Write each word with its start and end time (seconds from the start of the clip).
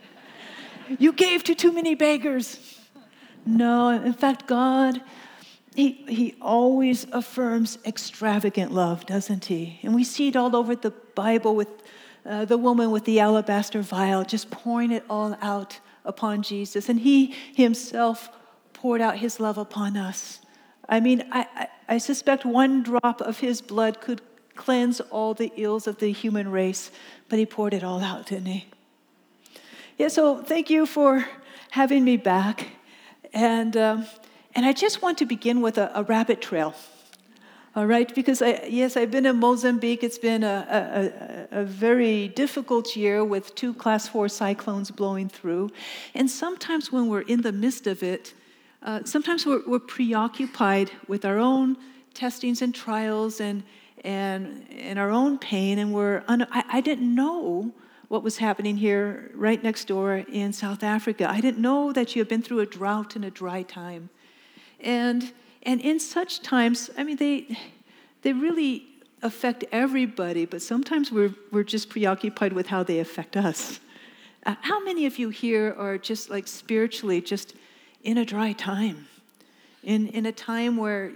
You 0.98 1.12
gave 1.12 1.44
to 1.44 1.54
too 1.54 1.72
many 1.74 1.94
beggars. 1.94 2.80
No, 3.44 3.90
in 3.90 4.14
fact, 4.14 4.46
God, 4.46 5.02
he, 5.74 5.92
he 6.08 6.36
always 6.40 7.06
affirms 7.12 7.76
extravagant 7.84 8.72
love, 8.72 9.04
doesn't 9.04 9.44
he? 9.44 9.78
And 9.82 9.94
we 9.94 10.04
see 10.04 10.28
it 10.28 10.36
all 10.36 10.56
over 10.56 10.74
the 10.74 10.92
Bible 11.14 11.54
with 11.54 11.68
uh, 12.24 12.46
the 12.46 12.56
woman 12.56 12.90
with 12.90 13.04
the 13.04 13.20
alabaster 13.20 13.82
vial, 13.82 14.24
just 14.24 14.50
pouring 14.50 14.90
it 14.90 15.04
all 15.10 15.36
out 15.42 15.80
upon 16.02 16.40
Jesus. 16.40 16.88
And 16.88 17.00
he 17.00 17.34
himself 17.54 18.30
poured 18.84 19.00
out 19.00 19.16
his 19.16 19.40
love 19.40 19.56
upon 19.56 19.96
us. 19.96 20.40
I 20.90 21.00
mean, 21.00 21.24
I, 21.32 21.46
I, 21.56 21.68
I 21.94 21.96
suspect 21.96 22.44
one 22.44 22.82
drop 22.82 23.22
of 23.22 23.38
his 23.38 23.62
blood 23.62 24.02
could 24.02 24.20
cleanse 24.56 25.00
all 25.00 25.32
the 25.32 25.50
ills 25.56 25.86
of 25.86 26.00
the 26.00 26.12
human 26.12 26.50
race, 26.50 26.90
but 27.30 27.38
he 27.38 27.46
poured 27.46 27.72
it 27.72 27.82
all 27.82 28.02
out, 28.02 28.26
didn't 28.26 28.44
he? 28.44 28.66
Yeah, 29.96 30.08
so 30.08 30.42
thank 30.42 30.68
you 30.68 30.84
for 30.84 31.24
having 31.70 32.04
me 32.04 32.18
back. 32.18 32.72
And, 33.32 33.74
um, 33.74 34.06
and 34.54 34.66
I 34.66 34.74
just 34.74 35.00
want 35.00 35.16
to 35.16 35.24
begin 35.24 35.62
with 35.62 35.78
a, 35.78 35.90
a 35.94 36.02
rabbit 36.02 36.42
trail. 36.42 36.74
All 37.74 37.86
right, 37.86 38.14
because 38.14 38.42
I, 38.42 38.66
yes, 38.68 38.98
I've 38.98 39.10
been 39.10 39.24
in 39.24 39.36
Mozambique. 39.36 40.04
It's 40.04 40.18
been 40.18 40.44
a, 40.44 41.48
a, 41.50 41.60
a, 41.62 41.64
very 41.64 42.28
difficult 42.28 42.94
year 42.94 43.24
with 43.24 43.54
two 43.54 43.72
class 43.72 44.08
four 44.08 44.28
cyclones 44.28 44.90
blowing 44.90 45.30
through. 45.30 45.70
And 46.14 46.30
sometimes 46.30 46.92
when 46.92 47.08
we're 47.08 47.22
in 47.22 47.40
the 47.40 47.50
midst 47.50 47.86
of 47.86 48.02
it, 48.02 48.34
uh, 48.84 49.00
sometimes 49.04 49.46
we're, 49.46 49.62
we're, 49.66 49.78
preoccupied 49.78 50.90
with 51.08 51.24
our 51.24 51.38
own 51.38 51.76
testings 52.12 52.62
and 52.62 52.74
trials 52.74 53.40
and, 53.40 53.62
and, 54.04 54.66
and 54.70 54.98
our 54.98 55.10
own 55.10 55.38
pain. 55.38 55.78
And 55.78 55.92
we're, 55.92 56.22
un- 56.28 56.46
I, 56.50 56.64
I 56.74 56.80
didn't 56.80 57.14
know 57.14 57.72
what 58.08 58.22
was 58.22 58.36
happening 58.36 58.76
here 58.76 59.30
right 59.34 59.62
next 59.62 59.86
door 59.86 60.18
in 60.28 60.52
South 60.52 60.82
Africa. 60.82 61.28
I 61.28 61.40
didn't 61.40 61.62
know 61.62 61.92
that 61.92 62.14
you 62.14 62.20
had 62.20 62.28
been 62.28 62.42
through 62.42 62.60
a 62.60 62.66
drought 62.66 63.16
and 63.16 63.24
a 63.24 63.30
dry 63.30 63.62
time. 63.62 64.10
And 64.80 65.32
and 65.64 65.80
in 65.80 65.98
such 65.98 66.42
times, 66.42 66.90
I 66.96 67.04
mean, 67.04 67.16
they, 67.16 67.58
they 68.22 68.32
really 68.32 68.86
affect 69.22 69.64
everybody, 69.72 70.44
but 70.44 70.60
sometimes 70.60 71.10
we're, 71.10 71.34
we're 71.50 71.64
just 71.64 71.88
preoccupied 71.88 72.52
with 72.52 72.66
how 72.66 72.82
they 72.82 72.98
affect 72.98 73.36
us. 73.36 73.80
Uh, 74.44 74.54
how 74.60 74.84
many 74.84 75.06
of 75.06 75.18
you 75.18 75.30
here 75.30 75.74
are 75.78 75.96
just 75.96 76.28
like 76.28 76.46
spiritually 76.46 77.22
just 77.22 77.54
in 78.04 78.18
a 78.18 78.24
dry 78.24 78.52
time? 78.52 79.08
In, 79.82 80.08
in 80.08 80.26
a 80.26 80.32
time 80.32 80.76
where, 80.76 81.10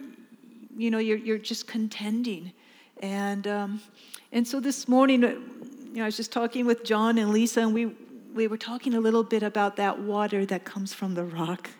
you 0.76 0.90
know, 0.90 0.98
you're, 0.98 1.18
you're 1.18 1.38
just 1.38 1.68
contending. 1.68 2.52
And, 3.00 3.46
um, 3.46 3.80
and 4.32 4.46
so 4.46 4.58
this 4.58 4.88
morning, 4.88 5.22
uh, 5.22 5.28
you 5.28 5.94
know, 5.94 6.02
I 6.02 6.06
was 6.06 6.16
just 6.16 6.32
talking 6.32 6.66
with 6.66 6.84
John 6.84 7.16
and 7.18 7.30
Lisa, 7.30 7.60
and 7.60 7.72
we, 7.72 7.86
we 8.34 8.46
were 8.46 8.58
talking 8.58 8.94
a 8.94 9.00
little 9.00 9.22
bit 9.22 9.42
about 9.42 9.76
that 9.76 10.00
water 10.00 10.44
that 10.46 10.64
comes 10.64 10.92
from 10.92 11.14
the 11.14 11.24
rock. 11.24 11.70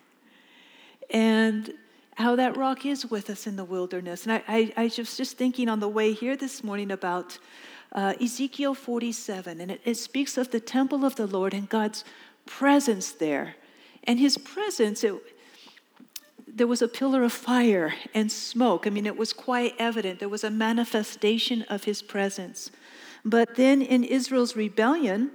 And 1.09 1.73
how 2.15 2.35
that 2.35 2.57
rock 2.57 2.85
is 2.85 3.05
with 3.05 3.29
us 3.29 3.47
in 3.47 3.55
the 3.55 3.63
wilderness. 3.63 4.23
And 4.25 4.33
I, 4.33 4.43
I, 4.47 4.73
I 4.75 4.83
was 4.97 5.17
just 5.17 5.37
thinking 5.37 5.69
on 5.69 5.79
the 5.79 5.87
way 5.87 6.11
here 6.13 6.35
this 6.35 6.63
morning 6.63 6.91
about 6.91 7.37
uh, 7.93 8.13
Ezekiel 8.21 8.75
47, 8.75 9.61
and 9.61 9.71
it, 9.71 9.81
it 9.85 9.95
speaks 9.95 10.37
of 10.37 10.51
the 10.51 10.59
temple 10.59 11.05
of 11.05 11.15
the 11.15 11.25
Lord 11.25 11.53
and 11.53 11.67
God's 11.69 12.03
presence 12.45 13.11
there. 13.11 13.55
And 14.03 14.19
his 14.19 14.37
presence, 14.37 15.03
it, 15.03 15.13
there 16.47 16.67
was 16.67 16.81
a 16.81 16.87
pillar 16.87 17.23
of 17.23 17.33
fire 17.33 17.93
and 18.13 18.31
smoke. 18.31 18.87
I 18.87 18.89
mean, 18.89 19.05
it 19.05 19.17
was 19.17 19.33
quite 19.33 19.73
evident. 19.79 20.19
There 20.19 20.29
was 20.29 20.43
a 20.43 20.49
manifestation 20.49 21.63
of 21.63 21.83
his 21.83 22.01
presence. 22.01 22.71
But 23.23 23.55
then 23.55 23.81
in 23.81 24.03
Israel's 24.03 24.55
rebellion, 24.55 25.31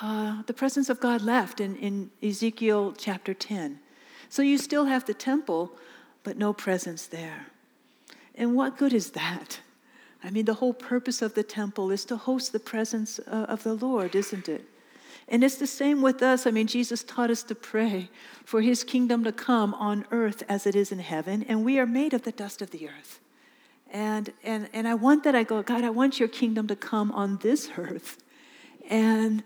uh, 0.00 0.42
the 0.46 0.54
presence 0.54 0.88
of 0.88 1.00
God 1.00 1.22
left 1.22 1.60
in, 1.60 1.76
in 1.76 2.10
Ezekiel 2.22 2.94
chapter 2.96 3.34
10. 3.34 3.80
So 4.28 4.42
you 4.42 4.58
still 4.58 4.84
have 4.84 5.06
the 5.06 5.14
temple, 5.14 5.72
but 6.22 6.36
no 6.36 6.52
presence 6.52 7.06
there. 7.06 7.46
And 8.34 8.54
what 8.54 8.78
good 8.78 8.92
is 8.92 9.10
that? 9.12 9.60
I 10.22 10.30
mean, 10.30 10.44
the 10.44 10.54
whole 10.54 10.74
purpose 10.74 11.22
of 11.22 11.34
the 11.34 11.42
temple 11.42 11.90
is 11.90 12.04
to 12.06 12.16
host 12.16 12.52
the 12.52 12.60
presence 12.60 13.18
uh, 13.20 13.46
of 13.48 13.62
the 13.62 13.74
Lord, 13.74 14.14
isn't 14.14 14.48
it? 14.48 14.64
And 15.28 15.44
it's 15.44 15.56
the 15.56 15.66
same 15.66 16.00
with 16.00 16.22
us. 16.22 16.46
I 16.46 16.50
mean, 16.50 16.66
Jesus 16.66 17.04
taught 17.04 17.30
us 17.30 17.42
to 17.44 17.54
pray 17.54 18.08
for 18.44 18.62
his 18.62 18.82
kingdom 18.82 19.24
to 19.24 19.32
come 19.32 19.74
on 19.74 20.06
earth 20.10 20.42
as 20.48 20.66
it 20.66 20.74
is 20.74 20.90
in 20.90 21.00
heaven, 21.00 21.44
and 21.48 21.64
we 21.64 21.78
are 21.78 21.86
made 21.86 22.14
of 22.14 22.22
the 22.22 22.32
dust 22.32 22.62
of 22.62 22.70
the 22.70 22.88
earth. 22.88 23.20
And, 23.90 24.32
and, 24.42 24.68
and 24.72 24.88
I 24.88 24.94
want 24.94 25.24
that. 25.24 25.34
I 25.34 25.44
go, 25.44 25.62
God, 25.62 25.84
I 25.84 25.90
want 25.90 26.18
your 26.18 26.28
kingdom 26.28 26.66
to 26.68 26.76
come 26.76 27.12
on 27.12 27.38
this 27.38 27.70
earth. 27.76 28.22
And 28.88 29.42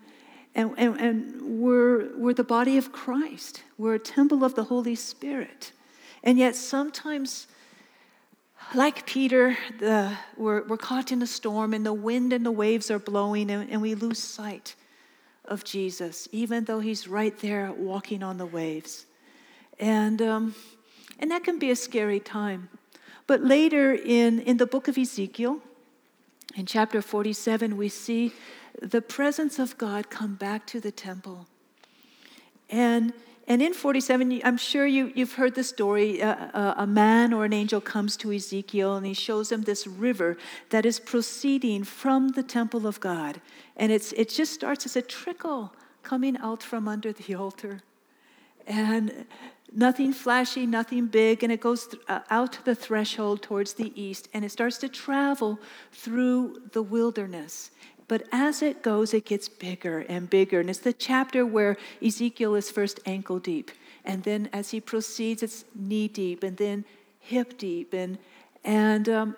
and, 0.55 0.75
and, 0.77 1.01
and 1.01 1.61
we're, 1.61 2.15
we're 2.17 2.35
the 2.35 2.45
body 2.45 2.77
of 2.77 2.93
Christ. 2.93 3.63
We're 3.79 3.95
a 3.95 3.99
temple 3.99 4.45
of 4.45 4.55
the 4.55 4.65
Holy 4.65 4.95
Spirit. 4.95 5.73
And 6.23 6.39
yet, 6.39 6.55
sometimes, 6.55 7.47
like 8.75 9.07
Peter, 9.07 9.57
the, 9.79 10.17
we're, 10.37 10.63
we're 10.65 10.77
caught 10.77 11.11
in 11.11 11.23
a 11.23 11.27
storm, 11.27 11.73
and 11.73 11.87
the 11.87 11.93
wind 11.95 12.35
and 12.35 12.45
the 12.45 12.53
waves 12.53 12.91
are 12.91 12.99
blowing, 12.99 13.51
and, 13.51 13.71
and 13.71 13.81
we 13.81 13.95
lose 13.95 14.19
sight 14.19 14.75
of 15.45 15.65
Jesus, 15.65 16.29
even 16.33 16.65
though 16.65 16.81
he's 16.81 17.09
right 17.09 17.37
there 17.39 17.73
walking 17.73 18.23
on 18.23 18.39
the 18.39 18.47
waves. 18.47 19.07
And, 19.79 20.23
um, 20.23 20.55
and 21.19 21.31
that 21.31 21.45
can 21.45 21.59
be 21.59 21.71
a 21.71 21.77
scary 21.77 22.21
time. 22.21 22.69
But 23.27 23.43
later 23.43 23.93
in, 23.93 24.41
in 24.41 24.57
the 24.57 24.67
book 24.67 24.89
of 24.89 24.99
Ezekiel, 24.99 25.61
in 26.55 26.67
chapter 26.67 27.01
47, 27.01 27.77
we 27.77 27.89
see 27.89 28.33
the 28.81 29.01
presence 29.01 29.59
of 29.59 29.79
God 29.79 30.11
come 30.11 30.35
back 30.35 30.67
to 30.69 30.81
the 30.81 30.93
temple. 30.93 31.47
And, 32.69 33.13
and 33.53 33.61
in 33.61 33.75
47, 33.75 34.41
I'm 34.45 34.57
sure 34.57 34.87
you, 34.87 35.13
you've 35.15 35.35
heard 35.35 35.55
the 35.55 35.63
story. 35.63 36.23
Uh, 36.23 36.35
uh, 36.55 36.75
a 36.79 36.87
man 36.87 37.35
or 37.35 37.45
an 37.45 37.53
angel 37.53 37.83
comes 37.83 38.17
to 38.17 38.33
Ezekiel 38.33 38.97
and 38.97 39.05
he 39.05 39.13
shows 39.13 39.53
him 39.53 39.65
this 39.65 39.87
river 39.87 40.39
that 40.71 40.87
is 40.87 40.99
proceeding 40.99 41.85
from 41.85 42.29
the 42.29 42.43
temple 42.43 42.87
of 42.87 42.99
God. 42.99 43.43
And 43.77 43.93
it's, 43.93 44.13
it 44.13 44.31
just 44.31 44.55
starts 44.55 44.87
as 44.87 44.97
a 44.97 45.03
trickle 45.03 45.75
coming 46.03 46.39
out 46.39 46.63
from 46.63 46.89
under 46.89 47.13
the 47.13 47.35
altar. 47.43 47.83
And 48.67 49.27
nothing 49.71 50.15
flashy, 50.15 50.65
nothing 50.65 51.09
big, 51.09 51.43
and 51.43 51.53
it 51.53 51.61
goes 51.61 51.89
th- 51.89 52.03
uh, 52.09 52.21
out 52.31 52.59
the 52.65 52.75
threshold 52.75 53.43
towards 53.43 53.75
the 53.75 53.93
east, 54.01 54.31
and 54.33 54.47
it 54.47 54.51
starts 54.51 54.79
to 54.79 54.89
travel 54.89 55.61
through 55.93 56.63
the 56.73 56.83
wilderness. 56.83 57.71
But 58.13 58.25
as 58.31 58.61
it 58.61 58.83
goes, 58.83 59.15
it 59.15 59.25
gets 59.25 59.49
bigger 59.49 60.01
and 60.01 60.29
bigger. 60.29 60.61
And 60.61 60.69
it's 60.69 60.81
the 60.81 60.93
chapter 60.93 61.47
where 61.47 61.79
Ezekiel 62.05 62.55
is 62.57 62.71
first 62.71 63.01
ankle 63.07 63.39
deep. 63.39 63.71
And 64.05 64.23
then 64.23 64.51
as 64.53 64.71
he 64.71 64.83
proceeds, 64.83 65.43
it's 65.43 65.65
knee 65.75 66.09
deep 66.09 66.43
and 66.43 66.59
then 66.59 66.85
hip 67.21 67.57
deep. 67.57 67.95
And, 67.95 68.19
and, 68.65 69.09
um, 69.09 69.37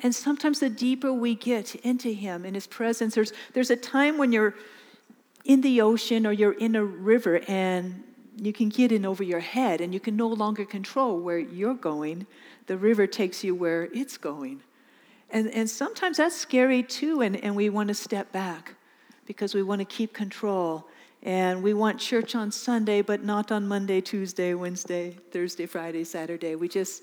and 0.00 0.14
sometimes 0.14 0.60
the 0.60 0.68
deeper 0.68 1.14
we 1.14 1.34
get 1.34 1.76
into 1.76 2.12
him, 2.12 2.44
in 2.44 2.52
his 2.52 2.66
presence, 2.66 3.14
there's, 3.14 3.32
there's 3.54 3.70
a 3.70 3.76
time 3.76 4.18
when 4.18 4.32
you're 4.32 4.54
in 5.46 5.62
the 5.62 5.80
ocean 5.80 6.26
or 6.26 6.32
you're 6.32 6.58
in 6.58 6.76
a 6.76 6.84
river 6.84 7.40
and 7.48 8.04
you 8.36 8.52
can 8.52 8.68
get 8.68 8.92
in 8.92 9.06
over 9.06 9.22
your 9.22 9.40
head 9.40 9.80
and 9.80 9.94
you 9.94 10.00
can 10.00 10.14
no 10.14 10.28
longer 10.28 10.66
control 10.66 11.20
where 11.20 11.38
you're 11.38 11.72
going. 11.72 12.26
The 12.66 12.76
river 12.76 13.06
takes 13.06 13.42
you 13.42 13.54
where 13.54 13.84
it's 13.94 14.18
going. 14.18 14.60
And, 15.34 15.52
and 15.52 15.68
sometimes 15.68 16.18
that's 16.18 16.36
scary 16.36 16.84
too, 16.84 17.20
and, 17.20 17.36
and 17.36 17.56
we 17.56 17.68
want 17.68 17.88
to 17.88 17.94
step 17.94 18.30
back 18.30 18.76
because 19.26 19.52
we 19.52 19.64
want 19.64 19.80
to 19.80 19.84
keep 19.84 20.12
control. 20.12 20.86
And 21.24 21.60
we 21.60 21.74
want 21.74 21.98
church 21.98 22.36
on 22.36 22.52
Sunday, 22.52 23.02
but 23.02 23.24
not 23.24 23.50
on 23.50 23.66
Monday, 23.66 24.00
Tuesday, 24.00 24.54
Wednesday, 24.54 25.16
Thursday, 25.32 25.66
Friday, 25.66 26.04
Saturday. 26.04 26.54
We 26.54 26.68
just, 26.68 27.02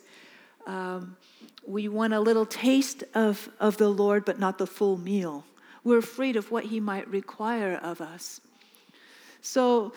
um, 0.65 1.17
we 1.67 1.89
want 1.89 2.13
a 2.13 2.21
little 2.21 2.45
taste 2.45 3.03
of, 3.15 3.49
of 3.59 3.75
the 3.75 3.89
Lord, 3.89 4.23
but 4.23 4.39
not 4.39 4.57
the 4.57 4.67
full 4.67 4.97
meal. 4.97 5.43
We're 5.83 5.97
afraid 5.97 6.37
of 6.37 6.51
what 6.51 6.63
He 6.63 6.79
might 6.79 7.09
require 7.09 7.81
of 7.83 7.99
us. 7.99 8.39
So, 9.41 9.91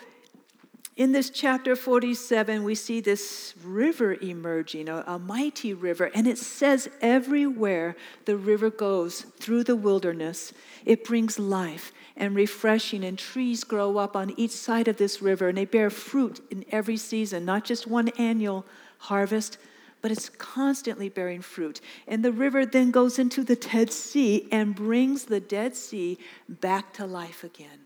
in 0.96 1.10
this 1.10 1.28
chapter 1.28 1.74
47, 1.74 2.62
we 2.62 2.76
see 2.76 3.00
this 3.00 3.54
river 3.64 4.14
emerging, 4.14 4.88
a, 4.88 5.02
a, 5.08 5.18
mighty 5.18 5.74
river, 5.74 6.10
and 6.14 6.28
it 6.28 6.38
says 6.38 6.88
everywhere 7.00 7.96
the 8.26 8.36
river 8.36 8.70
goes 8.70 9.22
through 9.40 9.64
the 9.64 9.74
wilderness, 9.74 10.52
it 10.84 11.04
brings 11.04 11.36
life 11.36 11.92
and 12.16 12.36
refreshing, 12.36 13.02
and 13.02 13.18
trees 13.18 13.64
grow 13.64 13.98
up 13.98 14.14
on 14.14 14.38
each 14.38 14.52
side 14.52 14.86
of 14.86 14.96
this 14.96 15.20
river, 15.20 15.48
and 15.48 15.58
they 15.58 15.64
bear 15.64 15.90
fruit 15.90 16.40
in 16.48 16.64
every 16.70 16.96
season, 16.96 17.44
not 17.44 17.64
just 17.64 17.88
one 17.88 18.08
annual 18.10 18.64
harvest, 18.98 19.58
but 20.00 20.12
it's 20.12 20.28
constantly 20.28 21.08
bearing 21.08 21.42
fruit. 21.42 21.80
And 22.06 22.24
the 22.24 22.30
river 22.30 22.64
then 22.64 22.92
goes 22.92 23.18
into 23.18 23.42
the 23.42 23.56
Dead 23.56 23.90
Sea 23.90 24.46
and 24.52 24.76
brings 24.76 25.24
the 25.24 25.40
Dead 25.40 25.74
Sea 25.74 26.18
back 26.48 26.92
to 26.92 27.06
life 27.06 27.42
again. 27.42 27.83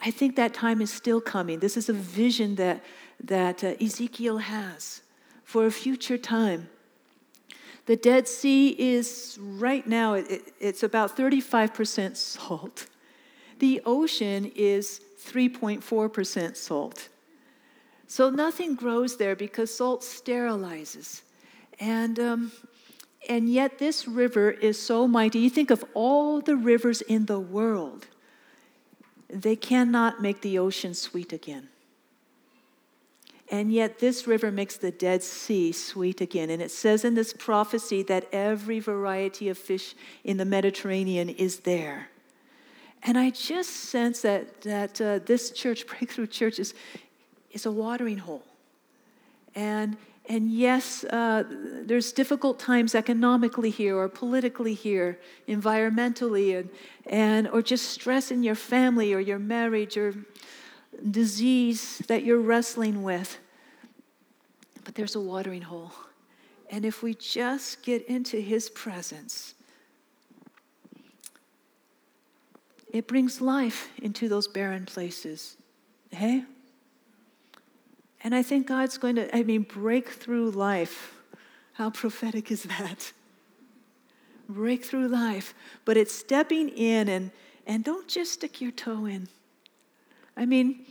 I 0.00 0.10
think 0.10 0.36
that 0.36 0.54
time 0.54 0.80
is 0.80 0.92
still 0.92 1.20
coming. 1.20 1.58
This 1.58 1.76
is 1.76 1.88
a 1.88 1.92
vision 1.92 2.54
that, 2.56 2.84
that 3.24 3.64
uh, 3.64 3.74
Ezekiel 3.80 4.38
has 4.38 5.02
for 5.44 5.66
a 5.66 5.70
future 5.70 6.18
time. 6.18 6.68
The 7.86 7.96
Dead 7.96 8.28
Sea 8.28 8.76
is 8.78 9.38
right 9.40 9.86
now, 9.86 10.14
it, 10.14 10.52
it's 10.60 10.82
about 10.82 11.16
35% 11.16 12.16
salt. 12.16 12.86
The 13.58 13.80
ocean 13.86 14.52
is 14.54 15.00
3.4% 15.24 16.56
salt. 16.56 17.08
So 18.06 18.30
nothing 18.30 18.74
grows 18.74 19.16
there 19.16 19.34
because 19.34 19.74
salt 19.74 20.02
sterilizes. 20.02 21.22
And, 21.80 22.20
um, 22.20 22.52
and 23.28 23.48
yet, 23.48 23.78
this 23.78 24.06
river 24.06 24.50
is 24.50 24.80
so 24.80 25.08
mighty. 25.08 25.40
You 25.40 25.50
think 25.50 25.70
of 25.70 25.84
all 25.94 26.40
the 26.40 26.56
rivers 26.56 27.00
in 27.02 27.26
the 27.26 27.40
world 27.40 28.06
they 29.28 29.56
cannot 29.56 30.22
make 30.22 30.40
the 30.40 30.58
ocean 30.58 30.94
sweet 30.94 31.32
again. 31.32 31.68
And 33.50 33.72
yet, 33.72 33.98
this 33.98 34.26
river 34.26 34.50
makes 34.50 34.76
the 34.76 34.90
Dead 34.90 35.22
Sea 35.22 35.72
sweet 35.72 36.20
again. 36.20 36.50
And 36.50 36.60
it 36.60 36.70
says 36.70 37.04
in 37.04 37.14
this 37.14 37.32
prophecy 37.32 38.02
that 38.02 38.28
every 38.30 38.78
variety 38.78 39.48
of 39.48 39.56
fish 39.56 39.94
in 40.22 40.36
the 40.36 40.44
Mediterranean 40.44 41.30
is 41.30 41.60
there. 41.60 42.08
And 43.02 43.16
I 43.16 43.30
just 43.30 43.70
sense 43.70 44.20
that, 44.22 44.60
that 44.62 45.00
uh, 45.00 45.20
this 45.24 45.50
church, 45.50 45.86
Breakthrough 45.86 46.26
Church, 46.26 46.58
is, 46.58 46.74
is 47.50 47.64
a 47.64 47.72
watering 47.72 48.18
hole. 48.18 48.44
And 49.54 49.96
and 50.28 50.50
yes, 50.50 51.04
uh, 51.04 51.44
there's 51.48 52.12
difficult 52.12 52.58
times 52.58 52.94
economically 52.94 53.70
here 53.70 53.96
or 53.96 54.08
politically 54.08 54.74
here, 54.74 55.18
environmentally, 55.48 56.58
and, 56.58 56.68
and, 57.06 57.48
or 57.48 57.62
just 57.62 57.86
stress 57.86 58.30
in 58.30 58.42
your 58.42 58.54
family 58.54 59.14
or 59.14 59.20
your 59.20 59.38
marriage 59.38 59.96
or 59.96 60.14
disease 61.10 62.02
that 62.08 62.24
you're 62.24 62.40
wrestling 62.40 63.02
with. 63.02 63.38
But 64.84 64.96
there's 64.96 65.14
a 65.14 65.20
watering 65.20 65.62
hole. 65.62 65.92
And 66.68 66.84
if 66.84 67.02
we 67.02 67.14
just 67.14 67.82
get 67.82 68.04
into 68.06 68.38
His 68.38 68.68
presence, 68.68 69.54
it 72.92 73.06
brings 73.06 73.40
life 73.40 73.88
into 74.02 74.28
those 74.28 74.46
barren 74.46 74.84
places. 74.84 75.56
Hey? 76.10 76.44
And 78.22 78.34
I 78.34 78.42
think 78.42 78.66
God's 78.66 78.98
going 78.98 79.16
to, 79.16 79.34
I 79.34 79.42
mean, 79.42 79.62
break 79.62 80.08
through 80.08 80.50
life. 80.50 81.14
How 81.74 81.90
prophetic 81.90 82.50
is 82.50 82.64
that? 82.64 83.12
Break 84.48 84.84
through 84.84 85.08
life. 85.08 85.54
But 85.84 85.96
it's 85.96 86.12
stepping 86.12 86.68
in 86.70 87.08
and, 87.08 87.30
and 87.66 87.84
don't 87.84 88.08
just 88.08 88.32
stick 88.32 88.60
your 88.60 88.72
toe 88.72 89.06
in. 89.06 89.28
I 90.36 90.46
mean, 90.46 90.84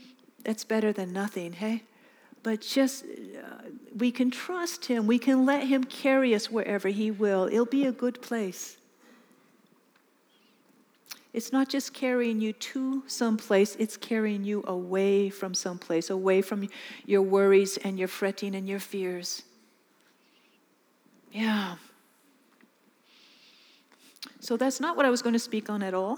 that's 0.43 0.63
better 0.63 0.93
than 0.93 1.11
nothing, 1.11 1.53
hey? 1.53 1.83
But 2.43 2.61
just, 2.61 3.03
uh, 3.03 3.63
we 3.97 4.11
can 4.11 4.31
trust 4.31 4.85
Him. 4.85 5.07
We 5.07 5.19
can 5.19 5.45
let 5.45 5.63
Him 5.63 5.83
carry 5.83 6.33
us 6.33 6.49
wherever 6.49 6.87
He 6.87 7.11
will. 7.11 7.47
It'll 7.47 7.65
be 7.65 7.85
a 7.85 7.91
good 7.91 8.21
place. 8.21 8.76
It's 11.37 11.51
not 11.51 11.69
just 11.69 11.93
carrying 11.93 12.41
you 12.41 12.51
to 12.51 13.03
someplace, 13.05 13.75
it's 13.75 13.95
carrying 13.95 14.43
you 14.43 14.63
away 14.65 15.29
from 15.29 15.53
someplace, 15.53 16.09
away 16.09 16.41
from 16.41 16.67
your 17.05 17.21
worries 17.21 17.77
and 17.77 17.99
your 17.99 18.07
fretting 18.07 18.55
and 18.55 18.67
your 18.67 18.79
fears. 18.79 19.43
Yeah. 21.31 21.75
So 24.39 24.57
that's 24.57 24.79
not 24.79 24.97
what 24.97 25.05
I 25.05 25.11
was 25.11 25.21
going 25.21 25.33
to 25.33 25.39
speak 25.39 25.69
on 25.69 25.83
at 25.83 25.93
all. 25.93 26.17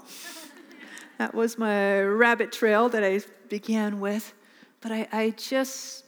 that 1.18 1.34
was 1.34 1.58
my 1.58 2.00
rabbit 2.00 2.50
trail 2.50 2.88
that 2.88 3.04
I 3.04 3.20
began 3.50 4.00
with. 4.00 4.32
But 4.80 4.90
I, 4.90 5.06
I 5.12 5.30
just 5.36 6.06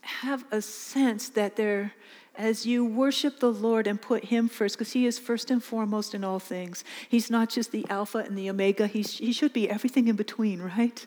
have 0.00 0.44
a 0.50 0.60
sense 0.60 1.28
that 1.28 1.54
there 1.54 1.92
as 2.38 2.64
you 2.64 2.84
worship 2.84 3.40
the 3.40 3.52
Lord 3.52 3.88
and 3.88 4.00
put 4.00 4.26
Him 4.26 4.48
first, 4.48 4.78
because 4.78 4.92
He 4.92 5.04
is 5.04 5.18
first 5.18 5.50
and 5.50 5.62
foremost 5.62 6.14
in 6.14 6.22
all 6.24 6.38
things. 6.38 6.84
He's 7.08 7.30
not 7.30 7.50
just 7.50 7.72
the 7.72 7.84
Alpha 7.90 8.18
and 8.18 8.38
the 8.38 8.48
Omega, 8.48 8.86
He's, 8.86 9.18
He 9.18 9.32
should 9.32 9.52
be 9.52 9.68
everything 9.68 10.06
in 10.08 10.16
between, 10.16 10.62
right? 10.62 11.04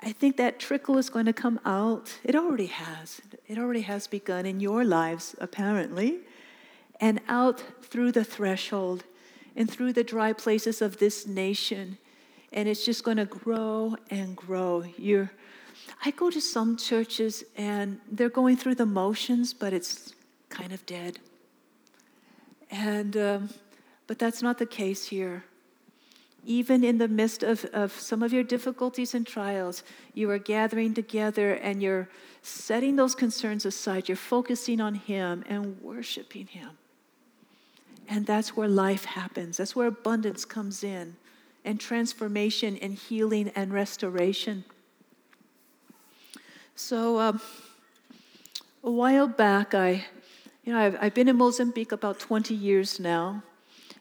I 0.00 0.12
think 0.12 0.36
that 0.36 0.58
trickle 0.58 0.98
is 0.98 1.10
going 1.10 1.26
to 1.26 1.32
come 1.32 1.58
out. 1.64 2.18
It 2.24 2.36
already 2.36 2.66
has. 2.66 3.20
It 3.48 3.58
already 3.58 3.82
has 3.82 4.06
begun 4.06 4.46
in 4.46 4.60
your 4.60 4.84
lives, 4.84 5.34
apparently, 5.40 6.18
and 7.00 7.20
out 7.28 7.62
through 7.82 8.12
the 8.12 8.24
threshold 8.24 9.04
and 9.56 9.70
through 9.70 9.92
the 9.92 10.04
dry 10.04 10.32
places 10.32 10.80
of 10.80 10.98
this 10.98 11.26
nation. 11.26 11.98
And 12.52 12.68
it's 12.68 12.84
just 12.84 13.02
going 13.02 13.16
to 13.16 13.24
grow 13.24 13.96
and 14.10 14.36
grow. 14.36 14.84
You're 14.96 15.32
I 16.04 16.10
go 16.10 16.30
to 16.30 16.40
some 16.40 16.76
churches 16.76 17.44
and 17.56 18.00
they're 18.10 18.28
going 18.28 18.56
through 18.56 18.76
the 18.76 18.86
motions, 18.86 19.54
but 19.54 19.72
it's 19.72 20.14
kind 20.48 20.72
of 20.72 20.84
dead. 20.86 21.18
And, 22.70 23.16
um, 23.16 23.50
but 24.06 24.18
that's 24.18 24.42
not 24.42 24.58
the 24.58 24.66
case 24.66 25.06
here. 25.06 25.44
Even 26.46 26.84
in 26.84 26.98
the 26.98 27.08
midst 27.08 27.42
of, 27.42 27.64
of 27.66 27.92
some 27.92 28.22
of 28.22 28.32
your 28.32 28.42
difficulties 28.42 29.14
and 29.14 29.26
trials, 29.26 29.82
you 30.12 30.30
are 30.30 30.38
gathering 30.38 30.92
together 30.92 31.54
and 31.54 31.82
you're 31.82 32.08
setting 32.42 32.96
those 32.96 33.14
concerns 33.14 33.64
aside. 33.64 34.08
You're 34.08 34.16
focusing 34.16 34.80
on 34.80 34.94
Him 34.94 35.44
and 35.48 35.80
worshiping 35.80 36.46
Him. 36.46 36.70
And 38.08 38.26
that's 38.26 38.54
where 38.54 38.68
life 38.68 39.06
happens. 39.06 39.56
That's 39.56 39.74
where 39.74 39.86
abundance 39.86 40.44
comes 40.44 40.84
in, 40.84 41.16
and 41.64 41.80
transformation, 41.80 42.76
and 42.76 42.92
healing, 42.92 43.50
and 43.56 43.72
restoration. 43.72 44.64
So 46.76 47.20
um, 47.20 47.40
a 48.82 48.90
while 48.90 49.28
back, 49.28 49.74
I, 49.74 50.04
you 50.64 50.72
know, 50.72 50.78
I've, 50.80 50.98
I've 51.00 51.14
been 51.14 51.28
in 51.28 51.36
Mozambique 51.36 51.92
about 51.92 52.18
20 52.18 52.52
years 52.52 52.98
now. 52.98 53.44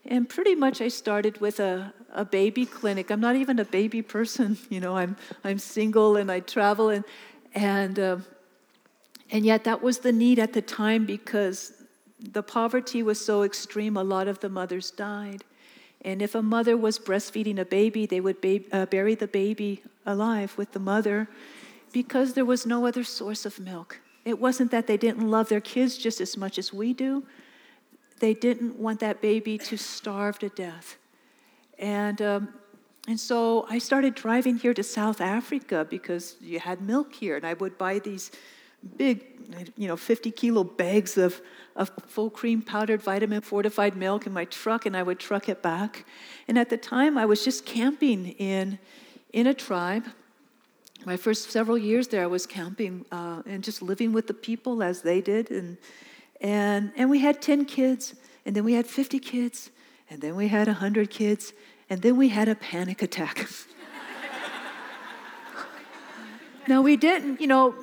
And 0.06 0.28
pretty 0.28 0.56
much 0.56 0.82
I 0.82 0.88
started 0.88 1.40
with 1.40 1.60
a, 1.60 1.94
a 2.12 2.26
baby 2.26 2.66
clinic. 2.66 3.12
I'm 3.12 3.22
not 3.22 3.36
even 3.36 3.60
a 3.60 3.66
baby 3.66 4.02
person, 4.02 4.58
you 4.70 4.80
know, 4.80 4.98
I'm, 4.98 5.16
I'm 5.44 5.60
single 5.60 6.16
and 6.16 6.32
I 6.32 6.40
travel. 6.40 6.90
And, 6.90 7.06
and, 7.54 8.00
uh, 8.00 8.18
and 9.30 9.46
yet 9.46 9.64
that 9.66 9.84
was 9.84 10.00
the 10.00 10.12
need 10.12 10.40
at 10.40 10.54
the 10.54 10.62
time 10.62 11.06
because 11.06 11.74
the 12.20 12.42
poverty 12.42 13.04
was 13.04 13.24
so 13.24 13.44
extreme, 13.44 13.98
a 13.98 14.04
lot 14.04 14.28
of 14.28 14.40
the 14.40 14.50
mothers 14.50 14.90
died. 14.90 15.44
And 16.02 16.24
if 16.24 16.34
a 16.34 16.42
mother 16.42 16.76
was 16.76 16.98
breastfeeding 16.98 17.60
a 17.60 17.66
baby, 17.66 18.08
they 18.08 18.20
would 18.20 18.42
ba- 18.42 18.62
uh, 18.72 18.88
bury 18.88 19.14
the 19.14 19.28
baby 19.28 19.84
alive 20.06 20.58
with 20.58 20.72
the 20.72 20.80
mother 20.80 21.30
because 21.94 22.34
there 22.34 22.44
was 22.44 22.66
no 22.66 22.86
other 22.86 23.04
source 23.04 23.46
of 23.46 23.60
milk. 23.60 24.02
It 24.26 24.40
wasn't 24.40 24.72
that 24.72 24.88
they 24.88 24.98
didn't 24.98 25.30
love 25.30 25.48
their 25.48 25.62
kids 25.62 25.98
just 25.98 26.20
as 26.20 26.36
much 26.36 26.58
as 26.58 26.74
we 26.74 26.92
do. 26.94 27.24
They 28.20 28.34
didn't 28.34 28.78
want 28.78 29.00
that 29.00 29.22
baby 29.22 29.58
to 29.60 29.78
starve 29.78 30.40
to 30.40 30.50
death. 30.50 30.98
And, 31.78 32.22
um, 32.22 32.54
and 33.08 33.20
so 33.20 33.66
I 33.70 33.78
started 33.78 34.16
driving 34.16 34.58
here 34.58 34.74
to 34.74 34.84
South 34.84 35.22
Africa 35.22 35.86
because 35.90 36.38
you 36.42 36.60
had 36.60 36.82
milk 36.82 37.14
here, 37.14 37.36
and 37.36 37.46
I 37.46 37.54
would 37.54 37.78
buy 37.78 38.00
these 38.00 38.32
big, 38.98 39.26
you 39.78 39.88
know, 39.88 39.98
50 39.98 40.32
kilo 40.32 40.64
bags 40.64 41.18
of, 41.18 41.42
of 41.76 41.92
full 42.08 42.30
cream 42.30 42.62
powdered 42.62 43.02
vitamin 43.02 43.42
fortified 43.42 43.96
milk 43.96 44.26
in 44.26 44.34
my 44.34 44.46
truck, 44.46 44.86
and 44.86 44.96
I 44.96 45.04
would 45.04 45.20
truck 45.20 45.50
it 45.50 45.62
back. 45.62 46.06
And 46.48 46.58
at 46.58 46.70
the 46.70 46.78
time, 46.78 47.18
I 47.18 47.26
was 47.26 47.44
just 47.44 47.66
camping 47.66 48.30
in, 48.30 48.80
in 49.32 49.48
a 49.48 49.54
tribe 49.54 50.06
my 51.06 51.18
first 51.18 51.52
several 51.52 51.78
years 51.78 52.08
there, 52.08 52.24
I 52.24 52.28
was 52.28 52.46
camping 52.46 53.06
uh, 53.12 53.42
and 53.46 53.64
just 53.64 53.82
living 53.82 54.14
with 54.14 54.28
the 54.28 54.34
people 54.34 54.82
as 54.82 55.02
they 55.02 55.22
did. 55.22 55.52
And, 55.52 55.78
and, 56.42 56.92
and 56.96 57.10
we 57.10 57.20
had 57.20 57.42
10 57.42 57.66
kids, 57.66 58.16
and 58.46 58.56
then 58.56 58.64
we 58.64 58.74
had 58.74 58.88
50 58.88 59.20
kids, 59.20 59.70
and 60.10 60.22
then 60.22 60.36
we 60.36 60.48
had 60.48 60.68
100 60.68 61.10
kids, 61.10 61.54
and 61.90 62.02
then 62.02 62.18
we 62.18 62.30
had 62.30 62.48
a 62.48 62.56
panic 62.56 63.02
attack. 63.02 63.48
now, 66.68 66.82
we 66.82 66.96
didn't, 66.96 67.42
you 67.42 67.48
know, 67.48 67.76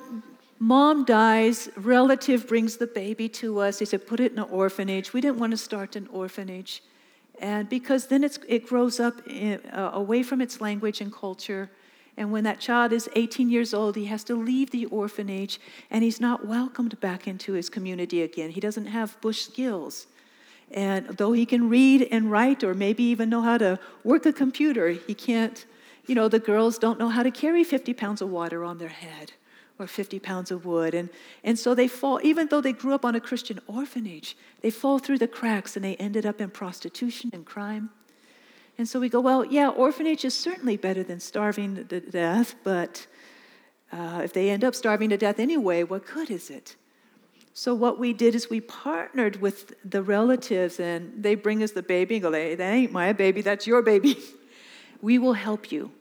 mom 0.59 1.05
dies, 1.05 1.69
relative 1.75 2.47
brings 2.47 2.77
the 2.77 2.87
baby 2.87 3.29
to 3.29 3.59
us. 3.59 3.79
They 3.79 3.85
said, 3.85 4.07
put 4.07 4.19
it 4.19 4.31
in 4.31 4.39
an 4.39 4.49
orphanage. 4.49 5.13
We 5.13 5.21
didn't 5.21 5.37
want 5.37 5.51
to 5.51 5.57
start 5.57 5.95
an 5.95 6.07
orphanage. 6.11 6.83
And 7.39 7.67
because 7.67 8.07
then 8.07 8.23
it 8.23 8.67
grows 8.67 8.99
up 8.99 9.27
in, 9.27 9.59
uh, 9.71 9.91
away 9.93 10.21
from 10.21 10.41
its 10.41 10.61
language 10.61 11.01
and 11.01 11.11
culture 11.11 11.71
And 12.17 12.31
when 12.31 12.43
that 12.43 12.59
child 12.59 12.91
is 12.91 13.09
18 13.15 13.49
years 13.49 13.73
old, 13.73 13.95
he 13.95 14.05
has 14.05 14.23
to 14.25 14.35
leave 14.35 14.71
the 14.71 14.85
orphanage 14.87 15.59
and 15.89 16.03
he's 16.03 16.19
not 16.19 16.45
welcomed 16.45 16.99
back 16.99 17.27
into 17.27 17.53
his 17.53 17.69
community 17.69 18.21
again. 18.21 18.51
He 18.51 18.59
doesn't 18.59 18.87
have 18.87 19.19
bush 19.21 19.41
skills. 19.41 20.07
And 20.71 21.07
though 21.07 21.31
he 21.33 21.45
can 21.45 21.69
read 21.69 22.07
and 22.11 22.31
write 22.31 22.63
or 22.63 22.73
maybe 22.73 23.03
even 23.03 23.29
know 23.29 23.41
how 23.41 23.57
to 23.57 23.79
work 24.03 24.25
a 24.25 24.33
computer, 24.33 24.89
he 24.89 25.13
can't, 25.13 25.65
you 26.05 26.15
know, 26.15 26.27
the 26.27 26.39
girls 26.39 26.77
don't 26.77 26.99
know 26.99 27.09
how 27.09 27.23
to 27.23 27.31
carry 27.31 27.63
50 27.63 27.93
pounds 27.93 28.21
of 28.21 28.29
water 28.29 28.63
on 28.63 28.77
their 28.77 28.89
head 28.89 29.33
or 29.79 29.87
50 29.87 30.19
pounds 30.19 30.51
of 30.51 30.65
wood. 30.65 30.93
And, 30.93 31.09
and 31.43 31.57
so 31.57 31.73
they 31.73 31.87
fall, 31.87 32.19
even 32.23 32.47
though 32.47 32.61
they 32.61 32.73
grew 32.73 32.93
up 32.93 33.03
on 33.03 33.15
a 33.15 33.19
Christian 33.19 33.59
orphanage, 33.67 34.37
they 34.61 34.69
fall 34.69 34.99
through 34.99 35.17
the 35.17 35.27
cracks 35.27 35.75
and 35.75 35.83
they 35.83 35.95
ended 35.95 36.25
up 36.25 36.39
in 36.39 36.51
prostitution 36.51 37.31
and 37.33 37.45
crime. 37.45 37.89
And 38.81 38.89
so 38.89 38.99
we 38.99 39.09
go, 39.09 39.19
well, 39.19 39.45
yeah, 39.45 39.69
orphanage 39.69 40.25
is 40.25 40.33
certainly 40.33 40.75
better 40.75 41.03
than 41.03 41.19
starving 41.19 41.85
to 41.85 41.99
death, 41.99 42.55
but 42.63 43.05
uh, 43.91 44.21
if 44.23 44.33
they 44.33 44.49
end 44.49 44.63
up 44.63 44.73
starving 44.73 45.11
to 45.11 45.17
death 45.17 45.37
anyway, 45.37 45.83
what 45.83 46.07
good 46.07 46.31
is 46.31 46.49
it? 46.49 46.75
So 47.53 47.75
what 47.75 47.99
we 47.99 48.11
did 48.11 48.33
is 48.33 48.49
we 48.49 48.59
partnered 48.59 49.39
with 49.39 49.75
the 49.87 50.01
relatives, 50.01 50.79
and 50.79 51.21
they 51.21 51.35
bring 51.35 51.61
us 51.61 51.73
the 51.73 51.83
baby 51.83 52.15
and 52.15 52.23
go, 52.23 52.31
hey, 52.31 52.55
that 52.55 52.73
ain't 52.73 52.91
my 52.91 53.13
baby, 53.13 53.41
that's 53.41 53.67
your 53.67 53.83
baby. 53.83 54.17
we 55.03 55.19
will 55.19 55.33
help 55.33 55.71
you. 55.71 55.91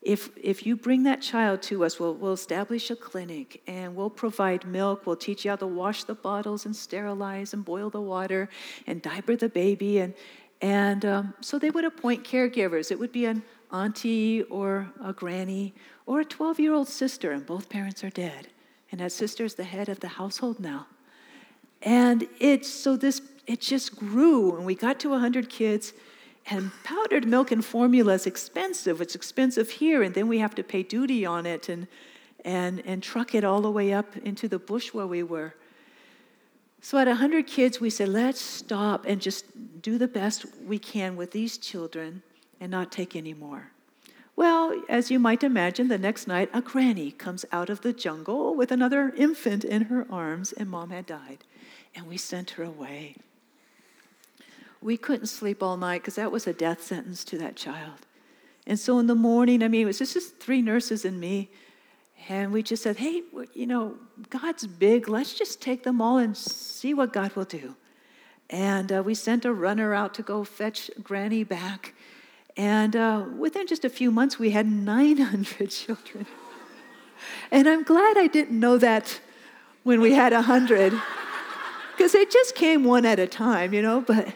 If, 0.00 0.30
if 0.42 0.64
you 0.64 0.76
bring 0.76 1.02
that 1.02 1.20
child 1.20 1.60
to 1.62 1.84
us, 1.84 2.00
we'll, 2.00 2.14
we'll 2.14 2.32
establish 2.32 2.90
a 2.90 2.96
clinic 2.96 3.60
and 3.66 3.94
we'll 3.96 4.10
provide 4.10 4.66
milk. 4.66 5.06
We'll 5.06 5.16
teach 5.16 5.44
you 5.44 5.50
how 5.50 5.56
to 5.56 5.66
wash 5.66 6.04
the 6.04 6.14
bottles 6.14 6.64
and 6.64 6.74
sterilize 6.74 7.52
and 7.52 7.64
boil 7.64 7.88
the 7.88 8.02
water 8.02 8.48
and 8.86 9.00
diaper 9.00 9.36
the 9.36 9.48
baby. 9.48 9.98
And, 9.98 10.14
and 10.60 11.04
um, 11.04 11.34
so 11.40 11.58
they 11.58 11.70
would 11.70 11.84
appoint 11.84 12.24
caregivers. 12.24 12.90
It 12.90 12.98
would 12.98 13.12
be 13.12 13.26
an 13.26 13.42
auntie 13.72 14.42
or 14.44 14.88
a 15.02 15.12
granny 15.12 15.74
or 16.06 16.20
a 16.20 16.24
12 16.24 16.60
year 16.60 16.72
old 16.72 16.88
sister, 16.88 17.32
and 17.32 17.44
both 17.44 17.68
parents 17.68 18.04
are 18.04 18.10
dead. 18.10 18.48
And 18.90 19.00
that 19.00 19.12
sister 19.12 19.44
is 19.44 19.54
the 19.54 19.64
head 19.64 19.88
of 19.88 20.00
the 20.00 20.08
household 20.08 20.60
now. 20.60 20.86
And 21.82 22.26
it's 22.38 22.68
so 22.68 22.96
this, 22.96 23.20
it 23.46 23.60
just 23.60 23.96
grew, 23.96 24.56
and 24.56 24.64
we 24.64 24.74
got 24.74 25.00
to 25.00 25.10
100 25.10 25.48
kids. 25.48 25.92
And 26.46 26.70
powdered 26.84 27.26
milk 27.26 27.50
and 27.50 27.64
formula 27.64 28.14
is 28.14 28.26
expensive. 28.26 29.00
It's 29.00 29.14
expensive 29.14 29.70
here, 29.70 30.02
and 30.02 30.14
then 30.14 30.28
we 30.28 30.38
have 30.38 30.54
to 30.56 30.62
pay 30.62 30.82
duty 30.82 31.24
on 31.24 31.46
it 31.46 31.68
and, 31.68 31.86
and, 32.44 32.82
and 32.84 33.02
truck 33.02 33.34
it 33.34 33.44
all 33.44 33.62
the 33.62 33.70
way 33.70 33.92
up 33.92 34.16
into 34.18 34.46
the 34.48 34.58
bush 34.58 34.92
where 34.92 35.06
we 35.06 35.22
were. 35.22 35.54
So 36.84 36.98
at 36.98 37.08
100 37.08 37.46
kids, 37.46 37.80
we 37.80 37.88
said, 37.88 38.10
let's 38.10 38.42
stop 38.42 39.06
and 39.06 39.18
just 39.18 39.46
do 39.80 39.96
the 39.96 40.06
best 40.06 40.44
we 40.66 40.78
can 40.78 41.16
with 41.16 41.30
these 41.30 41.56
children 41.56 42.22
and 42.60 42.70
not 42.70 42.92
take 42.92 43.16
any 43.16 43.32
more. 43.32 43.70
Well, 44.36 44.82
as 44.86 45.10
you 45.10 45.18
might 45.18 45.42
imagine, 45.42 45.88
the 45.88 45.96
next 45.96 46.28
night, 46.28 46.50
a 46.52 46.60
granny 46.60 47.10
comes 47.10 47.46
out 47.50 47.70
of 47.70 47.80
the 47.80 47.94
jungle 47.94 48.54
with 48.54 48.70
another 48.70 49.14
infant 49.16 49.64
in 49.64 49.86
her 49.86 50.06
arms, 50.10 50.52
and 50.52 50.68
mom 50.68 50.90
had 50.90 51.06
died. 51.06 51.38
And 51.94 52.06
we 52.06 52.18
sent 52.18 52.50
her 52.50 52.64
away. 52.64 53.16
We 54.82 54.98
couldn't 54.98 55.28
sleep 55.28 55.62
all 55.62 55.78
night 55.78 56.02
because 56.02 56.16
that 56.16 56.30
was 56.30 56.46
a 56.46 56.52
death 56.52 56.82
sentence 56.82 57.24
to 57.24 57.38
that 57.38 57.56
child. 57.56 58.04
And 58.66 58.78
so 58.78 58.98
in 58.98 59.06
the 59.06 59.14
morning, 59.14 59.62
I 59.62 59.68
mean, 59.68 59.84
it 59.84 59.86
was 59.86 60.00
just 60.00 60.36
three 60.36 60.60
nurses 60.60 61.06
and 61.06 61.18
me. 61.18 61.48
And 62.28 62.52
we 62.52 62.62
just 62.62 62.82
said, 62.82 62.96
hey, 62.96 63.22
you 63.52 63.66
know, 63.66 63.96
God's 64.30 64.66
big. 64.66 65.08
Let's 65.08 65.34
just 65.34 65.60
take 65.60 65.82
them 65.82 66.00
all 66.00 66.18
and 66.18 66.36
see 66.36 66.94
what 66.94 67.12
God 67.12 67.34
will 67.36 67.44
do. 67.44 67.74
And 68.48 68.92
uh, 68.92 69.02
we 69.02 69.14
sent 69.14 69.44
a 69.44 69.52
runner 69.52 69.94
out 69.94 70.14
to 70.14 70.22
go 70.22 70.44
fetch 70.44 70.90
Granny 71.02 71.44
back. 71.44 71.94
And 72.56 72.94
uh, 72.96 73.24
within 73.36 73.66
just 73.66 73.84
a 73.84 73.90
few 73.90 74.10
months, 74.10 74.38
we 74.38 74.50
had 74.50 74.66
900 74.70 75.70
children. 75.70 76.26
and 77.50 77.68
I'm 77.68 77.82
glad 77.82 78.16
I 78.16 78.26
didn't 78.26 78.58
know 78.58 78.78
that 78.78 79.20
when 79.82 80.00
we 80.00 80.12
had 80.12 80.32
100, 80.32 80.94
because 81.92 82.14
it 82.14 82.30
just 82.30 82.54
came 82.54 82.84
one 82.84 83.04
at 83.04 83.18
a 83.18 83.26
time, 83.26 83.74
you 83.74 83.82
know. 83.82 84.00
But 84.00 84.34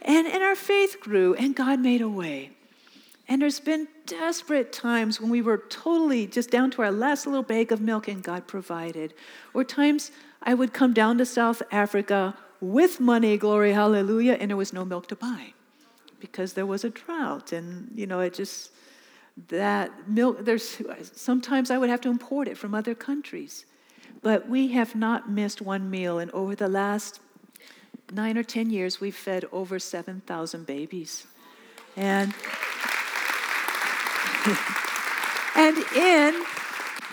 and, 0.00 0.26
and 0.26 0.42
our 0.42 0.54
faith 0.54 1.00
grew, 1.00 1.34
and 1.34 1.54
God 1.54 1.80
made 1.80 2.00
a 2.00 2.08
way. 2.08 2.55
And 3.28 3.42
there's 3.42 3.58
been 3.58 3.88
desperate 4.06 4.72
times 4.72 5.20
when 5.20 5.30
we 5.30 5.42
were 5.42 5.58
totally 5.68 6.26
just 6.26 6.50
down 6.50 6.70
to 6.72 6.82
our 6.82 6.92
last 6.92 7.26
little 7.26 7.42
bag 7.42 7.72
of 7.72 7.80
milk, 7.80 8.06
and 8.06 8.22
God 8.22 8.46
provided. 8.46 9.14
Or 9.52 9.64
times 9.64 10.12
I 10.42 10.54
would 10.54 10.72
come 10.72 10.92
down 10.92 11.18
to 11.18 11.26
South 11.26 11.62
Africa 11.72 12.36
with 12.60 13.00
money, 13.00 13.36
glory, 13.36 13.72
hallelujah, 13.72 14.34
and 14.34 14.50
there 14.50 14.56
was 14.56 14.72
no 14.72 14.84
milk 14.84 15.08
to 15.08 15.16
buy 15.16 15.52
because 16.20 16.52
there 16.52 16.66
was 16.66 16.84
a 16.84 16.90
drought. 16.90 17.52
And, 17.52 17.90
you 17.94 18.06
know, 18.06 18.20
it 18.20 18.32
just, 18.34 18.70
that 19.48 20.08
milk, 20.08 20.44
there's, 20.44 20.80
sometimes 21.12 21.70
I 21.70 21.78
would 21.78 21.90
have 21.90 22.00
to 22.02 22.08
import 22.08 22.46
it 22.46 22.56
from 22.56 22.74
other 22.74 22.94
countries. 22.94 23.66
But 24.22 24.48
we 24.48 24.68
have 24.68 24.94
not 24.94 25.28
missed 25.28 25.60
one 25.60 25.90
meal, 25.90 26.18
and 26.18 26.30
over 26.30 26.54
the 26.54 26.68
last 26.68 27.20
nine 28.12 28.38
or 28.38 28.44
10 28.44 28.70
years, 28.70 29.00
we've 29.00 29.16
fed 29.16 29.44
over 29.50 29.78
7,000 29.78 30.64
babies. 30.64 31.26
And, 31.96 32.32
and 35.56 35.76
in, 35.96 36.44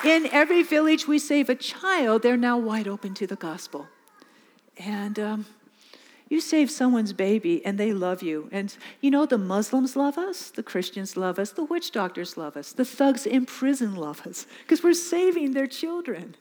in 0.04 0.28
every 0.28 0.64
village 0.64 1.08
we 1.08 1.20
save 1.20 1.50
a 1.50 1.56
child, 1.56 2.22
they're 2.22 2.38
now 2.38 2.58
wide 2.58 2.88
open 2.88 3.14
to 3.16 3.28
the 3.28 3.36
gospel. 3.36 3.88
And 4.78 5.18
um, 5.20 5.46
you 6.30 6.42
save 6.42 6.72
someone's 6.72 7.14
baby 7.14 7.66
and 7.66 7.78
they 7.78 7.94
love 7.94 8.22
you. 8.24 8.50
And 8.52 8.76
you 9.02 9.12
know, 9.12 9.26
the 9.26 9.38
Muslims 9.38 9.96
love 9.96 10.18
us, 10.18 10.50
the 10.50 10.64
Christians 10.64 11.16
love 11.18 11.40
us, 11.40 11.52
the 11.52 11.64
witch 11.64 11.92
doctors 11.92 12.38
love 12.38 12.58
us, 12.58 12.72
the 12.72 12.86
thugs 12.86 13.26
in 13.26 13.46
prison 13.46 13.96
love 13.96 14.26
us 14.26 14.46
because 14.64 14.84
we're 14.84 14.94
saving 14.94 15.52
their 15.52 15.68
children. 15.68 16.36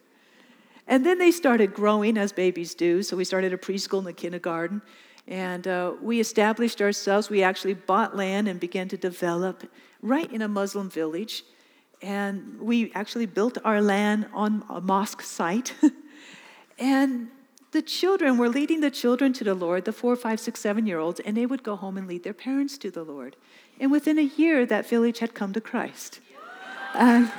And 0.87 1.06
then 1.06 1.18
they 1.18 1.30
started 1.30 1.75
growing 1.75 2.18
as 2.18 2.32
babies 2.32 2.75
do. 2.75 3.02
So 3.02 3.16
we 3.16 3.25
started 3.25 3.52
a 3.52 3.58
preschool 3.58 4.00
and 4.00 4.08
a 4.08 4.12
kindergarten. 4.12 4.82
And 5.29 5.67
uh, 5.69 5.93
we 6.00 6.21
established 6.21 6.81
ourselves. 6.83 7.31
We 7.31 7.43
actually 7.43 7.75
bought 7.75 8.17
land 8.17 8.49
and 8.49 8.59
began 8.59 8.88
to 8.88 8.97
develop 8.97 9.64
right 10.00 10.31
in 10.33 10.43
a 10.43 10.49
Muslim 10.49 10.91
village. 10.91 11.45
And 12.00 12.61
we 12.61 12.93
actually 12.95 13.26
built 13.26 13.59
our 13.64 13.81
land 13.81 14.26
on 14.33 14.64
a 14.69 14.81
mosque 14.81 15.23
site. 15.23 15.75
and 16.79 17.29
the 17.71 17.83
children 17.83 18.37
were 18.37 18.49
leading 18.49 18.81
the 18.81 18.91
children 18.91 19.33
to 19.35 19.45
the 19.45 19.55
Lord, 19.55 19.85
the 19.85 19.93
four, 19.93 20.17
five, 20.17 20.41
six, 20.41 20.61
seven 20.61 20.87
year 20.87 20.99
olds, 20.99 21.21
and 21.21 21.37
they 21.37 21.47
would 21.47 21.62
go 21.62 21.76
home 21.76 21.97
and 21.97 22.09
lead 22.09 22.25
their 22.25 22.35
parents 22.35 22.76
to 22.79 22.91
the 22.91 23.05
Lord. 23.05 23.37
And 23.81 23.91
within 23.91 24.19
a 24.19 24.23
year, 24.23 24.67
that 24.67 24.88
village 24.88 25.21
had 25.21 25.35
come 25.35 25.52
to 25.55 25.61
Christ. 25.61 26.21
Uh, 26.95 27.31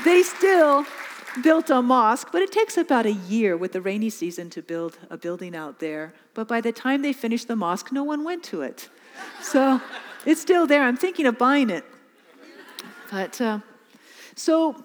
they 0.04 0.22
still 0.22 0.84
built 1.42 1.70
a 1.70 1.80
mosque, 1.80 2.28
but 2.32 2.42
it 2.42 2.52
takes 2.52 2.76
about 2.76 3.06
a 3.06 3.12
year 3.12 3.56
with 3.56 3.72
the 3.72 3.80
rainy 3.80 4.10
season 4.10 4.50
to 4.50 4.62
build 4.62 4.98
a 5.10 5.16
building 5.16 5.56
out 5.56 5.78
there. 5.78 6.14
But 6.34 6.48
by 6.48 6.60
the 6.60 6.72
time 6.72 7.02
they 7.02 7.12
finished 7.12 7.48
the 7.48 7.56
mosque, 7.56 7.92
no 7.92 8.04
one 8.04 8.24
went 8.24 8.42
to 8.44 8.62
it. 8.62 8.88
So 9.40 9.80
it's 10.26 10.40
still 10.40 10.66
there. 10.66 10.82
I'm 10.82 10.96
thinking 10.96 11.26
of 11.26 11.38
buying 11.38 11.70
it. 11.70 11.84
But 13.10 13.40
uh, 13.40 13.60
so, 14.34 14.82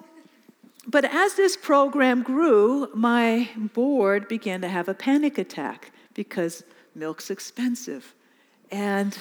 but 0.86 1.06
as 1.06 1.36
this 1.36 1.58
program 1.58 2.24
grew, 2.24 2.90
my 2.94 3.50
board 3.74 4.28
began 4.28 4.62
to 4.62 4.68
have 4.68 4.88
a 4.88 4.94
panic 4.94 5.38
attack 5.38 5.92
because 6.14 6.64
milk's 6.96 7.30
expensive. 7.30 8.14
And 8.72 9.18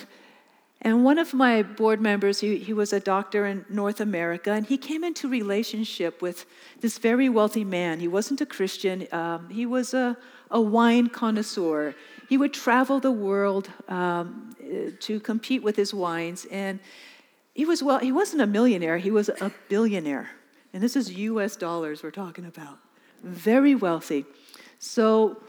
and 0.83 1.05
one 1.05 1.19
of 1.19 1.33
my 1.33 1.63
board 1.63 2.01
members, 2.01 2.41
he, 2.41 2.59
he 2.59 2.73
was 2.73 2.93
a 2.93 3.01
doctor 3.01 3.47
in 3.47 3.65
North 3.69 4.01
America, 4.01 4.53
and 4.53 4.67
he 4.67 4.77
came 4.77 5.05
into 5.05 5.29
relationship 5.29 6.21
with 6.21 6.45
this 6.81 6.99
very 6.99 7.29
wealthy 7.29 7.65
man. 7.65 7.99
He 7.99 8.09
wasn't 8.09 8.41
a 8.41 8.47
Christian, 8.47 9.07
um, 9.11 9.49
he 9.49 9.65
was 9.65 9.95
a, 9.95 10.17
a 10.51 10.61
wine 10.61 11.09
connoisseur. 11.09 11.95
He 12.29 12.37
would 12.37 12.53
travel 12.53 13.01
the 13.01 13.11
world 13.11 13.71
um, 13.89 14.55
to 15.01 15.21
compete 15.21 15.63
with 15.63 15.77
his 15.77 15.95
wines, 15.95 16.47
and 16.51 16.79
he 17.55 17.65
was 17.65 17.83
well, 17.83 17.99
he 17.99 18.13
wasn't 18.13 18.43
a 18.43 18.47
millionaire, 18.47 18.99
he 18.99 19.11
was 19.11 19.29
a 19.29 19.51
billionaire. 19.69 20.31
And 20.75 20.83
this 20.83 20.95
is 20.95 21.11
US 21.11 21.57
dollars 21.57 22.03
we're 22.03 22.11
talking 22.11 22.45
about. 22.45 22.79
Very 23.23 23.75
wealthy. 23.75 24.27
So 24.79 25.41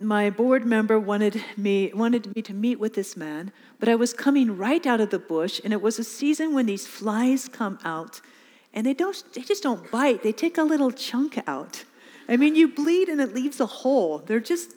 my 0.00 0.30
board 0.30 0.64
member 0.64 0.98
wanted 0.98 1.42
me, 1.56 1.90
wanted 1.94 2.34
me 2.34 2.42
to 2.42 2.54
meet 2.54 2.78
with 2.78 2.94
this 2.94 3.16
man, 3.16 3.52
but 3.80 3.88
I 3.88 3.94
was 3.94 4.12
coming 4.12 4.56
right 4.56 4.86
out 4.86 5.00
of 5.00 5.10
the 5.10 5.18
bush, 5.18 5.60
and 5.64 5.72
it 5.72 5.82
was 5.82 5.98
a 5.98 6.04
season 6.04 6.54
when 6.54 6.66
these 6.66 6.86
flies 6.86 7.48
come 7.48 7.78
out, 7.84 8.20
and 8.72 8.86
they, 8.86 8.94
don't, 8.94 9.22
they 9.34 9.42
just 9.42 9.62
don't 9.62 9.90
bite, 9.90 10.22
they 10.22 10.32
take 10.32 10.58
a 10.58 10.62
little 10.62 10.90
chunk 10.90 11.38
out. 11.46 11.84
I 12.28 12.36
mean, 12.36 12.54
you 12.54 12.68
bleed 12.68 13.08
and 13.08 13.20
it 13.20 13.34
leaves 13.34 13.58
a 13.58 13.66
hole. 13.66 14.18
They're 14.18 14.40
just 14.40 14.74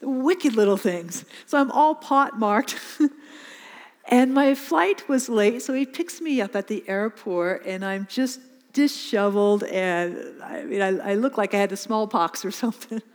wicked 0.00 0.56
little 0.56 0.78
things. 0.78 1.24
So 1.46 1.58
I'm 1.58 1.70
all 1.70 1.94
pot 1.94 2.38
marked. 2.38 2.78
and 4.08 4.32
my 4.32 4.54
flight 4.54 5.08
was 5.08 5.28
late, 5.28 5.62
so 5.62 5.74
he 5.74 5.84
picks 5.84 6.20
me 6.20 6.40
up 6.40 6.56
at 6.56 6.68
the 6.68 6.82
airport, 6.88 7.66
and 7.66 7.84
I'm 7.84 8.06
just 8.10 8.40
disheveled, 8.72 9.62
and 9.64 10.42
I 10.42 10.64
mean, 10.64 10.82
I, 10.82 11.12
I 11.12 11.14
look 11.14 11.38
like 11.38 11.54
I 11.54 11.58
had 11.58 11.70
the 11.70 11.76
smallpox 11.76 12.44
or 12.44 12.50
something 12.50 13.00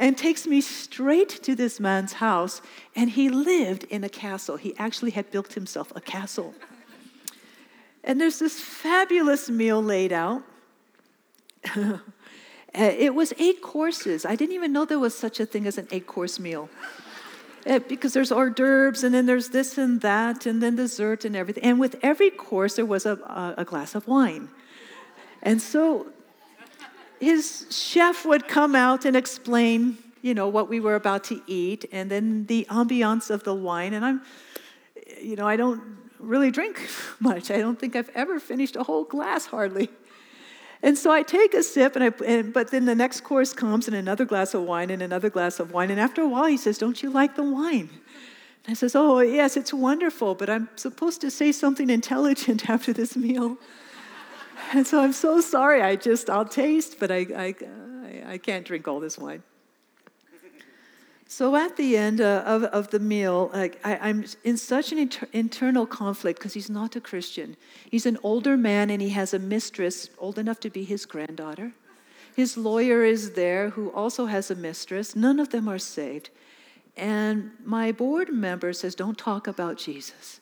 and 0.00 0.16
takes 0.16 0.46
me 0.46 0.62
straight 0.62 1.28
to 1.28 1.54
this 1.54 1.78
man's 1.78 2.14
house. 2.14 2.62
And 2.96 3.10
he 3.10 3.28
lived 3.28 3.84
in 3.84 4.02
a 4.02 4.08
castle. 4.08 4.56
He 4.56 4.74
actually 4.78 5.10
had 5.10 5.30
built 5.30 5.52
himself 5.52 5.92
a 5.94 6.00
castle. 6.00 6.54
And 8.02 8.18
there's 8.18 8.38
this 8.38 8.58
fabulous 8.58 9.50
meal 9.50 9.80
laid 9.82 10.10
out. 10.10 10.42
it 12.74 13.14
was 13.14 13.34
eight 13.38 13.60
courses. 13.60 14.24
I 14.24 14.36
didn't 14.36 14.54
even 14.54 14.72
know 14.72 14.86
there 14.86 14.98
was 14.98 15.16
such 15.16 15.38
a 15.38 15.44
thing 15.44 15.66
as 15.66 15.76
an 15.76 15.86
eight 15.90 16.06
course 16.06 16.40
meal. 16.40 16.70
Uh, 17.66 17.78
because 17.80 18.14
there's 18.14 18.32
hors 18.32 18.48
d'oeuvres, 18.48 19.04
and 19.04 19.12
then 19.14 19.26
there's 19.26 19.50
this 19.50 19.76
and 19.76 20.00
that, 20.00 20.46
and 20.46 20.62
then 20.62 20.76
dessert 20.76 21.26
and 21.26 21.36
everything. 21.36 21.62
And 21.62 21.78
with 21.78 21.96
every 22.02 22.30
course, 22.30 22.76
there 22.76 22.86
was 22.86 23.04
a, 23.04 23.54
a 23.58 23.66
glass 23.66 23.94
of 23.94 24.08
wine. 24.08 24.48
And 25.42 25.60
so 25.60 26.06
his 27.20 27.66
chef 27.70 28.24
would 28.24 28.48
come 28.48 28.74
out 28.74 29.04
and 29.04 29.14
explain, 29.14 29.98
you 30.22 30.34
know, 30.34 30.48
what 30.48 30.68
we 30.68 30.80
were 30.80 30.94
about 30.94 31.24
to 31.24 31.42
eat, 31.46 31.84
and 31.92 32.10
then 32.10 32.46
the 32.46 32.66
ambiance 32.70 33.30
of 33.30 33.44
the 33.44 33.54
wine. 33.54 33.92
And 33.92 34.04
I'm, 34.04 34.22
you 35.20 35.36
know, 35.36 35.46
I 35.46 35.56
don't 35.56 35.82
really 36.18 36.50
drink 36.50 36.80
much. 37.20 37.50
I 37.50 37.58
don't 37.58 37.78
think 37.78 37.94
I've 37.94 38.10
ever 38.14 38.40
finished 38.40 38.74
a 38.74 38.82
whole 38.82 39.04
glass, 39.04 39.46
hardly. 39.46 39.90
And 40.82 40.96
so 40.96 41.12
I 41.12 41.22
take 41.22 41.52
a 41.52 41.62
sip, 41.62 41.94
and 41.94 42.04
I, 42.04 42.12
and, 42.24 42.54
but 42.54 42.70
then 42.70 42.86
the 42.86 42.94
next 42.94 43.20
course 43.20 43.52
comes, 43.52 43.86
and 43.86 43.94
another 43.94 44.24
glass 44.24 44.54
of 44.54 44.62
wine, 44.62 44.88
and 44.88 45.02
another 45.02 45.28
glass 45.28 45.60
of 45.60 45.72
wine. 45.72 45.90
And 45.90 46.00
after 46.00 46.22
a 46.22 46.28
while, 46.28 46.46
he 46.46 46.56
says, 46.56 46.78
Don't 46.78 47.02
you 47.02 47.10
like 47.10 47.36
the 47.36 47.42
wine? 47.42 47.90
And 48.64 48.70
I 48.70 48.72
says, 48.72 48.96
Oh, 48.96 49.20
yes, 49.20 49.58
it's 49.58 49.74
wonderful, 49.74 50.34
but 50.34 50.48
I'm 50.48 50.70
supposed 50.76 51.20
to 51.20 51.30
say 51.30 51.52
something 51.52 51.90
intelligent 51.90 52.70
after 52.70 52.94
this 52.94 53.14
meal. 53.14 53.58
And 54.72 54.86
so 54.86 55.00
I'm 55.00 55.12
so 55.12 55.40
sorry. 55.40 55.82
I 55.82 55.96
just, 55.96 56.30
I'll 56.30 56.44
taste, 56.44 56.98
but 57.00 57.10
I, 57.10 57.26
I, 57.36 57.54
I 58.34 58.38
can't 58.38 58.64
drink 58.64 58.86
all 58.86 59.00
this 59.00 59.18
wine. 59.18 59.42
So 61.26 61.54
at 61.54 61.76
the 61.76 61.96
end 61.96 62.20
uh, 62.20 62.42
of, 62.44 62.64
of 62.64 62.90
the 62.90 62.98
meal, 62.98 63.50
like, 63.54 63.78
I, 63.84 64.08
am 64.08 64.24
in 64.42 64.56
such 64.56 64.90
an 64.90 64.98
inter- 64.98 65.28
internal 65.32 65.86
conflict 65.86 66.40
because 66.40 66.54
he's 66.54 66.68
not 66.68 66.96
a 66.96 67.00
Christian. 67.00 67.56
He's 67.88 68.04
an 68.04 68.18
older 68.24 68.56
man 68.56 68.90
and 68.90 69.00
he 69.00 69.10
has 69.10 69.32
a 69.32 69.38
mistress 69.38 70.10
old 70.18 70.38
enough 70.38 70.58
to 70.60 70.70
be 70.70 70.82
his 70.82 71.06
granddaughter. 71.06 71.72
His 72.34 72.56
lawyer 72.56 73.04
is 73.04 73.32
there 73.34 73.70
who 73.70 73.90
also 73.90 74.26
has 74.26 74.50
a 74.50 74.56
mistress. 74.56 75.14
None 75.14 75.38
of 75.38 75.50
them 75.50 75.68
are 75.68 75.78
saved. 75.78 76.30
And 76.96 77.52
my 77.64 77.92
board 77.92 78.32
member 78.32 78.72
says, 78.72 78.96
Don't 78.96 79.16
talk 79.16 79.46
about 79.46 79.78
Jesus. 79.78 80.40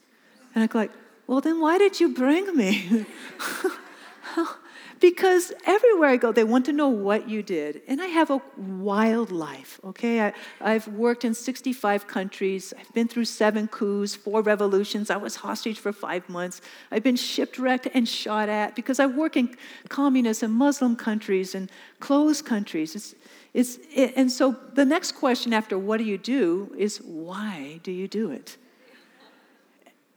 And 0.54 0.64
I'm 0.64 0.70
like, 0.72 0.92
Well, 1.26 1.42
then 1.42 1.60
why 1.60 1.76
did 1.76 2.00
you 2.00 2.14
bring 2.14 2.56
me? 2.56 3.04
because 5.00 5.52
everywhere 5.66 6.08
I 6.08 6.16
go, 6.16 6.32
they 6.32 6.44
want 6.44 6.64
to 6.66 6.72
know 6.72 6.88
what 6.88 7.28
you 7.28 7.42
did. 7.42 7.82
And 7.86 8.00
I 8.00 8.06
have 8.06 8.30
a 8.30 8.40
wild 8.56 9.30
life, 9.30 9.80
okay? 9.84 10.32
I, 10.60 10.72
have 10.72 10.88
worked 10.88 11.24
in 11.24 11.34
65 11.34 12.06
countries. 12.06 12.72
I've 12.78 12.92
been 12.94 13.08
through 13.08 13.26
seven 13.26 13.68
coups, 13.68 14.14
four 14.14 14.42
revolutions. 14.42 15.10
I 15.10 15.16
was 15.16 15.36
hostage 15.36 15.78
for 15.78 15.92
five 15.92 16.28
months. 16.28 16.60
I've 16.90 17.02
been 17.02 17.16
shipwrecked 17.16 17.88
and 17.94 18.08
shot 18.08 18.48
at 18.48 18.74
because 18.74 18.98
I 19.00 19.06
work 19.06 19.36
in 19.36 19.56
communist 19.88 20.42
and 20.42 20.52
Muslim 20.52 20.96
countries 20.96 21.54
and 21.54 21.70
closed 22.00 22.44
countries. 22.44 22.96
It's, 22.96 23.14
it's, 23.54 23.78
it, 23.94 24.12
and 24.16 24.30
so 24.30 24.56
the 24.74 24.84
next 24.84 25.12
question 25.12 25.52
after 25.52 25.78
what 25.78 25.98
do 25.98 26.04
you 26.04 26.18
do 26.18 26.74
is 26.76 26.98
why 26.98 27.80
do 27.82 27.92
you 27.92 28.08
do 28.08 28.30
it? 28.30 28.56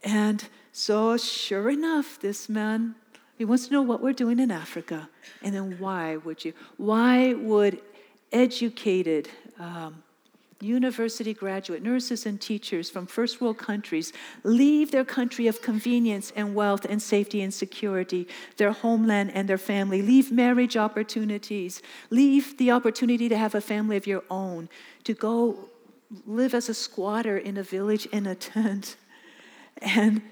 And 0.04 0.44
so, 0.72 1.16
sure 1.16 1.70
enough, 1.70 2.18
this 2.20 2.48
man 2.48 2.96
he 3.42 3.44
wants 3.44 3.66
to 3.66 3.72
know 3.72 3.82
what 3.82 4.00
we're 4.00 4.12
doing 4.12 4.38
in 4.38 4.52
Africa, 4.52 5.08
and 5.42 5.52
then 5.52 5.76
why 5.80 6.16
would 6.18 6.44
you? 6.44 6.52
Why 6.76 7.34
would 7.34 7.80
educated, 8.30 9.28
um, 9.58 10.04
university 10.60 11.34
graduate 11.34 11.82
nurses 11.82 12.24
and 12.24 12.40
teachers 12.40 12.88
from 12.88 13.04
first 13.04 13.40
world 13.40 13.58
countries 13.58 14.12
leave 14.44 14.92
their 14.92 15.04
country 15.04 15.48
of 15.48 15.60
convenience 15.60 16.32
and 16.36 16.54
wealth 16.54 16.84
and 16.84 17.02
safety 17.02 17.42
and 17.42 17.52
security, 17.52 18.28
their 18.58 18.70
homeland 18.70 19.32
and 19.34 19.48
their 19.48 19.58
family, 19.58 20.02
leave 20.02 20.30
marriage 20.30 20.76
opportunities, 20.76 21.82
leave 22.10 22.56
the 22.58 22.70
opportunity 22.70 23.28
to 23.28 23.36
have 23.36 23.56
a 23.56 23.60
family 23.60 23.96
of 23.96 24.06
your 24.06 24.22
own, 24.30 24.68
to 25.02 25.14
go 25.14 25.68
live 26.28 26.54
as 26.54 26.68
a 26.68 26.74
squatter 26.74 27.36
in 27.36 27.56
a 27.56 27.64
village 27.64 28.06
in 28.06 28.24
a 28.24 28.36
tent. 28.36 28.94
And 29.80 30.22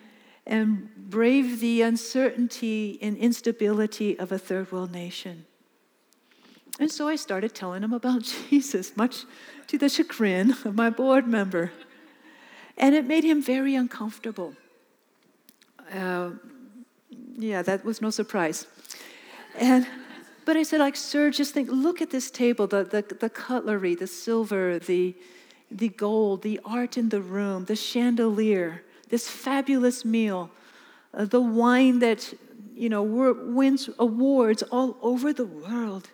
and 0.47 0.91
brave 0.97 1.61
the 1.61 1.83
uncertainty 1.83 2.99
and 3.03 3.17
instability 3.17 4.19
of 4.19 4.33
a 4.33 4.39
third 4.39 4.71
world 4.73 4.93
nation. 4.93 5.47
And 6.79 6.91
so 6.91 7.09
I 7.09 7.17
started 7.17 7.55
telling 7.55 7.83
him 7.83 7.93
about 7.93 8.23
Jesus, 8.51 8.97
much 8.97 9.25
to 9.67 9.79
the 9.79 9.89
chagrin 9.89 10.53
of 10.65 10.75
my 10.75 10.91
board 10.91 11.27
member. 11.27 11.73
And 12.77 12.95
it 12.95 13.05
made 13.05 13.25
him 13.25 13.43
very 13.43 13.75
uncomfortable. 13.75 14.55
Uh, 15.93 16.31
yeah, 17.37 17.63
that 17.63 17.85
was 17.85 18.01
no 18.01 18.11
surprise. 18.11 18.67
And 19.59 19.87
but 20.47 20.57
I 20.57 20.63
said, 20.63 20.81
like, 20.81 20.97
sir, 20.97 21.31
just 21.31 21.55
think, 21.55 21.69
look 21.71 22.01
at 22.01 22.11
this 22.11 22.31
table, 22.31 22.67
the, 22.67 22.83
the, 22.83 23.03
the 23.15 23.31
cutlery, 23.31 23.95
the 23.95 24.07
silver, 24.07 24.79
the, 24.79 25.15
the 25.71 25.91
gold, 25.91 26.43
the 26.43 26.59
art 26.65 26.97
in 26.97 27.11
the 27.11 27.21
room, 27.21 27.67
the 27.67 27.77
chandelier 27.77 28.83
this 29.11 29.29
fabulous 29.29 30.05
meal, 30.05 30.51
uh, 31.13 31.25
the 31.25 31.41
wine 31.41 31.99
that, 31.99 32.33
you 32.75 32.89
know, 32.89 33.03
wins 33.03 33.91
awards 33.99 34.63
all 34.71 34.97
over 35.03 35.33
the 35.33 35.45
world. 35.45 36.11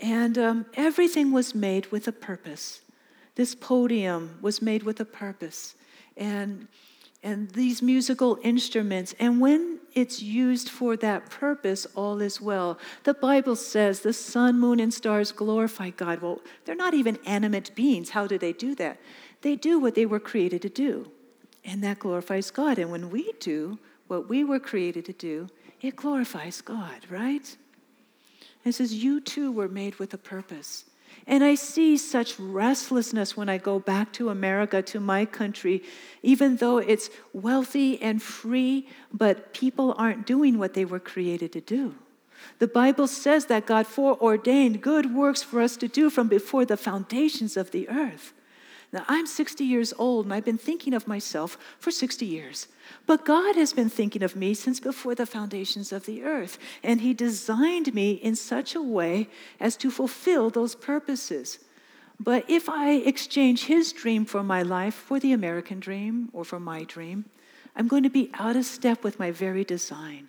And 0.00 0.36
um, 0.38 0.66
everything 0.74 1.32
was 1.32 1.54
made 1.54 1.86
with 1.90 2.06
a 2.06 2.12
purpose. 2.12 2.82
This 3.36 3.54
podium 3.54 4.38
was 4.42 4.60
made 4.62 4.82
with 4.82 5.00
a 5.00 5.04
purpose. 5.04 5.74
And, 6.16 6.68
and 7.22 7.50
these 7.50 7.80
musical 7.80 8.38
instruments. 8.42 9.14
And 9.18 9.40
when 9.40 9.80
it's 9.94 10.20
used 10.22 10.68
for 10.68 10.96
that 10.98 11.30
purpose, 11.30 11.86
all 11.94 12.20
is 12.20 12.40
well. 12.40 12.78
The 13.04 13.14
Bible 13.14 13.56
says 13.56 14.00
the 14.00 14.12
sun, 14.12 14.60
moon, 14.60 14.78
and 14.78 14.92
stars 14.92 15.32
glorify 15.32 15.90
God. 15.90 16.20
Well, 16.20 16.40
they're 16.64 16.76
not 16.76 16.94
even 16.94 17.18
animate 17.24 17.74
beings. 17.74 18.10
How 18.10 18.26
do 18.26 18.36
they 18.36 18.52
do 18.52 18.74
that? 18.74 19.00
They 19.40 19.56
do 19.56 19.78
what 19.78 19.94
they 19.94 20.06
were 20.06 20.20
created 20.20 20.62
to 20.62 20.68
do. 20.68 21.10
And 21.64 21.82
that 21.82 21.98
glorifies 21.98 22.50
God. 22.50 22.78
And 22.78 22.90
when 22.90 23.10
we 23.10 23.32
do 23.40 23.78
what 24.06 24.28
we 24.28 24.44
were 24.44 24.60
created 24.60 25.04
to 25.06 25.12
do, 25.12 25.48
it 25.80 25.96
glorifies 25.96 26.60
God, 26.60 27.06
right? 27.08 27.56
It 28.64 28.72
says, 28.72 28.92
You 28.92 29.20
too 29.20 29.50
were 29.52 29.68
made 29.68 29.96
with 29.96 30.12
a 30.14 30.18
purpose. 30.18 30.84
And 31.26 31.42
I 31.42 31.54
see 31.54 31.96
such 31.96 32.38
restlessness 32.38 33.36
when 33.36 33.48
I 33.48 33.56
go 33.56 33.78
back 33.78 34.12
to 34.14 34.28
America, 34.28 34.82
to 34.82 35.00
my 35.00 35.24
country, 35.24 35.82
even 36.22 36.56
though 36.56 36.78
it's 36.78 37.08
wealthy 37.32 38.00
and 38.02 38.22
free, 38.22 38.88
but 39.12 39.54
people 39.54 39.94
aren't 39.96 40.26
doing 40.26 40.58
what 40.58 40.74
they 40.74 40.84
were 40.84 41.00
created 41.00 41.52
to 41.52 41.60
do. 41.60 41.94
The 42.58 42.68
Bible 42.68 43.06
says 43.06 43.46
that 43.46 43.64
God 43.64 43.86
foreordained 43.86 44.82
good 44.82 45.14
works 45.14 45.42
for 45.42 45.62
us 45.62 45.76
to 45.78 45.88
do 45.88 46.10
from 46.10 46.28
before 46.28 46.66
the 46.66 46.76
foundations 46.76 47.56
of 47.56 47.70
the 47.70 47.88
earth. 47.88 48.34
Now, 48.94 49.04
I'm 49.08 49.26
60 49.26 49.64
years 49.64 49.92
old 49.98 50.26
and 50.26 50.32
I've 50.32 50.44
been 50.44 50.56
thinking 50.56 50.94
of 50.94 51.08
myself 51.08 51.58
for 51.80 51.90
60 51.90 52.24
years. 52.24 52.68
But 53.06 53.24
God 53.24 53.56
has 53.56 53.72
been 53.72 53.90
thinking 53.90 54.22
of 54.22 54.36
me 54.36 54.54
since 54.54 54.78
before 54.78 55.16
the 55.16 55.26
foundations 55.26 55.90
of 55.90 56.06
the 56.06 56.22
earth. 56.22 56.60
And 56.80 57.00
He 57.00 57.12
designed 57.12 57.92
me 57.92 58.12
in 58.12 58.36
such 58.36 58.76
a 58.76 58.80
way 58.80 59.28
as 59.58 59.76
to 59.78 59.90
fulfill 59.90 60.48
those 60.48 60.76
purposes. 60.76 61.58
But 62.20 62.48
if 62.48 62.68
I 62.68 62.92
exchange 62.92 63.64
His 63.64 63.92
dream 63.92 64.24
for 64.24 64.44
my 64.44 64.62
life 64.62 64.94
for 64.94 65.18
the 65.18 65.32
American 65.32 65.80
dream 65.80 66.28
or 66.32 66.44
for 66.44 66.60
my 66.60 66.84
dream, 66.84 67.24
I'm 67.74 67.88
going 67.88 68.04
to 68.04 68.10
be 68.10 68.30
out 68.34 68.54
of 68.54 68.64
step 68.64 69.02
with 69.02 69.18
my 69.18 69.32
very 69.32 69.64
design. 69.64 70.28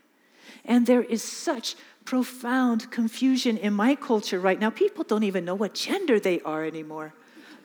And 0.65 0.87
there 0.87 1.03
is 1.03 1.21
such 1.21 1.75
profound 2.03 2.89
confusion 2.89 3.57
in 3.57 3.73
my 3.73 3.93
culture 3.93 4.39
right 4.39 4.59
now. 4.59 4.71
People 4.71 5.03
don't 5.03 5.21
even 5.23 5.45
know 5.45 5.53
what 5.53 5.75
gender 5.75 6.19
they 6.19 6.41
are 6.41 6.65
anymore. 6.65 7.13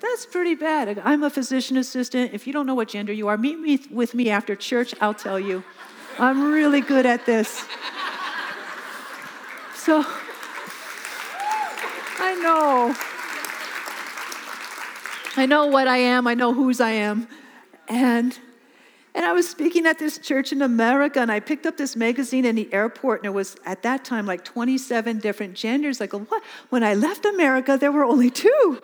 That's 0.01 0.25
pretty 0.27 0.55
bad. 0.55 1.01
I'm 1.05 1.23
a 1.23 1.31
physician 1.31 1.77
assistant. 1.77 2.33
If 2.33 2.47
you 2.47 2.53
don't 2.53 2.67
know 2.67 2.75
what 2.75 2.89
gender 2.89 3.13
you 3.13 3.29
are, 3.29 3.37
meet 3.37 3.59
me 3.59 3.81
with 3.91 4.15
me 4.15 4.31
after 4.31 4.57
church. 4.57 4.95
I'll 5.01 5.15
tell 5.15 5.39
you. 5.39 5.63
I'm 6.19 6.51
really 6.51 6.81
good 6.81 7.07
at 7.07 7.27
this. 7.27 7.65
So, 9.75 10.05
I 12.19 12.35
know. 12.43 12.95
I 15.37 15.47
know 15.47 15.67
what 15.67 15.89
I 15.89 15.99
am. 15.99 16.27
I 16.27 16.35
know 16.35 16.53
whose 16.53 16.81
I 16.81 16.91
am. 16.91 17.29
And 17.89 18.39
and 19.15 19.25
I 19.25 19.33
was 19.33 19.49
speaking 19.49 19.87
at 19.87 19.99
this 19.99 20.19
church 20.19 20.53
in 20.53 20.63
America, 20.63 21.21
and 21.21 21.33
I 21.33 21.41
picked 21.41 21.67
up 21.67 21.77
this 21.77 21.97
magazine 21.97 22.45
in 22.45 22.55
the 22.55 22.73
airport, 22.73 23.21
and 23.21 23.27
it 23.27 23.35
was 23.35 23.57
at 23.65 23.83
that 23.83 24.05
time 24.05 24.25
like 24.25 24.45
27 24.45 25.19
different 25.19 25.55
genders. 25.55 26.01
I 26.01 26.07
go, 26.07 26.21
what? 26.21 26.43
When 26.69 26.85
I 26.85 26.95
left 26.95 27.27
America, 27.27 27.77
there 27.77 27.91
were 27.91 28.05
only 28.05 28.31
two. 28.31 28.81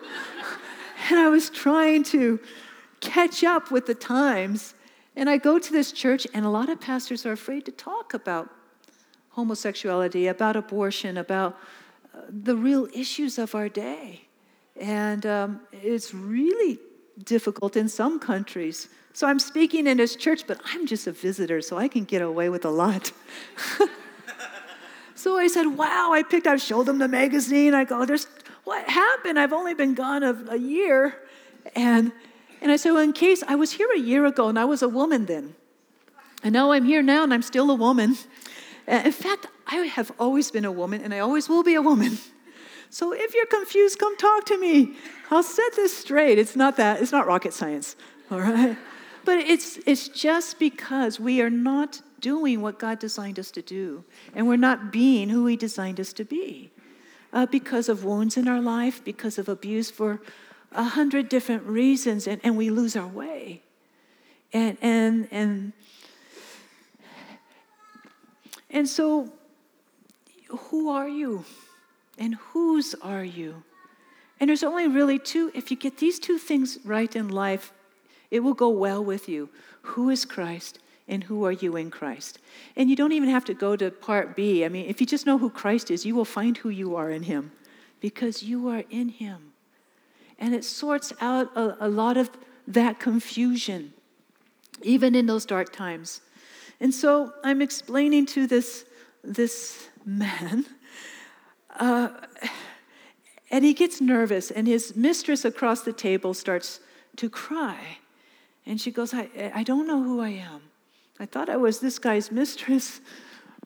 And 1.09 1.19
I 1.19 1.29
was 1.29 1.49
trying 1.49 2.03
to 2.05 2.39
catch 2.99 3.43
up 3.43 3.71
with 3.71 3.85
the 3.85 3.95
times. 3.95 4.73
And 5.15 5.29
I 5.29 5.37
go 5.37 5.57
to 5.57 5.71
this 5.71 5.91
church, 5.91 6.27
and 6.33 6.45
a 6.45 6.49
lot 6.49 6.69
of 6.69 6.79
pastors 6.79 7.25
are 7.25 7.31
afraid 7.31 7.65
to 7.65 7.71
talk 7.71 8.13
about 8.13 8.49
homosexuality, 9.29 10.27
about 10.27 10.55
abortion, 10.55 11.17
about 11.17 11.57
uh, 12.13 12.21
the 12.29 12.55
real 12.55 12.87
issues 12.93 13.37
of 13.37 13.55
our 13.55 13.69
day. 13.69 14.21
And 14.79 15.25
um, 15.25 15.61
it's 15.71 16.13
really 16.13 16.79
difficult 17.23 17.75
in 17.75 17.87
some 17.89 18.19
countries. 18.19 18.89
So 19.13 19.27
I'm 19.27 19.39
speaking 19.39 19.87
in 19.87 19.97
this 19.97 20.15
church, 20.15 20.45
but 20.45 20.59
I'm 20.65 20.85
just 20.85 21.07
a 21.07 21.11
visitor, 21.11 21.61
so 21.61 21.77
I 21.77 21.87
can 21.87 22.03
get 22.03 22.21
away 22.21 22.49
with 22.49 22.65
a 22.65 22.69
lot. 22.69 23.11
so 25.15 25.37
I 25.37 25.47
said, 25.47 25.65
Wow, 25.65 26.11
I 26.13 26.21
picked, 26.21 26.45
I 26.45 26.57
showed 26.57 26.85
them 26.85 26.99
the 26.99 27.07
magazine. 27.07 27.73
I 27.73 27.83
go, 27.83 28.05
There's 28.05 28.27
what 28.67 28.89
happened? 28.89 29.39
I've 29.39 29.53
only 29.53 29.73
been 29.73 29.93
gone 29.93 30.23
a, 30.23 30.35
a 30.49 30.57
year. 30.57 31.15
And, 31.73 32.11
and 32.61 32.69
I 32.69 32.75
said, 32.75 32.91
Well, 32.91 33.01
in 33.01 33.13
case 33.13 33.41
I 33.47 33.55
was 33.55 33.71
here 33.71 33.87
a 33.95 33.99
year 33.99 34.25
ago 34.25 34.49
and 34.49 34.59
I 34.59 34.65
was 34.65 34.81
a 34.81 34.89
woman 34.89 35.25
then. 35.25 35.55
And 36.43 36.53
now 36.53 36.71
I'm 36.71 36.83
here 36.83 37.01
now 37.01 37.23
and 37.23 37.33
I'm 37.33 37.41
still 37.41 37.71
a 37.71 37.75
woman. 37.75 38.17
In 38.85 39.11
fact, 39.13 39.47
I 39.65 39.77
have 39.77 40.11
always 40.19 40.51
been 40.51 40.65
a 40.65 40.71
woman 40.71 41.01
and 41.01 41.13
I 41.13 41.19
always 41.19 41.47
will 41.47 41.63
be 41.63 41.75
a 41.75 41.81
woman. 41.81 42.17
So 42.89 43.13
if 43.13 43.33
you're 43.33 43.45
confused, 43.47 43.99
come 43.99 44.15
talk 44.15 44.45
to 44.45 44.57
me. 44.57 44.95
I'll 45.29 45.43
set 45.43 45.75
this 45.75 45.95
straight. 45.95 46.39
It's 46.39 46.55
not 46.55 46.77
that, 46.77 47.01
it's 47.01 47.11
not 47.11 47.27
rocket 47.27 47.53
science, 47.53 47.97
all 48.31 48.39
right? 48.39 48.77
But 49.25 49.39
it's, 49.39 49.77
it's 49.85 50.07
just 50.07 50.57
because 50.57 51.19
we 51.19 51.41
are 51.41 51.49
not 51.49 52.01
doing 52.21 52.61
what 52.61 52.79
God 52.79 52.99
designed 52.99 53.39
us 53.39 53.51
to 53.51 53.61
do, 53.61 54.05
and 54.33 54.47
we're 54.47 54.55
not 54.55 54.89
being 54.89 55.27
who 55.27 55.45
He 55.47 55.57
designed 55.57 55.99
us 55.99 56.13
to 56.13 56.23
be 56.23 56.71
uh, 57.37 57.45
because 57.45 57.87
of 57.87 58.03
wounds 58.03 58.35
in 58.35 58.47
our 58.47 58.59
life, 58.59 59.03
because 59.03 59.37
of 59.37 59.47
abuse 59.47 59.91
for 59.91 60.19
a 60.71 60.83
hundred 60.83 61.29
different 61.29 61.61
reasons, 61.61 62.25
and, 62.25 62.41
and 62.43 62.57
we 62.57 62.71
lose 62.71 62.95
our 62.95 63.05
way. 63.05 63.61
And, 64.51 64.75
and, 64.81 65.27
and 65.29 65.73
and 68.71 68.89
so, 68.89 69.31
who 70.49 70.89
are 70.89 71.07
you? 71.07 71.45
And 72.17 72.33
whose 72.35 72.95
are 73.03 73.23
you? 73.23 73.63
And 74.39 74.49
there's 74.49 74.63
only 74.63 74.87
really 74.87 75.19
two. 75.19 75.51
If 75.53 75.69
you 75.69 75.77
get 75.77 75.97
these 75.99 76.17
two 76.17 76.39
things 76.39 76.79
right 76.83 77.15
in 77.15 77.29
life, 77.29 77.71
it 78.31 78.39
will 78.39 78.55
go 78.55 78.69
well 78.69 79.03
with 79.03 79.29
you. 79.29 79.49
Who 79.93 80.09
is 80.09 80.25
Christ? 80.25 80.79
And 81.07 81.23
who 81.23 81.45
are 81.45 81.51
you 81.51 81.77
in 81.77 81.89
Christ? 81.89 82.39
And 82.75 82.89
you 82.89 82.95
don't 82.95 83.13
even 83.13 83.29
have 83.29 83.45
to 83.45 83.53
go 83.53 83.75
to 83.75 83.89
part 83.89 84.35
B. 84.35 84.65
I 84.65 84.69
mean, 84.69 84.87
if 84.87 84.99
you 84.99 85.07
just 85.07 85.25
know 85.25 85.37
who 85.37 85.49
Christ 85.49 85.89
is, 85.89 86.05
you 86.05 86.15
will 86.15 86.25
find 86.25 86.57
who 86.57 86.69
you 86.69 86.95
are 86.95 87.09
in 87.09 87.23
Him 87.23 87.51
because 88.01 88.43
you 88.43 88.67
are 88.67 88.83
in 88.89 89.09
Him. 89.09 89.53
And 90.37 90.53
it 90.53 90.63
sorts 90.63 91.13
out 91.21 91.55
a, 91.55 91.85
a 91.85 91.89
lot 91.89 92.17
of 92.17 92.29
that 92.67 92.99
confusion, 92.99 93.93
even 94.81 95.15
in 95.15 95.25
those 95.25 95.45
dark 95.45 95.71
times. 95.71 96.21
And 96.79 96.93
so 96.93 97.33
I'm 97.43 97.61
explaining 97.61 98.25
to 98.27 98.45
this, 98.45 98.85
this 99.23 99.87
man, 100.05 100.65
uh, 101.79 102.09
and 103.49 103.63
he 103.63 103.73
gets 103.73 104.01
nervous, 104.01 104.51
and 104.51 104.67
his 104.67 104.95
mistress 104.95 105.45
across 105.45 105.81
the 105.81 105.93
table 105.93 106.33
starts 106.33 106.81
to 107.15 107.29
cry. 107.29 107.99
And 108.65 108.79
she 108.79 108.91
goes, 108.91 109.13
I, 109.13 109.51
I 109.55 109.63
don't 109.63 109.87
know 109.87 110.03
who 110.03 110.19
I 110.19 110.29
am. 110.29 110.61
I 111.19 111.25
thought 111.25 111.49
I 111.49 111.57
was 111.57 111.79
this 111.79 111.99
guy's 111.99 112.31
mistress, 112.31 113.01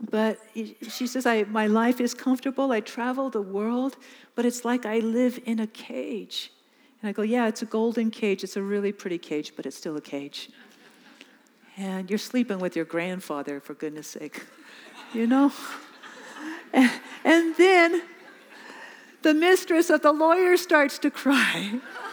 but 0.09 0.39
she 0.55 1.05
says, 1.07 1.25
I, 1.25 1.43
My 1.43 1.67
life 1.67 1.99
is 1.99 2.13
comfortable. 2.13 2.71
I 2.71 2.79
travel 2.79 3.29
the 3.29 3.41
world, 3.41 3.97
but 4.35 4.45
it's 4.45 4.63
like 4.63 4.85
I 4.85 4.99
live 4.99 5.39
in 5.45 5.59
a 5.59 5.67
cage. 5.67 6.51
And 7.01 7.09
I 7.09 7.11
go, 7.11 7.21
Yeah, 7.21 7.47
it's 7.47 7.61
a 7.61 7.65
golden 7.65 8.09
cage. 8.11 8.43
It's 8.43 8.55
a 8.55 8.63
really 8.63 8.91
pretty 8.91 9.17
cage, 9.17 9.53
but 9.55 9.65
it's 9.65 9.77
still 9.77 9.97
a 9.97 10.01
cage. 10.01 10.49
And 11.77 12.09
you're 12.09 12.19
sleeping 12.19 12.59
with 12.59 12.75
your 12.75 12.85
grandfather, 12.85 13.59
for 13.59 13.73
goodness 13.73 14.07
sake. 14.07 14.45
You 15.13 15.27
know? 15.27 15.51
And, 16.71 16.89
and 17.25 17.55
then 17.57 18.01
the 19.23 19.33
mistress 19.33 19.89
of 19.89 20.01
the 20.01 20.13
lawyer 20.13 20.55
starts 20.55 20.97
to 20.99 21.11
cry. 21.11 21.81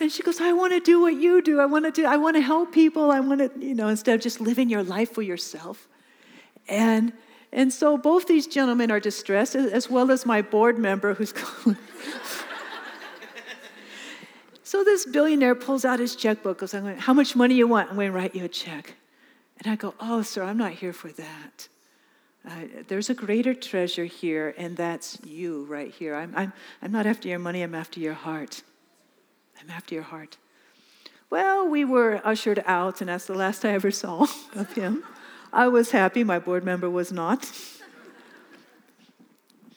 And 0.00 0.10
she 0.10 0.22
goes, 0.22 0.40
I 0.40 0.52
want 0.52 0.72
to 0.72 0.80
do 0.80 1.00
what 1.00 1.14
you 1.14 1.42
do. 1.42 1.60
I 1.60 1.66
want 1.66 1.84
to 1.84 1.90
do, 1.90 2.06
I 2.06 2.16
want 2.16 2.36
to 2.36 2.42
help 2.42 2.72
people. 2.72 3.10
I 3.10 3.20
want 3.20 3.40
to, 3.40 3.64
you 3.64 3.74
know, 3.74 3.88
instead 3.88 4.14
of 4.14 4.20
just 4.20 4.40
living 4.40 4.70
your 4.70 4.82
life 4.82 5.12
for 5.12 5.22
yourself. 5.22 5.88
And 6.68 7.12
and 7.52 7.72
so 7.72 7.98
both 7.98 8.28
these 8.28 8.46
gentlemen 8.46 8.92
are 8.92 9.00
distressed, 9.00 9.56
as 9.56 9.90
well 9.90 10.12
as 10.12 10.24
my 10.24 10.40
board 10.40 10.78
member 10.78 11.14
who's 11.14 11.32
calling. 11.40 11.76
So 14.70 14.84
this 14.84 15.04
billionaire 15.04 15.56
pulls 15.56 15.84
out 15.84 15.98
his 15.98 16.14
checkbook, 16.14 16.58
goes, 16.58 16.74
I'm 16.74 16.84
going, 16.84 16.96
How 16.96 17.12
much 17.12 17.34
money 17.34 17.56
you 17.56 17.66
want? 17.66 17.88
I'm 17.88 17.96
going 17.96 18.12
to 18.12 18.16
write 18.16 18.36
you 18.36 18.44
a 18.44 18.48
check. 18.48 18.94
And 19.58 19.72
I 19.72 19.74
go, 19.74 19.94
Oh, 19.98 20.22
sir, 20.22 20.44
I'm 20.44 20.58
not 20.58 20.74
here 20.74 20.92
for 20.92 21.08
that. 21.10 21.68
Uh, 22.48 22.82
there's 22.86 23.10
a 23.10 23.14
greater 23.14 23.52
treasure 23.52 24.04
here, 24.04 24.54
and 24.56 24.76
that's 24.76 25.18
you 25.24 25.64
right 25.64 25.90
here. 25.90 26.14
I'm, 26.14 26.32
I'm, 26.36 26.52
I'm 26.80 26.92
not 26.92 27.04
after 27.04 27.26
your 27.28 27.40
money, 27.40 27.62
I'm 27.62 27.74
after 27.74 27.98
your 27.98 28.14
heart. 28.14 28.62
I'm 29.62 29.70
after 29.70 29.94
your 29.94 30.04
heart. 30.04 30.36
Well, 31.28 31.68
we 31.68 31.84
were 31.84 32.20
ushered 32.24 32.62
out, 32.66 33.00
and 33.00 33.08
that's 33.08 33.26
the 33.26 33.34
last 33.34 33.64
I 33.64 33.70
ever 33.70 33.90
saw 33.90 34.26
of 34.54 34.72
him. 34.72 35.04
I 35.52 35.68
was 35.68 35.90
happy, 35.90 36.24
my 36.24 36.38
board 36.38 36.64
member 36.64 36.88
was 36.88 37.12
not. 37.12 37.50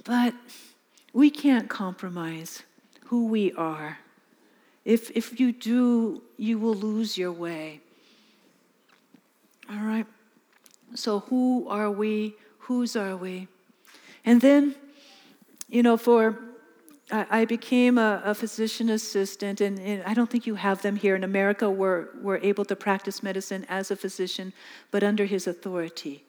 But 0.03 0.33
we 1.13 1.29
can't 1.29 1.69
compromise 1.69 2.63
who 3.05 3.27
we 3.27 3.53
are 3.53 3.99
if, 4.85 5.11
if 5.11 5.39
you 5.39 5.51
do, 5.51 6.21
you 6.37 6.57
will 6.57 6.75
lose 6.75 7.17
your 7.17 7.31
way. 7.31 7.79
All 9.69 9.77
right? 9.77 10.05
So, 10.93 11.19
who 11.19 11.67
are 11.69 11.89
we? 11.89 12.35
Whose 12.59 12.95
are 12.95 13.15
we? 13.15 13.47
And 14.25 14.41
then, 14.41 14.75
you 15.69 15.83
know, 15.83 15.97
for 15.97 16.37
I 17.15 17.45
became 17.45 17.99
a, 17.99 18.23
a, 18.25 18.33
physician 18.33 18.89
assistant, 18.89 19.61
and, 19.61 19.77
and, 19.77 20.01
I 20.03 20.15
don't 20.15 20.31
think 20.31 20.47
you 20.47 20.55
have 20.55 20.81
them 20.81 20.95
here 20.95 21.15
in 21.15 21.23
America. 21.23 21.69
We're, 21.69 22.07
we're 22.19 22.37
able 22.37 22.65
to 22.65 22.75
practice 22.75 23.21
medicine 23.21 23.67
as 23.69 23.91
a 23.91 23.95
physician, 23.95 24.51
but 24.89 25.03
under 25.03 25.25
his 25.25 25.45
authority. 25.45 26.23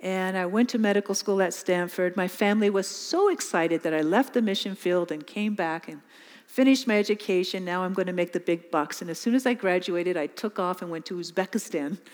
And 0.00 0.36
I 0.36 0.46
went 0.46 0.68
to 0.70 0.78
medical 0.78 1.16
school 1.16 1.42
at 1.42 1.54
Stanford. 1.54 2.16
My 2.16 2.28
family 2.28 2.70
was 2.70 2.86
so 2.86 3.30
excited 3.30 3.82
that 3.82 3.92
I 3.92 4.00
left 4.02 4.32
the 4.32 4.40
mission 4.40 4.76
field 4.76 5.10
and 5.10 5.26
came 5.26 5.56
back 5.56 5.88
and 5.88 6.02
finished 6.46 6.86
my 6.86 6.96
education. 6.98 7.64
Now 7.64 7.82
I'm 7.82 7.92
going 7.92 8.06
to 8.06 8.12
make 8.12 8.32
the 8.32 8.38
big 8.38 8.70
bucks. 8.70 9.02
And 9.02 9.10
as 9.10 9.18
soon 9.18 9.34
as 9.34 9.44
I 9.44 9.54
graduated, 9.54 10.16
I 10.16 10.28
took 10.28 10.60
off 10.60 10.82
and 10.82 10.90
went 10.90 11.06
to 11.06 11.14
Uzbekistan. 11.14 11.98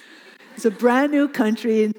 It's 0.57 0.65
a 0.65 0.71
brand 0.71 1.11
new 1.11 1.27
country. 1.27 1.93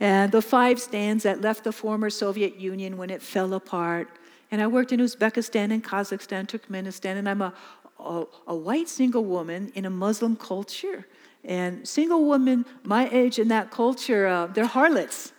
And 0.00 0.32
the 0.32 0.42
five 0.42 0.80
stands 0.80 1.22
that 1.22 1.40
left 1.40 1.62
the 1.62 1.70
former 1.70 2.10
Soviet 2.10 2.56
Union 2.56 2.96
when 2.96 3.10
it 3.10 3.22
fell 3.22 3.54
apart. 3.54 4.08
And 4.52 4.60
I 4.60 4.66
worked 4.66 4.92
in 4.92 5.00
Uzbekistan 5.00 5.72
and 5.72 5.82
Kazakhstan, 5.82 6.46
Turkmenistan, 6.46 7.16
and 7.16 7.26
I'm 7.28 7.40
a, 7.40 7.54
a, 7.98 8.24
a 8.48 8.54
white 8.54 8.88
single 8.88 9.24
woman 9.24 9.72
in 9.74 9.86
a 9.86 9.90
Muslim 9.90 10.36
culture. 10.36 11.06
And 11.42 11.88
single 11.88 12.28
women 12.28 12.66
my 12.84 13.08
age 13.10 13.38
in 13.38 13.48
that 13.48 13.70
culture, 13.70 14.26
uh, 14.26 14.46
they're 14.48 14.66
harlots. 14.66 15.32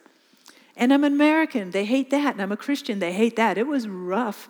And 0.76 0.92
I'm 0.92 1.04
an 1.04 1.14
American, 1.14 1.70
they 1.70 1.86
hate 1.86 2.10
that. 2.10 2.34
And 2.34 2.42
I'm 2.42 2.52
a 2.52 2.58
Christian, 2.58 2.98
they 2.98 3.14
hate 3.14 3.36
that. 3.36 3.60
It 3.60 3.68
was 3.68 3.88
rough 3.88 4.50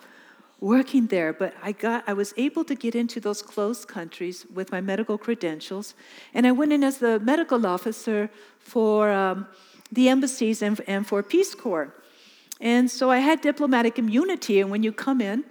working 0.62 1.08
there, 1.08 1.34
but 1.34 1.54
I 1.62 1.74
got 1.74 2.06
I 2.08 2.14
was 2.14 2.34
able 2.38 2.64
to 2.64 2.74
get 2.74 2.96
into 2.96 3.20
those 3.20 3.42
closed 3.42 3.90
countries 3.90 4.46
with 4.54 4.72
my 4.72 4.80
medical 4.80 5.18
credentials, 5.18 5.94
and 6.34 6.48
I 6.48 6.54
went 6.54 6.72
in 6.72 6.86
as 6.86 7.00
the 7.00 7.20
medical 7.20 7.68
officer 7.68 8.30
for 8.60 9.12
um, 9.12 9.46
the 9.92 10.08
embassies 10.08 10.62
and, 10.62 10.80
and 10.88 11.06
for 11.06 11.22
Peace 11.22 11.54
Corps. 11.54 11.94
And 12.64 12.90
so 12.90 13.12
I 13.12 13.20
had 13.20 13.42
diplomatic 13.42 14.00
immunity, 14.00 14.62
and 14.62 14.72
when 14.72 14.84
you 14.84 14.94
come 14.94 15.20
in, 15.20 15.44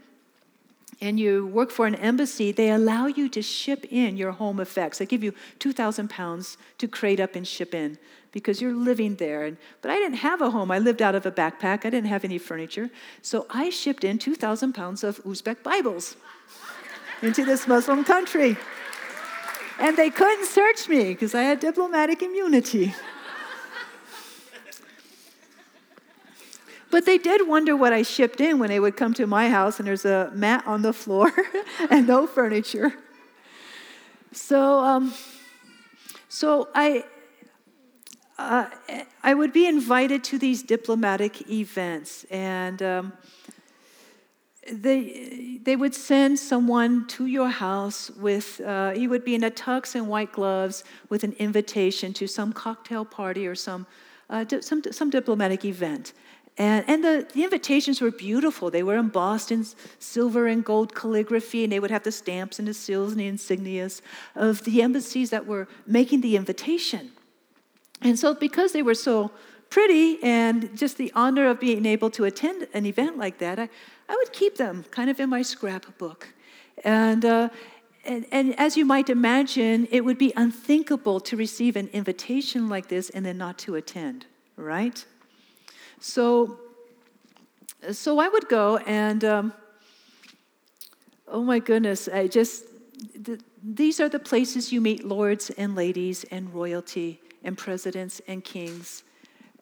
and 1.02 1.20
you 1.20 1.46
work 1.48 1.70
for 1.70 1.86
an 1.86 1.96
embassy, 1.96 2.52
they 2.52 2.70
allow 2.70 3.06
you 3.06 3.28
to 3.28 3.42
ship 3.42 3.84
in 3.90 4.16
your 4.16 4.30
home 4.32 4.60
effects. 4.60 4.98
They 4.98 5.06
give 5.06 5.22
you 5.22 5.34
2,000 5.58 6.08
pounds 6.08 6.56
to 6.78 6.86
crate 6.86 7.18
up 7.18 7.34
and 7.34 7.46
ship 7.46 7.74
in 7.74 7.98
because 8.30 8.62
you're 8.62 8.72
living 8.72 9.16
there. 9.16 9.44
And, 9.44 9.56
but 9.82 9.90
I 9.90 9.96
didn't 9.96 10.18
have 10.18 10.40
a 10.40 10.50
home. 10.50 10.70
I 10.70 10.78
lived 10.78 11.02
out 11.02 11.16
of 11.16 11.26
a 11.26 11.32
backpack. 11.32 11.84
I 11.84 11.90
didn't 11.90 12.06
have 12.06 12.24
any 12.24 12.38
furniture. 12.38 12.88
So 13.20 13.46
I 13.50 13.68
shipped 13.68 14.04
in 14.04 14.18
2,000 14.18 14.72
pounds 14.72 15.02
of 15.02 15.22
Uzbek 15.24 15.64
Bibles 15.64 16.16
into 17.20 17.44
this 17.44 17.66
Muslim 17.66 18.04
country. 18.04 18.56
And 19.80 19.96
they 19.96 20.08
couldn't 20.08 20.46
search 20.46 20.88
me 20.88 21.08
because 21.08 21.34
I 21.34 21.42
had 21.42 21.58
diplomatic 21.58 22.22
immunity. 22.22 22.94
But 26.92 27.06
they 27.06 27.16
did 27.16 27.48
wonder 27.48 27.74
what 27.74 27.94
I 27.94 28.02
shipped 28.02 28.38
in 28.38 28.58
when 28.58 28.68
they 28.68 28.78
would 28.78 28.98
come 28.98 29.14
to 29.14 29.26
my 29.26 29.48
house 29.48 29.78
and 29.78 29.88
there's 29.88 30.04
a 30.04 30.30
mat 30.34 30.62
on 30.66 30.82
the 30.82 30.92
floor 30.92 31.32
and 31.90 32.06
no 32.06 32.26
furniture. 32.26 32.92
So, 34.30 34.78
um, 34.78 35.14
so 36.28 36.68
I, 36.74 37.04
uh, 38.38 38.66
I 39.22 39.32
would 39.32 39.54
be 39.54 39.66
invited 39.66 40.22
to 40.24 40.38
these 40.38 40.62
diplomatic 40.62 41.48
events, 41.50 42.24
and 42.30 42.82
um, 42.82 43.12
they, 44.70 45.60
they 45.62 45.76
would 45.76 45.94
send 45.94 46.38
someone 46.38 47.06
to 47.08 47.24
your 47.24 47.48
house 47.48 48.10
with, 48.10 48.60
uh, 48.60 48.90
he 48.90 49.08
would 49.08 49.24
be 49.24 49.34
in 49.34 49.44
a 49.44 49.50
tux 49.50 49.94
and 49.94 50.08
white 50.08 50.32
gloves 50.32 50.84
with 51.08 51.24
an 51.24 51.32
invitation 51.38 52.12
to 52.12 52.26
some 52.26 52.52
cocktail 52.52 53.06
party 53.06 53.46
or 53.46 53.54
some, 53.54 53.86
uh, 54.28 54.44
some, 54.60 54.82
some 54.90 55.08
diplomatic 55.08 55.64
event. 55.64 56.12
And, 56.58 56.84
and 56.86 57.02
the, 57.02 57.26
the 57.32 57.44
invitations 57.44 58.00
were 58.00 58.10
beautiful. 58.10 58.70
They 58.70 58.82
were 58.82 58.96
embossed 58.96 59.50
in 59.50 59.66
silver 59.98 60.46
and 60.46 60.62
gold 60.64 60.94
calligraphy, 60.94 61.64
and 61.64 61.72
they 61.72 61.80
would 61.80 61.90
have 61.90 62.02
the 62.02 62.12
stamps 62.12 62.58
and 62.58 62.68
the 62.68 62.74
seals 62.74 63.12
and 63.12 63.20
the 63.20 63.28
insignias 63.28 64.02
of 64.34 64.62
the 64.64 64.82
embassies 64.82 65.30
that 65.30 65.46
were 65.46 65.66
making 65.86 66.20
the 66.20 66.36
invitation. 66.36 67.12
And 68.02 68.18
so, 68.18 68.34
because 68.34 68.72
they 68.72 68.82
were 68.82 68.94
so 68.94 69.30
pretty 69.70 70.22
and 70.22 70.76
just 70.76 70.98
the 70.98 71.10
honor 71.14 71.48
of 71.48 71.58
being 71.58 71.86
able 71.86 72.10
to 72.10 72.24
attend 72.24 72.68
an 72.74 72.84
event 72.84 73.16
like 73.16 73.38
that, 73.38 73.58
I, 73.58 73.70
I 74.08 74.14
would 74.14 74.32
keep 74.32 74.56
them 74.56 74.84
kind 74.90 75.08
of 75.08 75.18
in 75.18 75.30
my 75.30 75.40
scrapbook. 75.40 76.28
And, 76.84 77.24
uh, 77.24 77.48
and, 78.04 78.26
and 78.30 78.58
as 78.58 78.76
you 78.76 78.84
might 78.84 79.08
imagine, 79.08 79.88
it 79.90 80.04
would 80.04 80.18
be 80.18 80.32
unthinkable 80.36 81.20
to 81.20 81.36
receive 81.36 81.76
an 81.76 81.88
invitation 81.94 82.68
like 82.68 82.88
this 82.88 83.08
and 83.08 83.24
then 83.24 83.38
not 83.38 83.56
to 83.58 83.76
attend, 83.76 84.26
right? 84.56 85.06
So, 86.02 86.58
so 87.92 88.18
I 88.18 88.26
would 88.26 88.48
go 88.48 88.78
and, 88.78 89.24
um, 89.24 89.52
oh 91.28 91.44
my 91.44 91.60
goodness, 91.60 92.08
I 92.08 92.26
just, 92.26 92.64
the, 93.14 93.40
these 93.62 94.00
are 94.00 94.08
the 94.08 94.18
places 94.18 94.72
you 94.72 94.80
meet 94.80 95.04
lords 95.04 95.50
and 95.50 95.76
ladies 95.76 96.24
and 96.32 96.52
royalty 96.52 97.20
and 97.44 97.56
presidents 97.56 98.20
and 98.26 98.42
kings. 98.42 99.04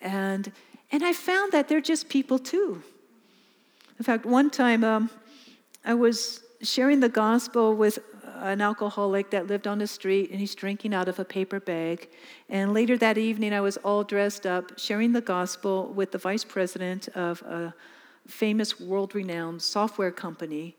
And, 0.00 0.50
and 0.90 1.04
I 1.04 1.12
found 1.12 1.52
that 1.52 1.68
they're 1.68 1.82
just 1.82 2.08
people 2.08 2.38
too. 2.38 2.82
In 3.98 4.04
fact, 4.04 4.24
one 4.24 4.48
time 4.48 4.82
um, 4.82 5.10
I 5.84 5.92
was 5.92 6.42
sharing 6.62 7.00
the 7.00 7.10
gospel 7.10 7.76
with 7.76 7.98
an 8.40 8.60
alcoholic 8.60 9.30
that 9.30 9.46
lived 9.46 9.66
on 9.66 9.78
the 9.78 9.86
street 9.86 10.30
and 10.30 10.40
he's 10.40 10.54
drinking 10.54 10.94
out 10.94 11.08
of 11.08 11.18
a 11.18 11.24
paper 11.24 11.60
bag. 11.60 12.08
And 12.48 12.74
later 12.74 12.96
that 12.98 13.18
evening, 13.18 13.52
I 13.52 13.60
was 13.60 13.76
all 13.78 14.02
dressed 14.04 14.46
up 14.46 14.78
sharing 14.78 15.12
the 15.12 15.20
gospel 15.20 15.92
with 15.92 16.12
the 16.12 16.18
vice 16.18 16.44
president 16.44 17.08
of 17.08 17.42
a 17.42 17.74
famous 18.26 18.80
world 18.80 19.14
renowned 19.14 19.62
software 19.62 20.10
company. 20.10 20.76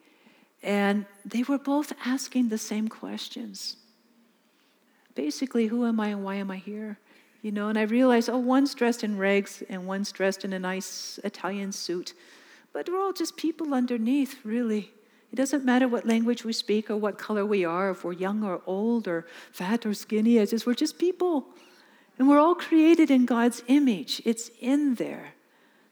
And 0.63 1.05
they 1.25 1.43
were 1.43 1.57
both 1.57 1.93
asking 2.05 2.49
the 2.49 2.57
same 2.57 2.87
questions. 2.87 3.77
Basically, 5.15 5.67
who 5.67 5.85
am 5.85 5.99
I 5.99 6.09
and 6.09 6.23
why 6.23 6.35
am 6.35 6.51
I 6.51 6.57
here? 6.57 6.99
You 7.41 7.51
know, 7.51 7.69
and 7.69 7.77
I 7.77 7.83
realized, 7.83 8.29
oh, 8.29 8.37
one's 8.37 8.75
dressed 8.75 9.03
in 9.03 9.17
rags 9.17 9.63
and 9.67 9.87
one's 9.87 10.11
dressed 10.11 10.45
in 10.45 10.53
a 10.53 10.59
nice 10.59 11.19
Italian 11.23 11.71
suit. 11.71 12.13
But 12.71 12.87
we're 12.87 13.01
all 13.01 13.13
just 13.13 13.35
people 13.35 13.73
underneath, 13.73 14.37
really. 14.43 14.91
It 15.31 15.35
doesn't 15.35 15.63
matter 15.63 15.87
what 15.87 16.05
language 16.05 16.43
we 16.43 16.51
speak 16.51 16.89
or 16.89 16.97
what 16.97 17.17
color 17.17 17.45
we 17.45 17.63
are, 17.63 17.91
if 17.91 18.03
we're 18.03 18.11
young 18.13 18.43
or 18.43 18.61
old 18.65 19.07
or 19.07 19.25
fat 19.51 19.85
or 19.85 19.93
skinny, 19.93 20.37
it's 20.37 20.51
just, 20.51 20.65
we're 20.65 20.73
just 20.73 20.97
people. 20.97 21.45
And 22.19 22.27
we're 22.27 22.39
all 22.39 22.55
created 22.55 23.09
in 23.09 23.25
God's 23.25 23.63
image, 23.67 24.21
it's 24.25 24.51
in 24.59 24.95
there. 24.95 25.33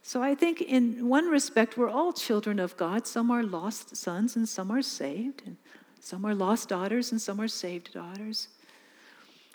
So 0.02 0.23
I 0.23 0.34
think, 0.36 0.62
in 0.62 1.08
one 1.08 1.28
respect, 1.28 1.78
we're 1.78 1.89
all 1.89 2.13
children 2.13 2.60
of 2.60 2.75
God. 2.78 3.06
Some 3.06 3.30
are 3.32 3.43
lost 3.43 3.95
sons 3.95 4.36
and 4.36 4.47
some 4.47 4.71
are 4.71 4.82
saved, 4.82 5.43
and 5.45 5.58
some 5.99 6.25
are 6.25 6.34
lost 6.34 6.69
daughters 6.69 7.12
and 7.12 7.21
some 7.21 7.39
are 7.39 7.47
saved 7.47 7.93
daughters. 7.93 8.47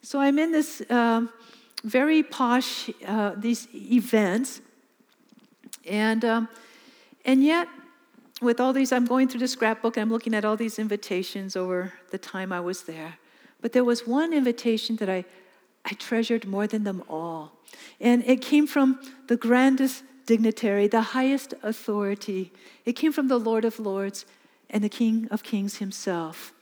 So 0.03 0.21
I'm 0.21 0.39
in 0.39 0.53
this 0.53 0.83
um, 0.91 1.31
very 1.83 2.23
posh, 2.23 2.91
uh, 3.07 3.33
these 3.37 3.69
events, 3.75 4.61
and, 5.87 6.25
um, 6.25 6.49
and 7.25 7.43
yet 7.43 7.69
with 8.45 8.61
all 8.61 8.73
these, 8.73 8.93
I'm 8.93 9.07
going 9.07 9.29
through 9.29 9.41
the 9.41 9.49
scrapbook 9.49 9.97
and 9.97 10.03
I'm 10.03 10.11
looking 10.11 10.35
at 10.35 10.45
all 10.45 10.57
these 10.57 10.79
invitations 10.79 11.57
over 11.57 11.93
the 12.11 12.19
time 12.19 12.53
I 12.53 12.61
was 12.61 12.83
there. 12.83 13.19
But 13.61 13.73
there 13.73 13.85
was 13.85 14.07
one 14.07 14.33
invitation 14.33 14.97
that 14.97 15.09
I, 15.09 15.25
I 15.85 15.95
treasured 15.95 16.47
more 16.47 16.67
than 16.67 16.85
them 16.85 17.03
all. 17.09 17.53
And 18.01 18.23
it 18.25 18.41
came 18.41 18.67
from 18.67 19.01
the 19.27 19.37
grandest 19.37 20.05
dignitary, 20.27 20.87
the 20.87 21.01
highest 21.01 21.55
authority. 21.63 22.53
It 22.85 22.93
came 22.93 23.13
from 23.13 23.29
the 23.29 23.39
Lord 23.39 23.65
of 23.65 23.79
Lords 23.79 24.27
and 24.71 24.85
the 24.85 24.89
King 24.89 25.29
of 25.31 25.43
Kings 25.43 25.77
himself. 25.77 26.53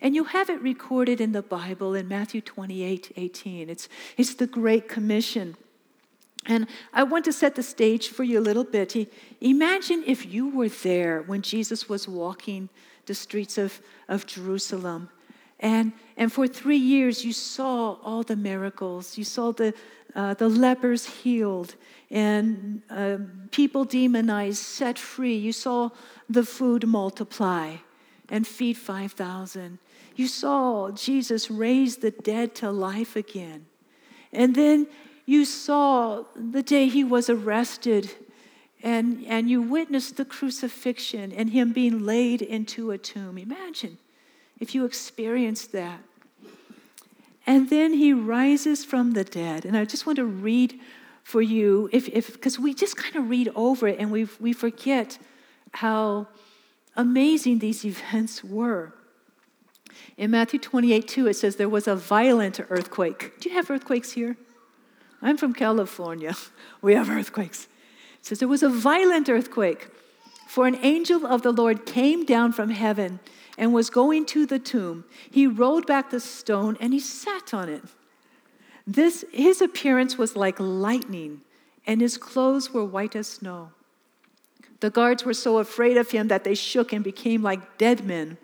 And 0.00 0.14
you 0.14 0.24
have 0.24 0.50
it 0.50 0.60
recorded 0.60 1.20
in 1.20 1.32
the 1.32 1.42
Bible 1.42 1.94
in 1.94 2.08
Matthew 2.08 2.40
28 2.40 3.12
18. 3.16 3.70
It's, 3.70 3.88
it's 4.16 4.34
the 4.34 4.46
Great 4.48 4.88
Commission. 4.88 5.56
And 6.46 6.66
I 6.92 7.04
want 7.04 7.24
to 7.26 7.32
set 7.32 7.54
the 7.54 7.62
stage 7.62 8.08
for 8.08 8.24
you 8.24 8.40
a 8.40 8.42
little 8.42 8.64
bit. 8.64 8.96
Imagine 9.40 10.02
if 10.06 10.26
you 10.26 10.48
were 10.48 10.68
there 10.68 11.22
when 11.22 11.42
Jesus 11.42 11.88
was 11.88 12.08
walking 12.08 12.68
the 13.06 13.14
streets 13.14 13.58
of, 13.58 13.80
of 14.08 14.26
Jerusalem. 14.26 15.08
And, 15.60 15.92
and 16.16 16.32
for 16.32 16.48
three 16.48 16.76
years, 16.76 17.24
you 17.24 17.32
saw 17.32 17.96
all 18.02 18.24
the 18.24 18.34
miracles. 18.34 19.16
You 19.16 19.24
saw 19.24 19.52
the, 19.52 19.72
uh, 20.14 20.34
the 20.34 20.48
lepers 20.48 21.06
healed 21.06 21.76
and 22.10 22.82
uh, 22.90 23.18
people 23.52 23.84
demonized, 23.84 24.58
set 24.58 24.98
free. 24.98 25.34
You 25.34 25.52
saw 25.52 25.90
the 26.28 26.44
food 26.44 26.86
multiply 26.86 27.76
and 28.28 28.46
feed 28.46 28.76
5,000. 28.76 29.78
You 30.14 30.28
saw 30.28 30.90
Jesus 30.90 31.50
raise 31.50 31.98
the 31.98 32.10
dead 32.10 32.54
to 32.56 32.70
life 32.70 33.16
again. 33.16 33.66
And 34.32 34.54
then 34.54 34.88
you 35.26 35.44
saw 35.44 36.24
the 36.34 36.62
day 36.62 36.88
he 36.88 37.04
was 37.04 37.30
arrested 37.30 38.10
and, 38.82 39.24
and 39.26 39.48
you 39.48 39.62
witnessed 39.62 40.16
the 40.16 40.24
crucifixion 40.24 41.32
and 41.32 41.50
him 41.50 41.72
being 41.72 42.04
laid 42.04 42.42
into 42.42 42.90
a 42.90 42.98
tomb. 42.98 43.38
Imagine 43.38 43.98
if 44.58 44.74
you 44.74 44.84
experienced 44.84 45.72
that. 45.72 46.00
And 47.46 47.70
then 47.70 47.94
he 47.94 48.12
rises 48.12 48.84
from 48.84 49.12
the 49.12 49.24
dead. 49.24 49.64
And 49.64 49.76
I 49.76 49.84
just 49.84 50.06
want 50.06 50.16
to 50.16 50.24
read 50.24 50.78
for 51.22 51.42
you, 51.42 51.88
if 51.92 52.32
because 52.32 52.58
we 52.58 52.74
just 52.74 52.96
kind 52.96 53.16
of 53.16 53.30
read 53.30 53.50
over 53.54 53.86
it 53.86 53.98
and 53.98 54.10
we, 54.10 54.28
we 54.40 54.52
forget 54.52 55.18
how 55.74 56.26
amazing 56.96 57.60
these 57.60 57.84
events 57.92 58.42
were. 58.42 58.92
In 60.16 60.30
Matthew 60.30 60.58
28 60.58 61.06
2, 61.06 61.28
it 61.28 61.34
says, 61.34 61.56
There 61.56 61.68
was 61.68 61.86
a 61.86 61.94
violent 61.94 62.60
earthquake. 62.70 63.40
Do 63.40 63.48
you 63.48 63.54
have 63.54 63.70
earthquakes 63.70 64.12
here? 64.12 64.36
I'm 65.22 65.36
from 65.36 65.54
California. 65.54 66.34
We 66.82 66.94
have 66.94 67.08
earthquakes. 67.08 67.68
It 68.18 68.26
says 68.26 68.38
there 68.40 68.48
was 68.48 68.64
a 68.64 68.68
violent 68.68 69.28
earthquake, 69.28 69.88
for 70.48 70.66
an 70.66 70.76
angel 70.82 71.24
of 71.24 71.42
the 71.42 71.52
Lord 71.52 71.86
came 71.86 72.24
down 72.24 72.52
from 72.52 72.70
heaven 72.70 73.20
and 73.56 73.72
was 73.72 73.88
going 73.88 74.26
to 74.26 74.46
the 74.46 74.58
tomb. 74.58 75.04
He 75.30 75.46
rolled 75.46 75.86
back 75.86 76.10
the 76.10 76.18
stone 76.18 76.76
and 76.80 76.92
he 76.92 76.98
sat 76.98 77.54
on 77.54 77.68
it. 77.68 77.84
This, 78.84 79.24
his 79.32 79.62
appearance 79.62 80.18
was 80.18 80.34
like 80.34 80.58
lightning, 80.58 81.42
and 81.86 82.00
his 82.00 82.18
clothes 82.18 82.74
were 82.74 82.84
white 82.84 83.14
as 83.14 83.28
snow. 83.28 83.70
The 84.80 84.90
guards 84.90 85.24
were 85.24 85.34
so 85.34 85.58
afraid 85.58 85.96
of 85.96 86.10
him 86.10 86.26
that 86.28 86.42
they 86.42 86.56
shook 86.56 86.92
and 86.92 87.04
became 87.04 87.42
like 87.42 87.78
dead 87.78 88.04
men. 88.04 88.38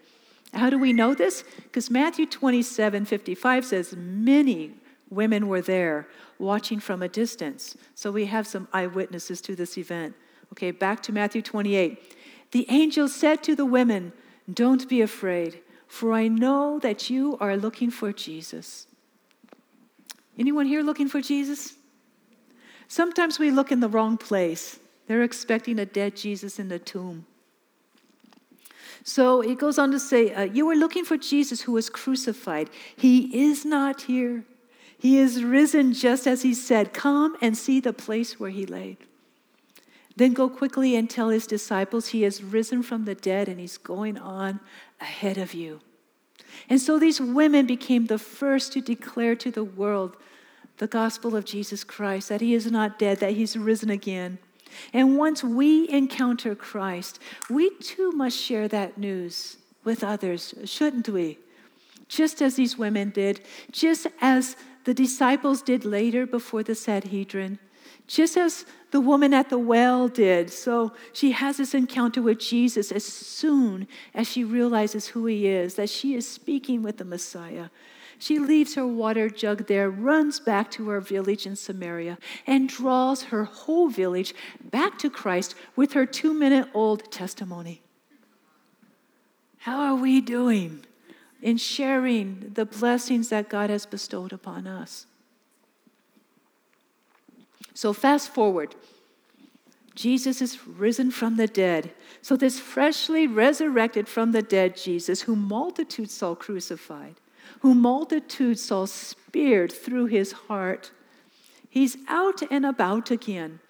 How 0.55 0.71
do 0.71 0.79
we 0.79 0.93
know 0.93 1.13
this? 1.15 1.43
Because 1.65 1.91
Matthew 1.91 2.27
27 2.27 3.05
55 3.05 3.65
says, 3.65 3.97
Many 3.97 4.75
women 5.11 5.49
were 5.49 5.63
there 5.63 6.07
watching 6.39 6.81
from 6.81 7.03
a 7.03 7.09
distance. 7.09 7.77
So 7.95 8.11
we 8.11 8.27
have 8.27 8.47
some 8.47 8.69
eyewitnesses 8.73 9.41
to 9.43 9.57
this 9.57 9.79
event. 9.79 10.15
Okay, 10.53 10.71
back 10.71 11.03
to 11.05 11.13
Matthew 11.13 11.43
28. 11.43 12.17
The 12.53 12.67
angel 12.69 13.09
said 13.09 13.43
to 13.45 13.55
the 13.55 13.67
women, 13.67 14.13
Don't 14.53 14.89
be 14.89 15.01
afraid, 15.01 15.61
for 15.87 16.13
I 16.13 16.29
know 16.29 16.79
that 16.79 17.11
you 17.11 17.37
are 17.41 17.57
looking 17.57 17.91
for 17.91 18.13
Jesus. 18.13 18.87
Anyone 20.39 20.67
here 20.67 20.83
looking 20.83 21.09
for 21.09 21.21
Jesus? 21.21 21.75
Sometimes 22.87 23.39
we 23.39 23.51
look 23.51 23.71
in 23.71 23.81
the 23.81 23.89
wrong 23.89 24.17
place. 24.17 24.79
They're 25.07 25.23
expecting 25.23 25.79
a 25.79 25.87
dead 25.87 26.17
Jesus 26.17 26.59
in 26.59 26.69
the 26.69 26.79
tomb. 26.79 27.27
So 29.05 29.41
it 29.41 29.59
goes 29.59 29.79
on 29.79 29.91
to 29.93 29.99
say, 29.99 30.33
uh, 30.35 30.43
You 30.43 30.69
are 30.71 30.77
looking 30.77 31.05
for 31.05 31.17
Jesus 31.17 31.63
who 31.63 31.73
was 31.73 31.91
crucified. 31.91 32.71
He 32.97 33.49
is 33.49 33.65
not 33.65 34.03
here. 34.03 34.45
He 34.99 35.19
is 35.19 35.45
risen 35.45 35.93
just 35.93 36.27
as 36.27 36.43
he 36.43 36.55
said. 36.55 36.93
Come 36.93 37.37
and 37.41 37.57
see 37.57 37.81
the 37.81 37.93
place 37.93 38.41
where 38.41 38.51
he 38.51 38.67
laid. 38.67 38.99
Then 40.17 40.33
go 40.33 40.49
quickly 40.49 40.97
and 40.97 41.09
tell 41.09 41.29
his 41.29 41.47
disciples 41.47 42.09
he 42.09 42.23
has 42.23 42.43
risen 42.43 42.83
from 42.83 43.05
the 43.05 43.15
dead 43.15 43.49
and 43.49 43.61
he's 43.61 43.79
going 43.79 44.19
on 44.19 44.59
ahead 45.01 45.39
of 45.39 45.55
you. 45.55 45.81
And 46.69 46.81
so 46.81 46.99
these 46.99 47.21
women 47.21 47.67
became 47.67 48.07
the 48.07 48.19
first 48.19 48.73
to 48.73 48.81
declare 48.81 49.37
to 49.37 49.51
the 49.53 49.63
world 49.63 50.17
the 50.79 50.89
gospel 50.89 51.37
of 51.37 51.45
Jesus 51.45 51.85
Christ 51.85 52.29
that 52.29 52.41
he 52.41 52.55
is 52.55 52.71
not 52.71 52.99
dead, 52.99 53.21
that 53.21 53.33
he's 53.33 53.57
risen 53.57 53.91
again. 53.91 54.39
And 54.93 55.17
once 55.17 55.45
we 55.45 55.89
encounter 55.89 56.55
Christ, 56.55 57.21
we 57.49 57.71
too 57.79 58.11
must 58.13 58.39
share 58.39 58.69
that 58.69 58.99
news 58.99 59.59
with 59.85 60.05
others, 60.05 60.55
shouldn't 60.65 61.09
we? 61.09 61.39
Just 62.09 62.43
as 62.43 62.57
these 62.57 62.79
women 62.79 63.11
did, 63.11 63.41
just 63.71 64.07
as 64.21 64.57
the 64.89 64.95
disciples 64.95 65.61
did 65.61 65.85
later 65.85 66.25
before 66.25 66.63
the 66.63 66.75
Sanhedrin, 66.75 67.59
just 68.07 68.39
as 68.39 68.65
the 68.91 69.03
woman 69.03 69.35
at 69.35 69.51
the 69.51 69.59
well 69.59 70.09
did. 70.09 70.49
So 70.49 70.95
she 71.13 71.33
has 71.33 71.59
this 71.59 71.75
encounter 71.75 72.23
with 72.23 72.39
Jesus 72.39 72.91
as 72.91 73.05
soon 73.05 73.87
as 74.15 74.27
she 74.27 74.45
realizes 74.45 75.09
who 75.09 75.27
he 75.27 75.47
is, 75.47 75.75
that 75.75 75.91
she 75.91 76.15
is 76.15 76.27
speaking 76.27 76.83
with 76.83 76.97
the 76.97 77.05
Messiah. 77.05 77.69
She 78.19 78.39
leaves 78.39 78.77
her 78.77 78.87
water 78.87 79.29
jug 79.29 79.67
there, 79.67 79.91
runs 79.91 80.41
back 80.41 80.71
to 80.71 80.89
her 80.89 81.03
village 81.03 81.45
in 81.45 81.55
Samaria, 81.55 82.17
and 82.47 82.67
draws 82.67 83.25
her 83.25 83.45
whole 83.45 83.91
village 83.91 84.35
back 84.71 84.97
to 85.01 85.11
Christ 85.11 85.55
with 85.77 85.93
her 85.93 86.07
two 86.07 86.33
minute 86.33 86.67
old 86.73 87.13
testimony. 87.13 87.83
How 89.59 89.81
are 89.81 89.97
we 89.97 90.23
doing 90.23 90.87
in 91.41 91.57
sharing 91.57 92.51
the 92.55 92.65
blessings 92.65 93.29
that 93.29 93.49
God 93.49 93.71
has 93.71 93.87
bestowed 93.87 94.33
upon 94.33 94.67
us? 94.67 95.07
So, 97.75 97.93
fast 97.93 98.31
forward. 98.31 98.75
Jesus 99.95 100.41
is 100.41 100.65
risen 100.67 101.11
from 101.11 101.37
the 101.37 101.49
dead. 101.49 101.93
So, 102.23 102.37
this 102.37 102.61
freshly 102.61 103.27
resurrected 103.27 104.09
from 104.09 104.33
the 104.33 104.43
dead 104.43 104.77
Jesus, 104.77 105.23
whom 105.23 105.47
multitudes 105.47 106.15
saw 106.15 106.35
crucified, 106.35 107.17
whom 107.61 107.81
multitudes 107.81 108.63
saw 108.63 108.85
speared 108.85 109.73
through 109.73 110.07
his 110.07 110.33
heart, 110.33 110.93
he's 111.69 111.97
out 112.09 112.43
and 112.51 112.65
about 112.65 113.11
again. 113.11 113.61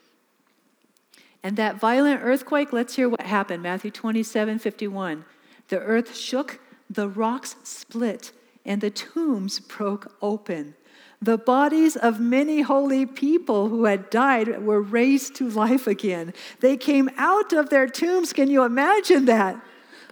And 1.43 1.57
that 1.57 1.77
violent 1.77 2.21
earthquake, 2.23 2.73
let's 2.73 2.97
hear 2.97 3.09
what 3.09 3.23
happened. 3.23 3.63
Matthew 3.63 3.91
27 3.91 4.59
51. 4.59 5.25
The 5.69 5.81
earth 5.81 6.17
shook, 6.17 6.61
the 6.91 7.09
rocks 7.09 7.57
split, 7.63 8.33
and 8.65 8.81
the 8.81 8.91
tombs 8.91 9.61
broke 9.61 10.15
open. 10.23 10.75
The 11.21 11.37
bodies 11.37 11.97
of 11.97 12.21
many 12.21 12.61
holy 12.61 13.05
people 13.05 13.69
who 13.69 13.85
had 13.85 14.09
died 14.09 14.63
were 14.63 14.81
raised 14.81 15.35
to 15.37 15.49
life 15.49 15.87
again. 15.87 16.33
They 16.61 16.77
came 16.77 17.11
out 17.17 17.53
of 17.53 17.71
their 17.71 17.89
tombs. 17.89 18.33
Can 18.33 18.49
you 18.51 18.63
imagine 18.63 19.25
that? 19.25 19.61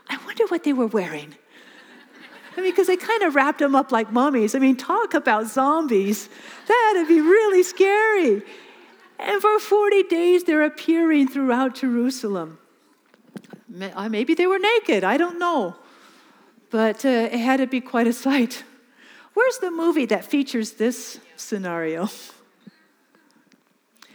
I 0.09 0.17
wonder 0.25 0.47
what 0.49 0.65
they 0.65 0.73
were 0.73 0.87
wearing. 0.87 1.35
I 2.57 2.61
mean, 2.61 2.71
because 2.73 2.87
they 2.87 2.97
kind 2.97 3.23
of 3.23 3.35
wrapped 3.35 3.59
them 3.59 3.75
up 3.75 3.93
like 3.93 4.11
mummies. 4.11 4.55
I 4.55 4.59
mean, 4.59 4.77
talk 4.77 5.15
about 5.15 5.47
zombies. 5.47 6.29
That'd 6.67 7.07
be 7.07 7.21
really 7.21 7.63
scary. 7.63 8.43
And 9.19 9.41
for 9.41 9.59
40 9.59 10.03
days, 10.05 10.45
they're 10.45 10.65
appearing 10.65 11.29
throughout 11.29 11.77
Jerusalem. 11.77 12.59
Uh, 13.95 14.09
maybe 14.09 14.35
they 14.35 14.47
were 14.47 14.59
naked, 14.59 15.05
I 15.05 15.17
don't 15.17 15.39
know. 15.39 15.77
But 16.77 17.07
uh, 17.07 17.33
it 17.33 17.39
had 17.39 17.57
to 17.61 17.67
be 17.67 17.81
quite 17.81 18.07
a 18.07 18.13
sight. 18.13 18.63
Where's 19.33 19.57
the 19.61 19.71
movie 19.71 20.05
that 20.05 20.27
features 20.27 20.73
this 20.73 21.19
scenario? 21.35 22.11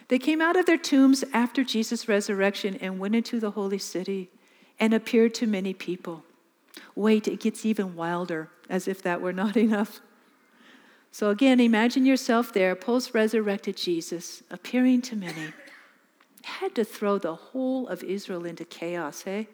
They 0.09 0.19
came 0.19 0.41
out 0.41 0.57
of 0.57 0.65
their 0.65 0.77
tombs 0.77 1.23
after 1.33 1.63
Jesus' 1.63 2.07
resurrection 2.07 2.75
and 2.81 2.99
went 2.99 3.15
into 3.15 3.39
the 3.39 3.51
holy 3.51 3.77
city 3.77 4.29
and 4.77 4.93
appeared 4.93 5.33
to 5.35 5.47
many 5.47 5.73
people. 5.73 6.25
Wait, 6.95 7.29
it 7.29 7.39
gets 7.39 7.65
even 7.65 7.95
wilder, 7.95 8.49
as 8.69 8.89
if 8.89 9.01
that 9.01 9.21
were 9.21 9.33
not 9.33 9.55
enough. 9.67 10.01
So, 11.11 11.29
again, 11.29 11.61
imagine 11.61 12.05
yourself 12.05 12.51
there, 12.51 12.75
post 12.75 13.13
resurrected 13.13 13.77
Jesus, 13.77 14.43
appearing 14.51 15.01
to 15.03 15.15
many. 15.15 15.53
Had 16.43 16.75
to 16.75 16.83
throw 16.83 17.17
the 17.17 17.35
whole 17.35 17.87
of 17.87 18.03
Israel 18.03 18.45
into 18.45 18.65
chaos, 18.65 19.21
hey? 19.21 19.47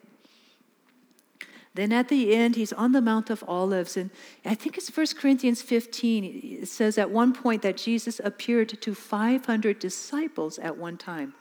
Then 1.78 1.94
at 1.94 2.08
the 2.08 2.34
end, 2.34 2.56
he's 2.56 2.74
on 2.74 2.92
the 2.92 3.02
Mount 3.02 3.30
of 3.30 3.44
Olives. 3.48 3.98
And 3.98 4.10
I 4.44 4.56
think 4.56 4.80
it's 4.80 4.90
1 4.90 5.06
Corinthians 5.16 5.62
15. 5.62 6.60
It 6.64 6.68
says 6.68 6.98
at 6.98 7.12
one 7.12 7.34
point 7.34 7.62
that 7.62 7.78
Jesus 7.78 8.20
appeared 8.24 8.70
to 8.82 8.96
500 8.96 9.78
disciples 9.78 10.58
at 10.58 10.76
one 10.76 10.98
time. 10.98 11.36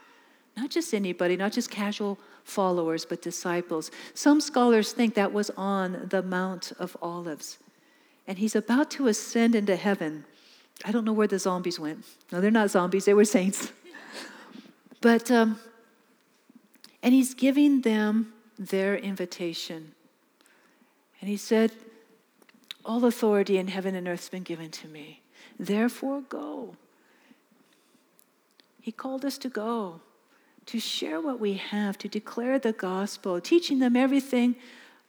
Not 0.55 0.69
just 0.69 0.93
anybody, 0.93 1.39
not 1.39 1.53
just 1.53 1.71
casual 1.71 2.19
followers, 2.45 3.07
but 3.07 3.23
disciples. 3.23 3.91
Some 4.13 4.43
scholars 4.43 4.93
think 4.93 5.15
that 5.15 5.33
was 5.33 5.49
on 5.57 6.07
the 6.11 6.23
Mount 6.23 6.71
of 6.79 6.99
Olives. 7.01 7.57
And 8.27 8.37
he's 8.37 8.55
about 8.55 8.91
to 8.91 9.07
ascend 9.07 9.55
into 9.55 9.75
heaven. 9.75 10.27
I 10.85 10.93
don't 10.93 11.07
know 11.07 11.15
where 11.15 11.27
the 11.27 11.39
zombies 11.39 11.81
went. 11.81 12.05
No, 12.31 12.43
they're 12.43 12.51
not 12.51 12.71
zombies, 12.71 13.07
they 13.07 13.15
were 13.15 13.25
saints. 13.25 13.73
but, 15.01 15.31
um, 15.31 15.59
and 17.03 17.15
he's 17.15 17.33
giving 17.33 17.81
them 17.81 18.35
their 18.59 18.99
invitation. 18.99 19.95
And 21.21 21.31
he 21.31 21.37
said, 21.37 21.73
All 22.85 23.05
authority 23.05 23.59
in 23.59 23.69
heaven 23.69 23.95
and 23.95 24.07
earth 24.07 24.21
has 24.21 24.29
been 24.29 24.43
given 24.43 24.71
to 24.73 24.89
me. 24.89 25.23
Therefore, 25.59 26.23
go. 26.23 26.77
He 28.81 28.93
called 28.93 29.25
us 29.25 29.39
to 29.39 29.49
go 29.49 30.01
to 30.67 30.81
share 30.81 31.21
what 31.21 31.41
we 31.41 31.55
have, 31.55 31.97
to 31.99 32.09
declare 32.09 32.59
the 32.59 32.73
gospel, 32.73 33.41
teaching 33.41 33.79
them 33.79 33.97
everything 33.97 34.57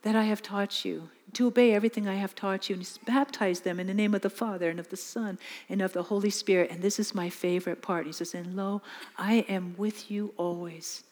that 0.04 0.16
I 0.16 0.24
have 0.24 0.42
taught 0.42 0.86
you, 0.86 1.10
to 1.34 1.48
obey 1.48 1.74
everything 1.74 2.08
I 2.08 2.16
have 2.16 2.36
taught 2.36 2.70
you, 2.70 2.76
and 2.76 3.00
baptize 3.06 3.62
them 3.62 3.80
in 3.80 3.88
the 3.88 3.94
name 3.94 4.14
of 4.14 4.22
the 4.22 4.30
Father 4.30 4.70
and 4.70 4.80
of 4.80 4.90
the 4.90 4.98
Son 4.98 5.38
and 5.68 5.82
of 5.82 5.94
the 5.94 6.04
Holy 6.04 6.30
Spirit. 6.30 6.70
And 6.72 6.82
this 6.82 7.00
is 7.00 7.16
my 7.16 7.30
favorite 7.30 7.82
part. 7.82 8.06
He 8.06 8.12
says, 8.12 8.34
And 8.34 8.56
lo, 8.56 8.82
I 9.18 9.46
am 9.50 9.74
with 9.78 10.10
you 10.10 10.34
always, 10.38 11.04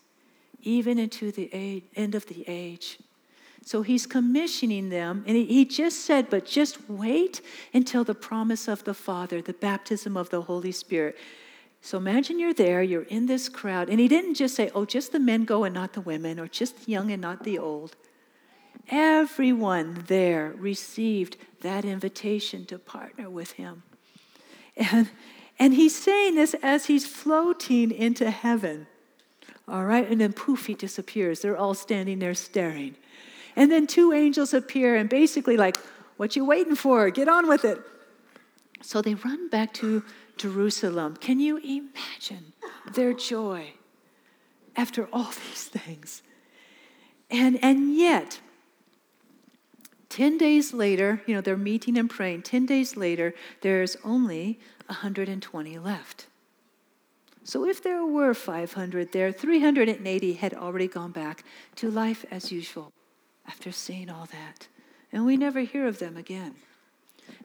even 0.62 0.99
into 0.99 1.31
the 1.31 1.49
age, 1.51 1.84
end 1.95 2.13
of 2.15 2.27
the 2.27 2.45
age. 2.47 2.99
So 3.63 3.81
he's 3.81 4.05
commissioning 4.05 4.89
them, 4.89 5.23
and 5.25 5.35
he 5.35 5.65
just 5.65 6.05
said, 6.05 6.29
But 6.29 6.45
just 6.45 6.89
wait 6.89 7.41
until 7.73 8.03
the 8.03 8.13
promise 8.13 8.67
of 8.67 8.83
the 8.83 8.93
Father, 8.93 9.41
the 9.41 9.53
baptism 9.53 10.15
of 10.15 10.29
the 10.29 10.43
Holy 10.43 10.71
Spirit. 10.71 11.17
So 11.85 11.99
imagine 11.99 12.39
you're 12.39 12.51
there, 12.51 12.81
you're 12.81 13.03
in 13.03 13.27
this 13.27 13.47
crowd, 13.47 13.91
and 13.91 13.99
he 13.99 14.07
didn't 14.07 14.33
just 14.33 14.55
say, 14.55 14.71
oh, 14.73 14.85
just 14.85 15.11
the 15.11 15.19
men 15.19 15.45
go 15.45 15.65
and 15.65 15.75
not 15.75 15.93
the 15.93 16.01
women, 16.01 16.39
or 16.39 16.47
just 16.47 16.83
the 16.83 16.91
young 16.91 17.11
and 17.11 17.21
not 17.21 17.43
the 17.43 17.59
old. 17.59 17.95
Everyone 18.89 20.03
there 20.07 20.55
received 20.57 21.37
that 21.61 21.85
invitation 21.85 22.65
to 22.65 22.79
partner 22.79 23.29
with 23.29 23.51
him. 23.51 23.83
And, 24.75 25.09
and 25.59 25.75
he's 25.75 25.95
saying 25.95 26.33
this 26.33 26.55
as 26.63 26.87
he's 26.87 27.05
floating 27.05 27.91
into 27.91 28.31
heaven. 28.31 28.87
All 29.67 29.85
right, 29.85 30.09
and 30.09 30.19
then 30.19 30.33
poof, 30.33 30.65
he 30.65 30.73
disappears. 30.73 31.41
They're 31.41 31.55
all 31.55 31.75
standing 31.75 32.17
there 32.17 32.33
staring. 32.33 32.95
And 33.55 33.71
then 33.71 33.87
two 33.87 34.11
angels 34.11 34.53
appear 34.53 34.95
and 34.95 35.09
basically, 35.09 35.57
like, 35.57 35.77
what 36.17 36.35
you 36.35 36.45
waiting 36.45 36.75
for? 36.75 37.09
Get 37.09 37.27
on 37.27 37.47
with 37.47 37.65
it. 37.65 37.79
So 38.81 39.01
they 39.01 39.15
run 39.15 39.49
back 39.49 39.73
to 39.75 40.03
Jerusalem. 40.37 41.15
Can 41.17 41.39
you 41.39 41.57
imagine 41.57 42.53
their 42.93 43.13
joy 43.13 43.73
after 44.75 45.07
all 45.11 45.31
these 45.49 45.65
things? 45.65 46.21
And, 47.31 47.57
and 47.63 47.95
yet, 47.95 48.39
10 50.09 50.37
days 50.37 50.73
later, 50.73 51.21
you 51.25 51.33
know, 51.33 51.41
they're 51.41 51.57
meeting 51.57 51.97
and 51.97 52.09
praying. 52.09 52.43
10 52.43 52.65
days 52.65 52.95
later, 52.95 53.33
there's 53.61 53.97
only 54.03 54.59
120 54.87 55.79
left. 55.79 56.27
So 57.43 57.65
if 57.65 57.81
there 57.83 58.05
were 58.05 58.33
500 58.33 59.11
there, 59.11 59.31
380 59.31 60.33
had 60.33 60.53
already 60.53 60.87
gone 60.87 61.11
back 61.11 61.43
to 61.75 61.91
life 61.91 62.25
as 62.31 62.51
usual 62.51 62.91
after 63.47 63.71
seeing 63.71 64.10
all 64.10 64.27
that. 64.31 64.67
And 65.12 65.25
we 65.25 65.38
never 65.38 65.62
hear 65.62 65.88
of 65.88 65.99
them 65.99 66.17
again. 66.17 66.55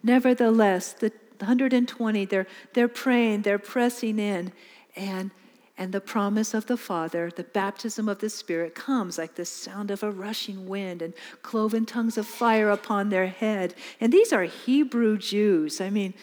Nevertheless, 0.03 0.93
the 0.93 1.13
120, 1.39 2.25
they're, 2.27 2.47
they're 2.75 2.89
praying, 2.89 3.43
they're 3.43 3.59
pressing 3.59 4.19
in, 4.19 4.53
and, 4.97 5.31
and 5.79 5.93
the 5.93 6.01
promise 6.01 6.53
of 6.53 6.67
the 6.67 6.77
Father, 6.77 7.31
the 7.35 7.45
baptism 7.45 8.09
of 8.09 8.19
the 8.19 8.29
Spirit 8.29 8.75
comes 8.75 9.17
like 9.17 9.35
the 9.35 9.45
sound 9.45 9.91
of 9.91 10.03
a 10.03 10.11
rushing 10.11 10.69
wind 10.69 11.01
and 11.01 11.15
cloven 11.43 11.87
tongues 11.87 12.19
of 12.19 12.27
fire 12.27 12.71
upon 12.71 13.09
their 13.09 13.29
head. 13.29 13.75
And 14.01 14.13
these 14.13 14.33
are 14.33 14.43
Hebrew 14.43 15.17
Jews. 15.17 15.81
I 15.81 15.91
mean, 15.91 16.15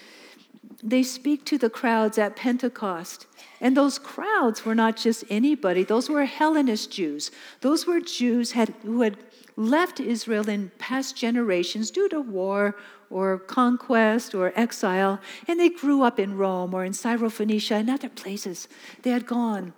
they 0.84 1.04
speak 1.04 1.44
to 1.46 1.58
the 1.58 1.70
crowds 1.70 2.18
at 2.18 2.36
Pentecost. 2.36 3.26
And 3.60 3.76
those 3.76 3.98
crowds 3.98 4.64
were 4.66 4.76
not 4.76 4.96
just 4.96 5.24
anybody, 5.30 5.84
those 5.84 6.10
were 6.10 6.26
Hellenist 6.26 6.92
Jews. 6.92 7.32
Those 7.62 7.88
were 7.88 8.00
Jews 8.00 8.52
had, 8.52 8.70
who 8.84 9.02
had 9.02 9.18
left 9.56 10.00
Israel 10.00 10.48
in 10.48 10.72
past 10.78 11.18
generations 11.18 11.90
due 11.90 12.08
to 12.10 12.22
war 12.22 12.76
or 13.10 13.40
conquest 13.40 14.36
or 14.36 14.54
exile, 14.56 15.20
and 15.48 15.60
they 15.60 15.70
grew 15.70 16.04
up 16.04 16.20
in 16.20 16.38
Rome 16.38 16.74
or 16.74 16.86
in 16.86 16.92
Syrophoenicia 16.92 17.76
and 17.80 17.90
other 17.90 18.10
places. 18.10 18.68
They 19.02 19.10
had 19.10 19.26
gone, 19.26 19.74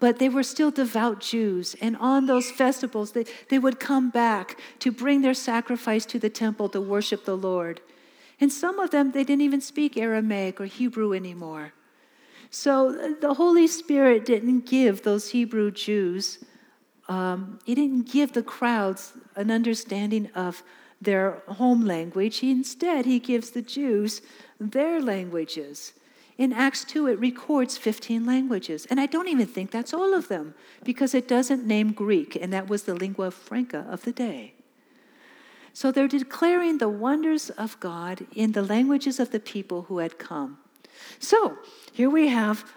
but 0.00 0.18
they 0.18 0.28
were 0.28 0.42
still 0.42 0.70
devout 0.70 1.20
Jews, 1.20 1.76
and 1.80 1.96
on 1.98 2.26
those 2.26 2.50
festivals, 2.50 3.12
they, 3.12 3.26
they 3.48 3.58
would 3.58 3.78
come 3.78 4.10
back 4.10 4.58
to 4.80 4.90
bring 4.90 5.22
their 5.22 5.34
sacrifice 5.34 6.06
to 6.06 6.18
the 6.18 6.30
temple 6.30 6.68
to 6.70 6.80
worship 6.80 7.24
the 7.24 7.36
Lord. 7.36 7.80
And 8.42 8.52
some 8.52 8.80
of 8.80 8.90
them, 8.90 9.12
they 9.12 9.22
didn't 9.22 9.42
even 9.42 9.60
speak 9.60 9.96
Aramaic 9.96 10.60
or 10.60 10.64
Hebrew 10.64 11.12
anymore. 11.12 11.74
So 12.50 13.14
the 13.20 13.34
Holy 13.34 13.68
Spirit 13.68 14.24
didn't 14.24 14.66
give 14.66 15.04
those 15.04 15.28
Hebrew 15.28 15.70
Jews, 15.70 16.44
um, 17.08 17.60
He 17.64 17.76
didn't 17.76 18.10
give 18.10 18.32
the 18.32 18.42
crowds 18.42 19.12
an 19.36 19.52
understanding 19.52 20.28
of 20.34 20.64
their 21.00 21.40
home 21.46 21.86
language. 21.86 22.38
He, 22.38 22.50
instead, 22.50 23.06
he 23.06 23.20
gives 23.20 23.50
the 23.50 23.62
Jews 23.62 24.22
their 24.58 25.00
languages. 25.00 25.92
In 26.36 26.52
Acts 26.52 26.84
2, 26.84 27.06
it 27.06 27.20
records 27.20 27.78
15 27.78 28.26
languages. 28.26 28.86
And 28.90 28.98
I 28.98 29.06
don't 29.06 29.28
even 29.28 29.46
think 29.46 29.70
that's 29.70 29.94
all 29.94 30.14
of 30.14 30.26
them 30.26 30.54
because 30.82 31.14
it 31.14 31.28
doesn't 31.28 31.64
name 31.64 31.92
Greek, 31.92 32.34
and 32.34 32.52
that 32.52 32.68
was 32.68 32.82
the 32.82 32.94
lingua 32.94 33.30
franca 33.30 33.86
of 33.88 34.02
the 34.02 34.12
day. 34.12 34.54
So 35.74 35.90
they're 35.90 36.08
declaring 36.08 36.78
the 36.78 36.88
wonders 36.88 37.50
of 37.50 37.78
God 37.80 38.26
in 38.34 38.52
the 38.52 38.62
languages 38.62 39.18
of 39.18 39.30
the 39.30 39.40
people 39.40 39.82
who 39.82 39.98
had 39.98 40.18
come. 40.18 40.58
So 41.18 41.56
here 41.92 42.10
we 42.10 42.28
have 42.28 42.70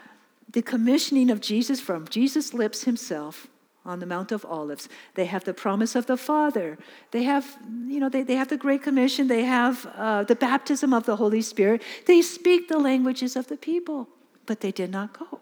the 0.51 0.61
commissioning 0.61 1.29
of 1.29 1.41
Jesus 1.41 1.79
from 1.81 2.07
Jesus' 2.07 2.53
lips 2.53 2.83
himself 2.83 3.47
on 3.85 3.99
the 3.99 4.05
Mount 4.05 4.31
of 4.31 4.45
Olives. 4.45 4.89
They 5.13 5.25
have 5.25 5.43
the 5.43 5.53
promise 5.53 5.95
of 5.95 6.07
the 6.07 6.17
Father. 6.17 6.77
They 7.11 7.23
have, 7.23 7.57
you 7.87 7.99
know, 7.99 8.09
they, 8.09 8.23
they 8.23 8.35
have 8.35 8.47
the 8.47 8.57
Great 8.57 8.81
Commission. 8.81 9.27
They 9.27 9.43
have 9.43 9.85
uh, 9.95 10.23
the 10.23 10.35
baptism 10.35 10.93
of 10.93 11.05
the 11.05 11.17
Holy 11.17 11.41
Spirit. 11.41 11.83
They 12.05 12.21
speak 12.21 12.67
the 12.67 12.79
languages 12.79 13.35
of 13.35 13.47
the 13.47 13.57
people, 13.57 14.09
but 14.45 14.61
they 14.61 14.71
did 14.71 14.89
not 14.89 15.17
go. 15.17 15.39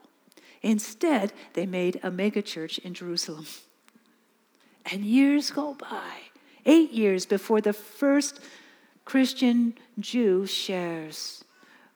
Instead, 0.61 1.31
they 1.53 1.65
made 1.65 1.99
a 2.03 2.11
megachurch 2.11 2.79
in 2.79 2.93
Jerusalem. 2.93 3.45
And 4.91 5.05
years 5.05 5.51
go 5.51 5.75
by, 5.75 6.31
eight 6.65 6.91
years 6.91 7.25
before 7.25 7.61
the 7.61 7.73
first 7.73 8.39
Christian 9.05 9.75
Jew 9.99 10.45
shares 10.45 11.43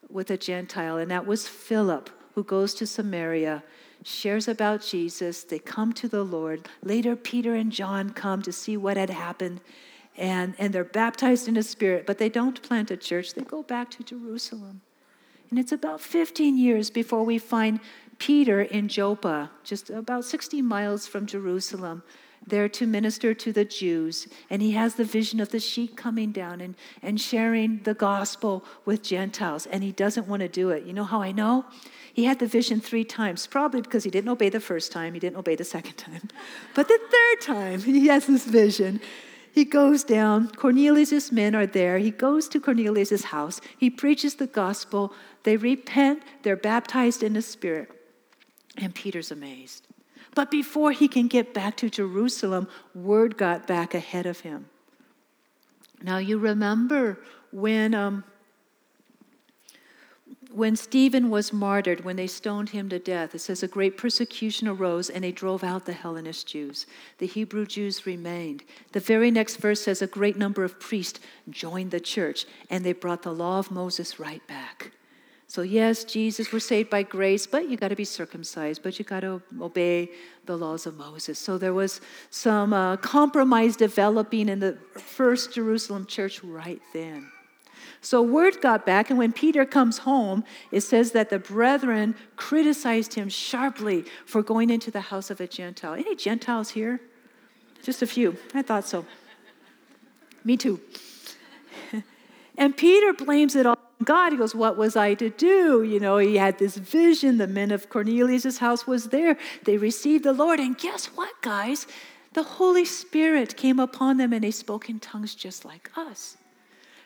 with 0.09 0.29
a 0.29 0.37
Gentile, 0.37 0.97
and 0.97 1.11
that 1.11 1.25
was 1.25 1.47
Philip, 1.47 2.09
who 2.35 2.43
goes 2.43 2.73
to 2.75 2.87
Samaria, 2.87 3.63
shares 4.03 4.47
about 4.47 4.81
Jesus. 4.81 5.43
They 5.43 5.59
come 5.59 5.93
to 5.93 6.07
the 6.07 6.23
Lord. 6.23 6.67
Later, 6.83 7.15
Peter 7.15 7.55
and 7.55 7.71
John 7.71 8.11
come 8.11 8.41
to 8.43 8.51
see 8.51 8.77
what 8.77 8.97
had 8.97 9.09
happened, 9.09 9.61
and, 10.17 10.55
and 10.57 10.73
they're 10.73 10.83
baptized 10.83 11.47
in 11.47 11.55
the 11.55 11.63
Spirit, 11.63 12.05
but 12.05 12.17
they 12.17 12.29
don't 12.29 12.61
plant 12.61 12.91
a 12.91 12.97
church. 12.97 13.33
They 13.33 13.43
go 13.43 13.63
back 13.63 13.89
to 13.91 14.03
Jerusalem. 14.03 14.81
And 15.49 15.59
it's 15.59 15.71
about 15.71 16.01
15 16.01 16.57
years 16.57 16.89
before 16.89 17.23
we 17.23 17.37
find 17.37 17.79
Peter 18.17 18.61
in 18.61 18.87
Joppa, 18.87 19.49
just 19.63 19.89
about 19.89 20.25
60 20.25 20.61
miles 20.61 21.07
from 21.07 21.25
Jerusalem 21.25 22.03
there 22.45 22.69
to 22.69 22.87
minister 22.87 23.33
to 23.33 23.51
the 23.51 23.65
Jews. 23.65 24.27
And 24.49 24.61
he 24.61 24.71
has 24.71 24.95
the 24.95 25.03
vision 25.03 25.39
of 25.39 25.49
the 25.49 25.59
sheep 25.59 25.97
coming 25.97 26.31
down 26.31 26.61
and, 26.61 26.75
and 27.01 27.19
sharing 27.19 27.81
the 27.83 27.93
gospel 27.93 28.63
with 28.85 29.03
Gentiles. 29.03 29.65
And 29.65 29.83
he 29.83 29.91
doesn't 29.91 30.27
want 30.27 30.41
to 30.41 30.47
do 30.47 30.69
it. 30.69 30.85
You 30.85 30.93
know 30.93 31.03
how 31.03 31.21
I 31.21 31.31
know? 31.31 31.65
He 32.13 32.25
had 32.25 32.39
the 32.39 32.47
vision 32.47 32.81
three 32.81 33.03
times, 33.03 33.45
probably 33.45 33.81
because 33.81 34.03
he 34.03 34.09
didn't 34.09 34.29
obey 34.29 34.49
the 34.49 34.59
first 34.59 34.91
time, 34.91 35.13
he 35.13 35.19
didn't 35.19 35.37
obey 35.37 35.55
the 35.55 35.63
second 35.63 35.97
time. 35.97 36.29
But 36.73 36.87
the 36.87 36.99
third 36.99 37.41
time, 37.41 37.81
he 37.93 38.07
has 38.07 38.25
this 38.25 38.45
vision. 38.45 39.01
He 39.57 39.65
goes 39.65 40.03
down, 40.03 40.49
Cornelius' 40.49 41.31
men 41.31 41.55
are 41.55 41.65
there. 41.65 41.97
He 41.97 42.11
goes 42.11 42.47
to 42.49 42.59
Cornelius' 42.59 43.23
house. 43.23 43.59
He 43.77 43.89
preaches 43.89 44.35
the 44.35 44.45
gospel. 44.45 45.13
They 45.43 45.57
repent, 45.57 46.21
they're 46.43 46.55
baptized 46.55 47.23
in 47.23 47.33
the 47.33 47.41
Spirit. 47.41 47.89
And 48.77 48.93
Peter's 48.93 49.31
amazed. 49.31 49.86
But 50.37 50.51
before 50.51 50.91
he 50.91 51.07
can 51.07 51.27
get 51.27 51.51
back 51.51 51.75
to 51.77 51.89
Jerusalem, 51.89 52.67
word 52.93 53.37
got 53.37 53.65
back 53.65 53.95
ahead 53.95 54.27
of 54.27 54.41
him. 54.41 54.67
Now, 55.99 56.19
you 56.19 56.37
remember 56.37 57.17
when, 57.51 57.95
um, 57.95 58.23
when 60.51 60.75
Stephen 60.75 61.31
was 61.31 61.51
martyred, 61.51 62.05
when 62.05 62.17
they 62.17 62.27
stoned 62.27 62.69
him 62.69 62.87
to 62.89 62.99
death, 62.99 63.33
it 63.33 63.39
says 63.39 63.63
a 63.63 63.67
great 63.67 63.97
persecution 63.97 64.67
arose 64.67 65.09
and 65.09 65.23
they 65.23 65.31
drove 65.31 65.63
out 65.63 65.87
the 65.87 65.93
Hellenist 65.93 66.45
Jews. 66.45 66.85
The 67.17 67.25
Hebrew 67.25 67.65
Jews 67.65 68.05
remained. 68.05 68.63
The 68.91 68.99
very 68.99 69.31
next 69.31 69.55
verse 69.55 69.81
says 69.81 70.03
a 70.03 70.07
great 70.07 70.37
number 70.37 70.63
of 70.63 70.79
priests 70.79 71.19
joined 71.49 71.89
the 71.89 71.99
church 71.99 72.45
and 72.69 72.85
they 72.85 72.93
brought 72.93 73.23
the 73.23 73.33
law 73.33 73.57
of 73.57 73.71
Moses 73.71 74.19
right 74.19 74.45
back. 74.45 74.91
So, 75.49 75.61
yes, 75.61 76.03
Jesus, 76.03 76.51
we're 76.51 76.59
saved 76.59 76.89
by 76.89 77.03
grace, 77.03 77.47
but 77.47 77.69
you 77.69 77.77
got 77.77 77.87
to 77.87 77.95
be 77.95 78.03
circumcised, 78.03 78.83
but 78.83 78.99
you 78.99 79.05
got 79.05 79.21
to 79.21 79.41
obey 79.61 80.11
the 80.45 80.57
laws 80.57 80.85
of 80.85 80.97
Moses. 80.97 81.39
So, 81.39 81.57
there 81.57 81.73
was 81.73 82.01
some 82.29 82.73
uh, 82.73 82.97
compromise 82.97 83.77
developing 83.77 84.49
in 84.49 84.59
the 84.59 84.77
first 84.95 85.53
Jerusalem 85.53 86.05
church 86.05 86.43
right 86.43 86.81
then. 86.93 87.31
So, 88.01 88.21
word 88.21 88.59
got 88.61 88.85
back, 88.85 89.09
and 89.09 89.17
when 89.17 89.31
Peter 89.31 89.65
comes 89.65 89.99
home, 89.99 90.43
it 90.69 90.81
says 90.81 91.13
that 91.13 91.29
the 91.29 91.39
brethren 91.39 92.15
criticized 92.35 93.13
him 93.13 93.29
sharply 93.29 94.03
for 94.25 94.43
going 94.43 94.69
into 94.69 94.91
the 94.91 95.01
house 95.01 95.29
of 95.29 95.39
a 95.39 95.47
Gentile. 95.47 95.93
Any 95.93 96.17
Gentiles 96.17 96.71
here? 96.71 96.99
Just 97.83 98.01
a 98.01 98.07
few. 98.07 98.35
I 98.53 98.63
thought 98.63 98.85
so. 98.85 99.05
Me 100.43 100.57
too. 100.57 100.81
and 102.57 102.75
Peter 102.75 103.13
blames 103.13 103.55
it 103.55 103.65
all 103.65 103.86
God, 104.03 104.31
he 104.31 104.37
goes, 104.37 104.53
What 104.53 104.77
was 104.77 104.95
I 104.95 105.15
to 105.15 105.29
do? 105.29 105.83
You 105.83 105.99
know, 105.99 106.17
he 106.17 106.37
had 106.37 106.59
this 106.59 106.77
vision. 106.77 107.37
The 107.37 107.47
men 107.47 107.71
of 107.71 107.89
Cornelius' 107.89 108.59
house 108.59 108.85
was 108.85 109.05
there. 109.05 109.37
They 109.63 109.77
received 109.77 110.23
the 110.23 110.33
Lord. 110.33 110.59
And 110.59 110.77
guess 110.77 111.07
what, 111.07 111.41
guys? 111.41 111.87
The 112.33 112.43
Holy 112.43 112.85
Spirit 112.85 113.57
came 113.57 113.79
upon 113.79 114.17
them 114.17 114.33
and 114.33 114.43
they 114.43 114.51
spoke 114.51 114.89
in 114.89 114.99
tongues 114.99 115.33
just 115.33 115.65
like 115.65 115.89
us. 115.95 116.37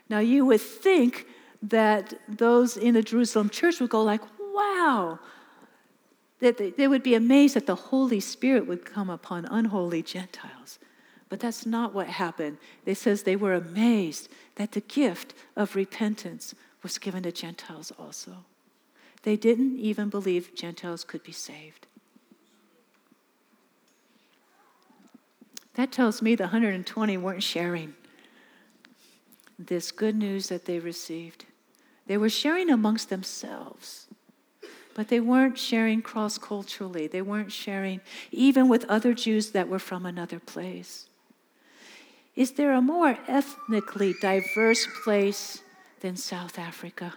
Now, 0.09 0.19
you 0.19 0.45
would 0.45 0.59
think 0.59 1.25
that 1.63 2.13
those 2.27 2.75
in 2.75 2.95
the 2.95 3.01
Jerusalem 3.01 3.49
church 3.49 3.79
would 3.79 3.89
go 3.89 4.03
like, 4.03 4.21
wow, 4.53 5.19
that 6.39 6.75
they 6.75 6.87
would 6.87 7.03
be 7.03 7.15
amazed 7.15 7.55
that 7.55 7.67
the 7.67 7.75
Holy 7.75 8.19
Spirit 8.19 8.67
would 8.67 8.83
come 8.83 9.09
upon 9.09 9.45
unholy 9.45 10.01
Gentiles. 10.01 10.79
But 11.29 11.39
that's 11.39 11.65
not 11.65 11.93
what 11.93 12.07
happened. 12.07 12.57
It 12.85 12.95
says 12.95 13.23
they 13.23 13.37
were 13.37 13.53
amazed 13.53 14.27
that 14.55 14.73
the 14.73 14.81
gift 14.81 15.33
of 15.55 15.77
repentance 15.77 16.53
was 16.83 16.97
given 16.97 17.23
to 17.23 17.31
Gentiles 17.31 17.91
also. 17.97 18.45
They 19.23 19.35
didn't 19.35 19.77
even 19.77 20.09
believe 20.09 20.55
Gentiles 20.55 21.03
could 21.03 21.23
be 21.23 21.31
saved. 21.31 21.87
That 25.75 25.91
tells 25.91 26.21
me 26.21 26.35
the 26.35 26.45
120 26.45 27.17
weren't 27.17 27.43
sharing 27.43 27.95
this 29.57 29.91
good 29.91 30.15
news 30.15 30.49
that 30.49 30.65
they 30.65 30.79
received. 30.79 31.45
They 32.07 32.17
were 32.17 32.29
sharing 32.29 32.69
amongst 32.69 33.09
themselves, 33.09 34.07
but 34.95 35.07
they 35.07 35.19
weren't 35.19 35.57
sharing 35.57 36.01
cross 36.01 36.37
culturally. 36.37 37.07
They 37.07 37.21
weren't 37.21 37.51
sharing 37.51 38.01
even 38.31 38.67
with 38.67 38.85
other 38.85 39.13
Jews 39.13 39.51
that 39.51 39.69
were 39.69 39.79
from 39.79 40.05
another 40.05 40.39
place. 40.39 41.07
Is 42.35 42.53
there 42.53 42.73
a 42.73 42.81
more 42.81 43.17
ethnically 43.27 44.15
diverse 44.19 44.87
place 45.03 45.61
than 46.01 46.17
South 46.17 46.59
Africa 46.59 47.13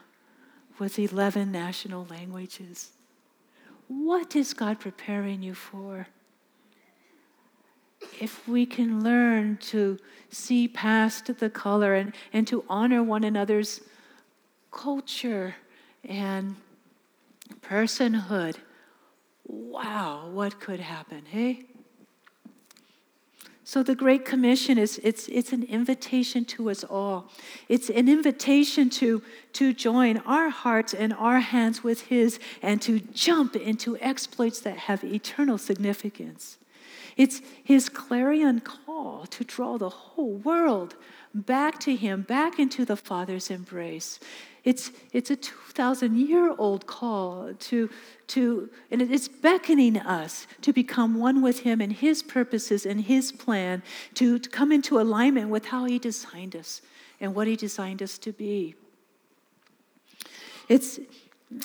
with 0.79 0.99
11 0.99 1.51
national 1.51 2.07
languages. 2.09 2.91
What 3.89 4.35
is 4.37 4.55
God 4.55 4.81
preparing 4.81 5.43
you 5.43 5.55
for? 5.55 6.09
If 8.21 8.47
we 8.47 8.67
can 8.67 9.03
learn 9.03 9.57
to 9.69 9.99
see 10.31 10.69
past 10.69 11.39
the 11.39 11.51
color 11.51 11.95
and, 11.95 12.15
and 12.33 12.47
to 12.49 12.65
honor 12.69 13.03
one 13.03 13.25
another's 13.25 13.81
culture 14.71 15.57
and 16.05 16.57
personhood, 17.61 18.57
wow, 19.47 20.29
what 20.31 20.61
could 20.61 20.81
happen, 20.81 21.25
hey? 21.27 21.67
So 23.67 23.83
the 23.83 23.95
Great 23.95 24.27
Commission 24.27 24.77
is 24.77 25.01
it's, 25.03 25.27
it's 25.29 25.53
an 25.53 25.63
invitation 25.63 26.45
to 26.47 26.69
us 26.69 26.85
all. 26.85 27.31
It's 27.69 27.89
an 27.89 28.11
invitation 28.11 28.91
to, 28.91 29.23
to 29.55 29.73
join 29.73 30.19
our 30.19 30.51
hearts 30.51 30.93
and 30.93 31.15
our 31.15 31.41
hands 31.41 31.83
with 31.83 32.03
His 32.03 32.39
and 32.61 32.81
to 32.83 33.01
jump 33.01 33.57
into 33.57 33.97
exploits 34.01 34.61
that 34.61 34.77
have 34.77 35.03
eternal 35.03 35.57
significance. 35.57 36.59
It's 37.17 37.41
His 37.63 37.89
clarion 37.89 38.61
call 38.61 39.27
to 39.27 39.45
draw 39.45 39.79
the 39.79 39.91
whole 39.91 40.35
world 40.35 40.97
back 41.35 41.79
to 41.81 41.95
Him, 41.95 42.23
back 42.23 42.59
into 42.59 42.85
the 42.85 42.97
Father's 42.97 43.51
embrace. 43.51 44.21
It's, 44.65 44.91
it's 45.13 45.31
a 45.31 45.37
2,000 45.37 46.17
year 46.17 46.55
old 46.57 46.87
call 46.87 47.53
to, 47.53 47.91
to, 48.29 48.71
and 48.91 49.03
it's 49.03 49.29
beckoning 49.29 49.99
us 49.99 50.47
to 50.63 50.73
become 50.73 51.17
one 51.17 51.43
with 51.43 51.61
Him 51.61 51.81
and 51.81 51.93
His 51.93 52.23
purposes 52.23 52.87
and 52.87 53.03
His 53.03 53.31
plan, 53.31 53.83
to, 54.15 54.39
to 54.39 54.49
come 54.49 54.73
into 54.73 54.99
alignment 54.99 55.51
with 55.51 55.67
how 55.67 55.85
He 55.85 55.99
designed 55.99 56.57
us 56.57 56.81
and 57.21 57.35
what 57.35 57.47
He 57.47 57.57
designed 57.57 58.03
us 58.03 58.19
to 58.19 58.33
be. 58.33 58.75
It's, 60.69 60.99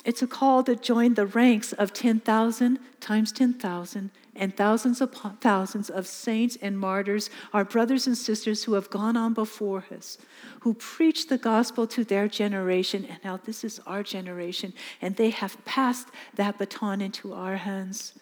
it's 0.04 0.20
a 0.20 0.26
call 0.26 0.62
to 0.64 0.76
join 0.76 1.14
the 1.14 1.26
ranks 1.26 1.72
of 1.72 1.92
10,000 1.92 2.78
times 3.00 3.32
10,000 3.32 4.10
and 4.34 4.56
thousands 4.56 5.00
upon 5.00 5.36
thousands 5.38 5.90
of 5.90 6.06
saints 6.06 6.56
and 6.62 6.78
martyrs, 6.78 7.30
our 7.52 7.64
brothers 7.64 8.06
and 8.06 8.16
sisters 8.16 8.64
who 8.64 8.74
have 8.74 8.90
gone 8.90 9.16
on 9.16 9.34
before 9.34 9.84
us, 9.94 10.18
who 10.60 10.74
preached 10.74 11.28
the 11.28 11.38
gospel 11.38 11.86
to 11.86 12.04
their 12.04 12.28
generation, 12.28 13.04
and 13.04 13.18
now 13.24 13.38
this 13.44 13.64
is 13.64 13.80
our 13.86 14.02
generation, 14.02 14.72
and 15.00 15.16
they 15.16 15.30
have 15.30 15.62
passed 15.64 16.08
that 16.34 16.58
baton 16.58 17.00
into 17.00 17.32
our 17.32 17.56
hands. 17.56 18.14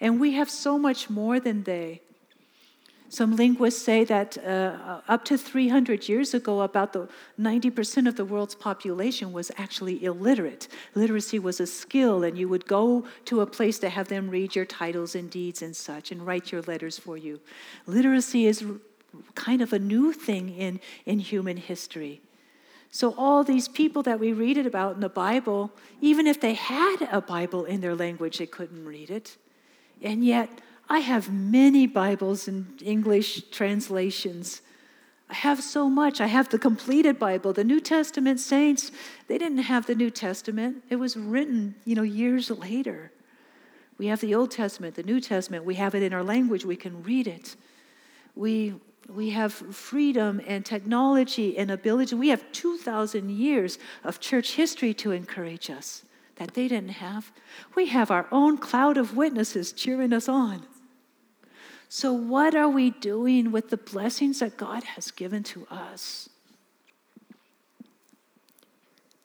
And 0.00 0.20
we 0.20 0.32
have 0.32 0.50
so 0.50 0.78
much 0.78 1.10
more 1.10 1.40
than 1.40 1.64
they. 1.64 2.02
Some 3.10 3.36
linguists 3.36 3.80
say 3.80 4.04
that 4.04 4.36
uh, 4.44 5.00
up 5.08 5.24
to 5.26 5.38
300 5.38 6.08
years 6.08 6.34
ago, 6.34 6.60
about 6.60 6.92
the 6.92 7.08
90% 7.40 8.06
of 8.06 8.16
the 8.16 8.24
world's 8.24 8.54
population 8.54 9.32
was 9.32 9.50
actually 9.56 10.04
illiterate. 10.04 10.68
Literacy 10.94 11.38
was 11.38 11.58
a 11.58 11.66
skill, 11.66 12.22
and 12.22 12.36
you 12.36 12.48
would 12.48 12.66
go 12.66 13.06
to 13.24 13.40
a 13.40 13.46
place 13.46 13.78
to 13.78 13.88
have 13.88 14.08
them 14.08 14.28
read 14.28 14.54
your 14.54 14.66
titles 14.66 15.14
and 15.14 15.30
deeds 15.30 15.62
and 15.62 15.74
such 15.74 16.12
and 16.12 16.26
write 16.26 16.52
your 16.52 16.60
letters 16.62 16.98
for 16.98 17.16
you. 17.16 17.40
Literacy 17.86 18.44
is 18.44 18.62
kind 19.34 19.62
of 19.62 19.72
a 19.72 19.78
new 19.78 20.12
thing 20.12 20.50
in, 20.50 20.78
in 21.06 21.18
human 21.18 21.56
history. 21.56 22.20
So, 22.90 23.14
all 23.16 23.44
these 23.44 23.68
people 23.68 24.02
that 24.04 24.18
we 24.18 24.32
read 24.32 24.56
it 24.56 24.66
about 24.66 24.94
in 24.94 25.00
the 25.00 25.08
Bible, 25.10 25.70
even 26.00 26.26
if 26.26 26.40
they 26.40 26.54
had 26.54 27.08
a 27.10 27.20
Bible 27.20 27.64
in 27.64 27.80
their 27.80 27.94
language, 27.94 28.38
they 28.38 28.46
couldn't 28.46 28.84
read 28.84 29.10
it. 29.10 29.36
And 30.02 30.24
yet, 30.24 30.48
I 30.90 31.00
have 31.00 31.30
many 31.30 31.86
Bibles 31.86 32.48
in 32.48 32.78
English 32.82 33.50
translations. 33.50 34.62
I 35.28 35.34
have 35.34 35.62
so 35.62 35.90
much. 35.90 36.20
I 36.20 36.26
have 36.26 36.48
the 36.48 36.58
completed 36.58 37.18
Bible. 37.18 37.52
The 37.52 37.64
New 37.64 37.80
Testament 37.80 38.40
saints, 38.40 38.90
they 39.26 39.36
didn't 39.36 39.58
have 39.58 39.86
the 39.86 39.94
New 39.94 40.10
Testament. 40.10 40.82
It 40.88 40.96
was 40.96 41.16
written, 41.16 41.74
you 41.84 41.94
know, 41.94 42.02
years 42.02 42.50
later. 42.50 43.12
We 43.98 44.06
have 44.06 44.20
the 44.20 44.34
Old 44.34 44.50
Testament, 44.50 44.94
the 44.94 45.02
New 45.02 45.20
Testament. 45.20 45.64
We 45.64 45.74
have 45.74 45.94
it 45.94 46.02
in 46.02 46.14
our 46.14 46.22
language. 46.22 46.64
We 46.64 46.76
can 46.76 47.02
read 47.02 47.26
it. 47.26 47.56
We 48.34 48.74
we 49.08 49.30
have 49.30 49.54
freedom 49.54 50.40
and 50.46 50.66
technology 50.66 51.56
and 51.56 51.70
ability. 51.70 52.14
We 52.14 52.28
have 52.28 52.44
2,000 52.52 53.30
years 53.30 53.78
of 54.04 54.20
church 54.20 54.52
history 54.52 54.92
to 54.94 55.12
encourage 55.12 55.70
us 55.70 56.04
that 56.36 56.52
they 56.52 56.68
didn't 56.68 56.90
have. 56.90 57.32
We 57.74 57.86
have 57.86 58.10
our 58.10 58.26
own 58.30 58.58
cloud 58.58 58.98
of 58.98 59.16
witnesses 59.16 59.72
cheering 59.72 60.12
us 60.12 60.28
on. 60.28 60.66
So, 61.88 62.12
what 62.12 62.54
are 62.54 62.68
we 62.68 62.90
doing 62.90 63.50
with 63.50 63.70
the 63.70 63.76
blessings 63.76 64.40
that 64.40 64.56
God 64.56 64.84
has 64.84 65.10
given 65.10 65.42
to 65.44 65.66
us? 65.70 66.28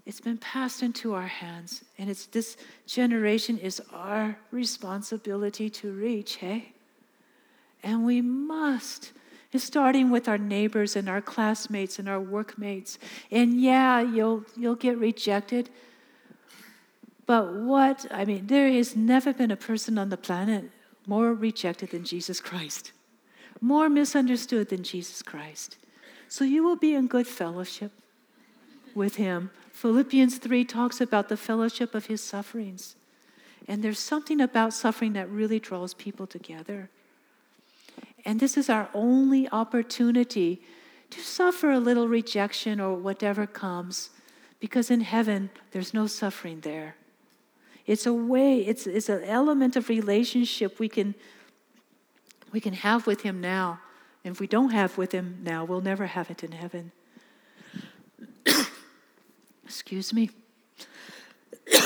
It's 0.06 0.22
been 0.22 0.38
passed 0.38 0.84
into 0.84 1.14
our 1.14 1.28
hands, 1.28 1.84
and 1.98 2.10
it's 2.10 2.26
this 2.26 2.58
generation 2.86 3.58
is 3.58 3.82
our 3.92 4.38
responsibility 4.52 5.70
to 5.70 5.92
reach, 5.92 6.38
hey? 6.38 6.74
And 7.82 8.06
we 8.06 8.22
must 8.22 9.12
is 9.54 9.64
starting 9.64 10.10
with 10.10 10.28
our 10.28 10.38
neighbors 10.38 10.96
and 10.96 11.08
our 11.08 11.22
classmates 11.22 12.00
and 12.00 12.10
our 12.10 12.20
workmates. 12.20 12.98
And 13.32 13.62
yeah, 13.62 14.02
you'll, 14.02 14.46
you'll 14.58 14.76
get 14.76 14.98
rejected. 14.98 15.70
But 17.26 17.54
what, 17.54 18.06
I 18.12 18.26
mean, 18.26 18.48
there 18.48 18.72
has 18.72 18.96
never 18.96 19.32
been 19.32 19.52
a 19.52 19.56
person 19.56 19.98
on 19.98 20.10
the 20.10 20.18
planet 20.18 20.72
more 21.06 21.34
rejected 21.34 21.92
than 21.92 22.04
Jesus 22.04 22.40
Christ, 22.40 22.92
more 23.62 23.90
misunderstood 23.90 24.70
than 24.70 24.84
Jesus 24.84 25.22
Christ. 25.22 25.78
So 26.28 26.44
you 26.44 26.64
will 26.64 26.76
be 26.76 26.94
in 26.94 27.08
good 27.08 27.28
fellowship 27.28 27.92
with 28.96 29.16
him. 29.16 29.52
Philippians 29.72 30.38
3 30.38 30.66
talks 30.66 31.02
about 31.02 31.30
the 31.30 31.38
fellowship 31.38 31.96
of 31.96 32.08
his 32.08 32.22
sufferings. 32.22 32.96
And 33.68 33.84
there's 33.84 34.00
something 34.00 34.42
about 34.42 34.74
suffering 34.74 35.14
that 35.14 35.30
really 35.30 35.60
draws 35.60 35.94
people 35.94 36.28
together. 36.28 36.90
And 38.26 38.40
this 38.40 38.58
is 38.58 38.70
our 38.70 38.90
only 38.94 39.50
opportunity 39.50 40.62
to 41.10 41.22
suffer 41.22 41.72
a 41.72 41.80
little 41.80 42.08
rejection 42.08 42.80
or 42.80 42.96
whatever 42.96 43.46
comes, 43.46 44.10
because 44.60 44.90
in 44.90 45.02
heaven, 45.02 45.50
there's 45.72 45.94
no 45.94 46.08
suffering 46.08 46.62
there. 46.62 46.96
It's 47.86 48.06
a 48.06 48.14
way, 48.14 48.60
it's, 48.60 48.88
it's 48.88 49.10
an 49.10 49.24
element 49.24 49.76
of 49.76 49.90
relationship 49.90 50.80
we 50.80 50.88
can, 50.88 51.16
we 52.52 52.62
can 52.62 52.74
have 52.74 53.06
with 53.06 53.22
Him 53.22 53.42
now. 53.42 53.80
And 54.24 54.34
if 54.34 54.40
we 54.40 54.48
don't 54.48 54.70
have 54.70 54.98
with 54.98 55.12
Him 55.12 55.40
now, 55.44 55.66
we'll 55.66 55.82
never 55.82 56.06
have 56.06 56.32
it 56.32 56.44
in 56.44 56.54
heaven. 56.54 56.94
Excuse 59.66 60.14
me. 60.14 60.30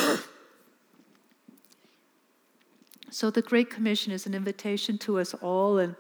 so, 3.10 3.32
the 3.32 3.42
Great 3.42 3.72
Commission 3.72 4.12
is 4.12 4.28
an 4.28 4.36
invitation 4.36 5.00
to 5.00 5.20
us 5.20 5.34
all, 5.36 5.80
and 5.80 5.96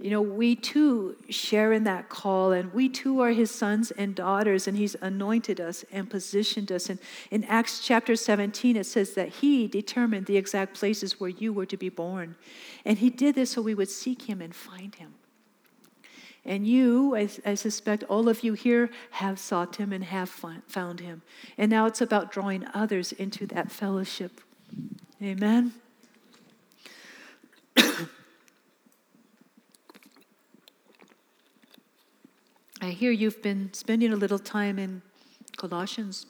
you 0.00 0.10
know, 0.10 0.22
we 0.22 0.54
too 0.54 1.16
share 1.28 1.72
in 1.72 1.82
that 1.84 2.08
call, 2.08 2.52
and 2.52 2.72
we 2.72 2.88
too 2.88 3.20
are 3.20 3.30
his 3.30 3.50
sons 3.50 3.90
and 3.90 4.14
daughters, 4.14 4.68
and 4.68 4.76
he's 4.76 4.94
anointed 5.00 5.60
us 5.60 5.84
and 5.90 6.08
positioned 6.08 6.70
us. 6.70 6.88
And 6.88 7.00
in 7.32 7.42
Acts 7.44 7.80
chapter 7.80 8.14
17, 8.14 8.76
it 8.76 8.86
says 8.86 9.14
that 9.14 9.28
he 9.28 9.66
determined 9.66 10.26
the 10.26 10.36
exact 10.36 10.74
places 10.74 11.18
where 11.18 11.30
you 11.30 11.52
were 11.52 11.66
to 11.66 11.76
be 11.76 11.88
born. 11.88 12.36
And 12.84 12.98
he 12.98 13.10
did 13.10 13.34
this 13.34 13.50
so 13.50 13.62
we 13.62 13.74
would 13.74 13.90
seek 13.90 14.22
him 14.22 14.40
and 14.40 14.54
find 14.54 14.94
him. 14.94 15.14
And 16.44 16.64
you, 16.64 17.16
I, 17.16 17.28
I 17.44 17.54
suspect 17.54 18.04
all 18.04 18.28
of 18.28 18.44
you 18.44 18.52
here, 18.52 18.90
have 19.10 19.40
sought 19.40 19.76
him 19.76 19.92
and 19.92 20.04
have 20.04 20.30
found 20.30 21.00
him. 21.00 21.22
And 21.58 21.70
now 21.70 21.86
it's 21.86 22.00
about 22.00 22.30
drawing 22.30 22.64
others 22.72 23.10
into 23.10 23.46
that 23.48 23.72
fellowship. 23.72 24.40
Amen. 25.20 25.72
I 32.88 32.92
hear 32.92 33.10
you've 33.10 33.42
been 33.42 33.68
spending 33.74 34.14
a 34.14 34.16
little 34.16 34.38
time 34.38 34.78
in 34.78 35.02
Colossians. 35.58 36.24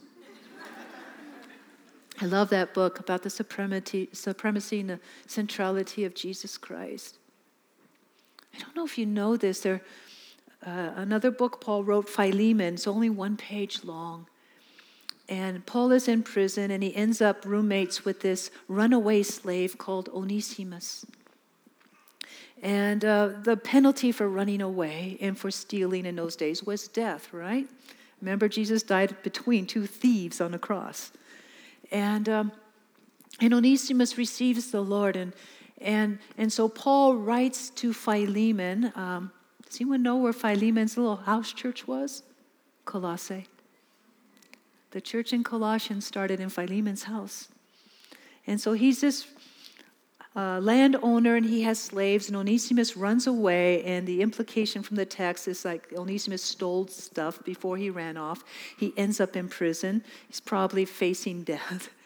I 2.20 2.24
love 2.24 2.50
that 2.50 2.74
book 2.74 2.98
about 2.98 3.22
the 3.22 3.30
supremacy, 3.30 4.08
supremacy 4.12 4.80
and 4.80 4.90
the 4.90 5.00
centrality 5.28 6.04
of 6.04 6.16
Jesus 6.16 6.58
Christ. 6.58 7.18
I 8.52 8.58
don't 8.58 8.74
know 8.74 8.84
if 8.84 8.98
you 8.98 9.06
know 9.06 9.36
this. 9.36 9.60
There, 9.60 9.82
uh, 10.66 10.90
another 10.96 11.30
book 11.30 11.60
Paul 11.60 11.84
wrote, 11.84 12.08
Philemon. 12.08 12.74
It's 12.74 12.88
only 12.88 13.08
one 13.08 13.36
page 13.36 13.84
long. 13.84 14.26
And 15.28 15.64
Paul 15.64 15.92
is 15.92 16.08
in 16.08 16.24
prison, 16.24 16.72
and 16.72 16.82
he 16.82 16.92
ends 16.96 17.22
up 17.22 17.44
roommates 17.44 18.04
with 18.04 18.22
this 18.22 18.50
runaway 18.66 19.22
slave 19.22 19.78
called 19.78 20.08
Onesimus. 20.08 21.06
And 22.62 23.04
uh, 23.04 23.30
the 23.42 23.56
penalty 23.56 24.10
for 24.10 24.28
running 24.28 24.60
away 24.60 25.16
and 25.20 25.38
for 25.38 25.50
stealing 25.50 26.06
in 26.06 26.16
those 26.16 26.36
days 26.36 26.64
was 26.64 26.88
death, 26.88 27.32
right? 27.32 27.68
Remember, 28.20 28.48
Jesus 28.48 28.82
died 28.82 29.16
between 29.22 29.66
two 29.66 29.86
thieves 29.86 30.40
on 30.40 30.50
the 30.50 30.58
cross. 30.58 31.12
And, 31.92 32.28
um, 32.28 32.52
and 33.40 33.54
Onesimus 33.54 34.18
receives 34.18 34.70
the 34.70 34.80
Lord. 34.80 35.14
And, 35.16 35.32
and, 35.80 36.18
and 36.36 36.52
so 36.52 36.68
Paul 36.68 37.16
writes 37.16 37.70
to 37.70 37.92
Philemon. 37.92 38.92
Um, 38.96 39.30
does 39.64 39.80
anyone 39.80 40.02
know 40.02 40.16
where 40.16 40.32
Philemon's 40.32 40.96
little 40.96 41.16
house 41.16 41.52
church 41.52 41.86
was? 41.86 42.24
Colossae. 42.84 43.46
The 44.90 45.00
church 45.00 45.32
in 45.32 45.44
Colossians 45.44 46.06
started 46.06 46.40
in 46.40 46.48
Philemon's 46.48 47.04
house. 47.04 47.48
And 48.46 48.60
so 48.60 48.72
he's 48.72 49.02
this 49.02 49.26
uh, 50.36 50.60
landowner 50.60 51.36
and 51.36 51.46
he 51.46 51.62
has 51.62 51.78
slaves, 51.78 52.28
and 52.28 52.36
Onesimus 52.36 52.96
runs 52.96 53.26
away. 53.26 53.82
And 53.84 54.06
the 54.06 54.22
implication 54.22 54.82
from 54.82 54.96
the 54.96 55.06
text 55.06 55.48
is 55.48 55.64
like 55.64 55.92
Onesimus 55.96 56.42
stole 56.42 56.86
stuff 56.86 57.42
before 57.44 57.76
he 57.76 57.90
ran 57.90 58.16
off. 58.16 58.44
He 58.78 58.92
ends 58.96 59.20
up 59.20 59.36
in 59.36 59.48
prison. 59.48 60.04
He's 60.28 60.40
probably 60.40 60.84
facing 60.84 61.44
death. 61.44 61.90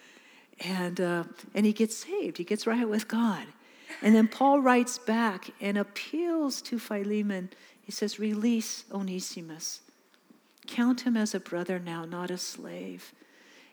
And, 0.65 1.01
uh, 1.01 1.25
and 1.55 1.67
he 1.67 1.73
gets 1.73 1.97
saved, 1.97 2.39
he 2.39 2.45
gets 2.45 2.69
right 2.69 2.89
with 2.89 3.09
God. 3.09 3.47
And 4.01 4.15
then 4.15 4.29
Paul 4.29 4.61
writes 4.61 4.97
back 4.97 5.51
and 5.61 5.77
appeals 5.77 6.63
to 6.63 6.79
Philemon. 6.79 7.51
He 7.83 7.91
says, 7.91 8.21
Release 8.21 8.85
Onesimus. 8.93 9.81
Count 10.67 11.01
him 11.01 11.17
as 11.17 11.35
a 11.35 11.41
brother 11.41 11.81
now, 11.81 12.05
not 12.05 12.31
a 12.31 12.39
slave. 12.39 13.13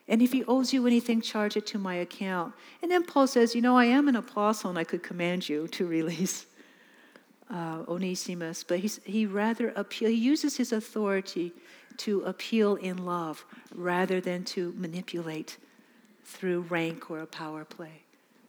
And 0.09 0.23
if 0.23 0.33
he 0.33 0.43
owes 0.45 0.73
you 0.73 0.87
anything, 0.87 1.21
charge 1.21 1.55
it 1.55 1.67
to 1.67 1.77
my 1.77 1.93
account. 1.93 2.53
And 2.81 2.91
then 2.91 3.03
Paul 3.03 3.27
says, 3.27 3.53
You 3.53 3.61
know, 3.61 3.77
I 3.77 3.85
am 3.85 4.07
an 4.07 4.15
apostle 4.15 4.71
and 4.71 4.79
I 4.79 4.83
could 4.83 5.03
command 5.03 5.47
you 5.47 5.67
to 5.69 5.85
release 5.85 6.47
uh, 7.49 7.83
Onesimus. 7.87 8.63
But 8.63 8.79
he 8.79 9.27
rather 9.27 9.69
appeal, 9.75 10.09
he 10.09 10.15
uses 10.15 10.57
his 10.57 10.71
authority 10.71 11.53
to 11.97 12.21
appeal 12.21 12.75
in 12.75 13.05
love 13.05 13.45
rather 13.73 14.19
than 14.19 14.43
to 14.45 14.73
manipulate 14.75 15.57
through 16.25 16.61
rank 16.61 17.11
or 17.11 17.19
a 17.19 17.27
power 17.27 17.63
play. 17.63 18.01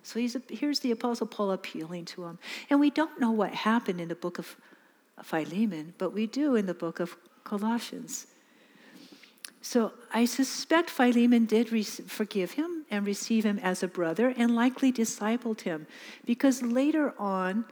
So 0.03 0.19
he's, 0.19 0.37
here's 0.49 0.81
the 0.81 0.93
Apostle 0.93 1.27
Paul 1.27 1.51
appealing 1.51 2.07
to 2.07 2.25
him. 2.25 2.39
And 2.71 2.81
we 2.81 2.91
don't 2.91 3.21
know 3.21 3.33
what 3.33 3.53
happened 3.53 4.01
in 4.01 4.09
the 4.09 4.15
book 4.15 4.39
of 4.39 4.57
Philemon, 5.23 5.93
but 5.99 6.15
we 6.15 6.27
do 6.27 6.57
in 6.57 6.65
the 6.65 6.75
book 6.75 7.01
of 7.01 7.17
Colossians. 7.45 8.27
So 9.63 9.93
I 10.13 10.25
suspect 10.25 10.89
Philemon 10.89 11.45
did 11.45 11.71
re- 11.71 11.83
forgive 11.83 12.53
him 12.53 12.87
and 12.91 13.07
receive 13.07 13.45
him 13.45 13.59
as 13.59 13.83
a 13.83 13.89
brother 13.89 14.35
and 14.37 14.55
likely 14.55 14.91
discipled 14.93 15.63
him 15.63 15.87
because 16.25 16.63
later 16.63 17.15
on, 17.19 17.67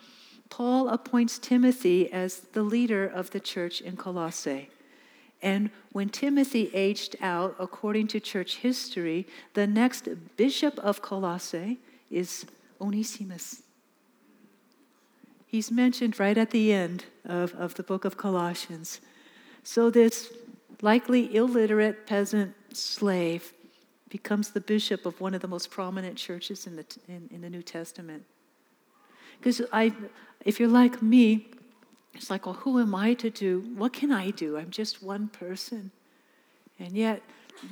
Paul 0.50 0.88
appoints 0.88 1.38
Timothy 1.38 2.10
as 2.12 2.40
the 2.52 2.62
leader 2.62 3.06
of 3.06 3.30
the 3.30 3.40
church 3.40 3.80
in 3.80 3.96
Colossae. 3.96 4.70
And 5.40 5.70
when 5.92 6.08
Timothy 6.08 6.70
aged 6.74 7.16
out, 7.20 7.54
according 7.58 8.08
to 8.08 8.20
church 8.20 8.56
history, 8.56 9.26
the 9.54 9.66
next 9.66 10.08
bishop 10.36 10.78
of 10.80 11.00
Colossae 11.00 11.78
is 12.10 12.44
Onesimus. 12.80 13.62
He's 15.46 15.70
mentioned 15.70 16.18
right 16.18 16.36
at 16.36 16.50
the 16.50 16.72
end 16.72 17.04
of, 17.24 17.54
of 17.54 17.74
the 17.74 17.82
book 17.82 18.04
of 18.04 18.16
Colossians. 18.16 19.00
So 19.62 19.90
this 19.90 20.32
likely 20.82 21.34
illiterate 21.34 22.06
peasant 22.06 22.54
slave, 22.76 23.52
becomes 24.08 24.50
the 24.50 24.60
bishop 24.60 25.04
of 25.06 25.20
one 25.20 25.34
of 25.34 25.40
the 25.40 25.48
most 25.48 25.70
prominent 25.70 26.16
churches 26.16 26.66
in 26.66 26.76
the, 26.76 26.84
in, 27.08 27.28
in 27.30 27.40
the 27.40 27.50
New 27.50 27.62
Testament. 27.62 28.24
Because 29.38 29.62
I, 29.72 29.92
if 30.44 30.58
you're 30.58 30.68
like 30.68 31.02
me, 31.02 31.48
it's 32.14 32.30
like, 32.30 32.46
well, 32.46 32.54
who 32.54 32.80
am 32.80 32.94
I 32.94 33.14
to 33.14 33.30
do? 33.30 33.60
What 33.76 33.92
can 33.92 34.10
I 34.10 34.30
do? 34.30 34.56
I'm 34.56 34.70
just 34.70 35.02
one 35.02 35.28
person. 35.28 35.90
And 36.78 36.92
yet, 36.92 37.22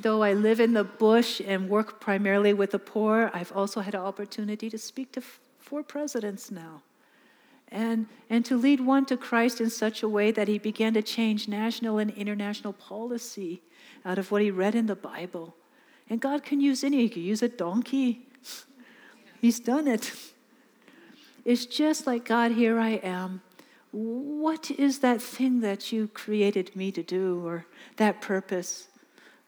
though 0.02 0.22
I 0.22 0.34
live 0.34 0.61
in 0.61 0.72
the 0.74 0.84
bush 0.84 1.40
and 1.44 1.68
work 1.68 2.00
primarily 2.00 2.52
with 2.52 2.70
the 2.72 2.78
poor, 2.78 3.30
I've 3.32 3.52
also 3.52 3.80
had 3.80 3.94
an 3.94 4.02
opportunity 4.02 4.68
to 4.70 4.78
speak 4.78 5.12
to 5.12 5.22
four 5.59 5.82
presidents 5.82 6.50
now. 6.50 6.82
And, 7.73 8.07
and 8.31 8.45
to 8.45 8.57
lead 8.57 8.81
one 8.81 9.07
to 9.07 9.17
Christ 9.17 9.61
in 9.61 9.71
such 9.71 10.03
a 10.03 10.09
way 10.09 10.31
that 10.31 10.49
he 10.49 10.59
began 10.59 10.95
to 10.95 11.03
change 11.03 11.49
national 11.49 11.99
and 11.99 12.11
international 12.12 12.73
policy 12.73 13.62
out 14.05 14.19
of 14.19 14.31
what 14.31 14.43
he 14.43 14.51
read 14.51 14.75
in 14.75 14.87
the 14.87 14.95
Bible. 14.95 15.55
And 16.09 16.21
God 16.21 16.45
can 16.45 16.61
use 16.61 16.85
any, 16.85 16.99
he 16.99 17.09
can 17.09 17.23
use 17.23 17.43
a 17.43 17.49
donkey. 17.49 18.29
He's 19.41 19.59
done 19.59 19.89
it. 19.89 20.12
It's 21.45 21.67
just 21.67 22.07
like, 22.07 22.25
God, 22.25 22.53
here 22.53 22.79
I 22.79 23.01
am. 23.03 23.43
What 23.93 24.71
is 24.73 24.99
that 24.99 25.23
thing 25.23 25.61
that 25.61 25.93
you 25.93 26.09
created 26.09 26.75
me 26.75 26.93
to 26.93 27.03
do, 27.03 27.47
or 27.47 27.67
that 27.97 28.21
purpose? 28.21 28.89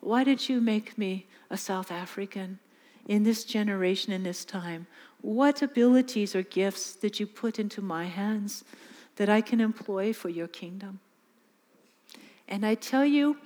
Why 0.01 0.25
did 0.25 0.49
you 0.49 0.61
make 0.61 0.97
me 0.97 1.27
a 1.51 1.57
South 1.57 1.91
African 1.91 2.61
in 3.07 3.25
this 3.25 3.45
generation, 3.45 4.13
in 4.13 4.23
this 4.23 4.45
time? 4.45 4.87
What 5.21 5.63
abilities 5.63 6.35
or 6.35 6.43
gifts 6.43 6.95
did 6.95 7.19
you 7.19 7.27
put 7.27 7.59
into 7.59 7.83
my 7.83 8.05
hands 8.05 8.65
that 9.17 9.29
I 9.29 9.41
can 9.41 9.61
employ 9.61 10.13
for 10.13 10.29
your 10.29 10.49
kingdom? 10.49 11.01
And 12.49 12.65
I 12.65 12.75
tell 12.75 13.05
you, 13.05 13.37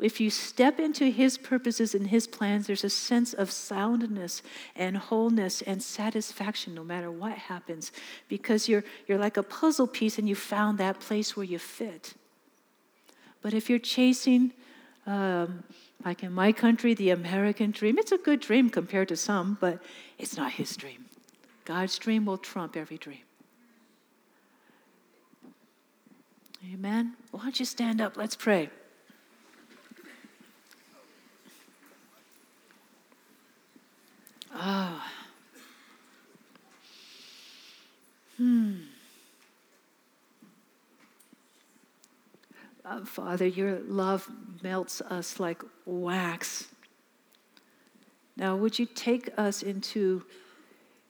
if 0.00 0.20
you 0.20 0.30
step 0.30 0.80
into 0.80 1.06
his 1.06 1.38
purposes 1.38 1.94
and 1.94 2.08
his 2.08 2.26
plans, 2.26 2.66
there's 2.66 2.84
a 2.84 2.90
sense 2.90 3.32
of 3.32 3.50
soundness 3.50 4.42
and 4.74 4.96
wholeness 4.96 5.62
and 5.62 5.82
satisfaction 5.82 6.74
no 6.74 6.84
matter 6.84 7.10
what 7.10 7.38
happens 7.38 7.92
because 8.28 8.68
you're, 8.68 8.84
you're 9.06 9.18
like 9.18 9.36
a 9.36 9.42
puzzle 9.42 9.86
piece 9.86 10.18
and 10.18 10.28
you 10.28 10.34
found 10.34 10.76
that 10.78 11.00
place 11.00 11.36
where 11.36 11.44
you 11.44 11.58
fit. 11.58 12.14
But 13.40 13.54
if 13.54 13.70
you're 13.70 13.78
chasing, 13.78 14.52
um, 15.06 15.62
like 16.04 16.22
in 16.22 16.32
my 16.32 16.52
country, 16.52 16.94
the 16.94 17.10
American 17.10 17.70
dream, 17.70 17.96
it's 17.96 18.12
a 18.12 18.18
good 18.18 18.40
dream 18.40 18.68
compared 18.68 19.08
to 19.08 19.16
some, 19.16 19.56
but 19.60 19.80
it's 20.18 20.36
not 20.36 20.52
his 20.52 20.76
dream. 20.76 21.07
God's 21.68 21.98
dream 21.98 22.24
will 22.24 22.38
trump 22.38 22.78
every 22.78 22.96
dream. 22.96 23.18
Amen. 26.72 27.14
Why 27.30 27.42
don't 27.42 27.60
you 27.60 27.66
stand 27.66 28.00
up? 28.00 28.16
Let's 28.16 28.34
pray. 28.34 28.70
Ah. 34.50 35.12
Hmm. 38.38 38.76
Uh, 42.82 43.04
Father, 43.04 43.46
your 43.46 43.80
love 43.80 44.26
melts 44.62 45.02
us 45.02 45.38
like 45.38 45.62
wax. 45.84 46.68
Now, 48.38 48.56
would 48.56 48.78
you 48.78 48.86
take 48.86 49.28
us 49.36 49.62
into 49.62 50.24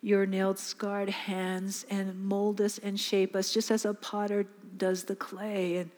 your 0.03 0.27
nailed, 0.27 0.59
scarred 0.59 1.09
hands 1.09 1.85
and 1.91 2.19
mold 2.19 2.61
us 2.61 2.79
and 2.79 2.99
shape 2.99 3.35
us 3.35 3.53
just 3.53 3.71
as 3.71 3.85
a 3.85 3.95
potter 3.95 4.47
does 4.77 5.05
the 5.05 5.17
clay 5.17 5.77
and, 5.77 5.91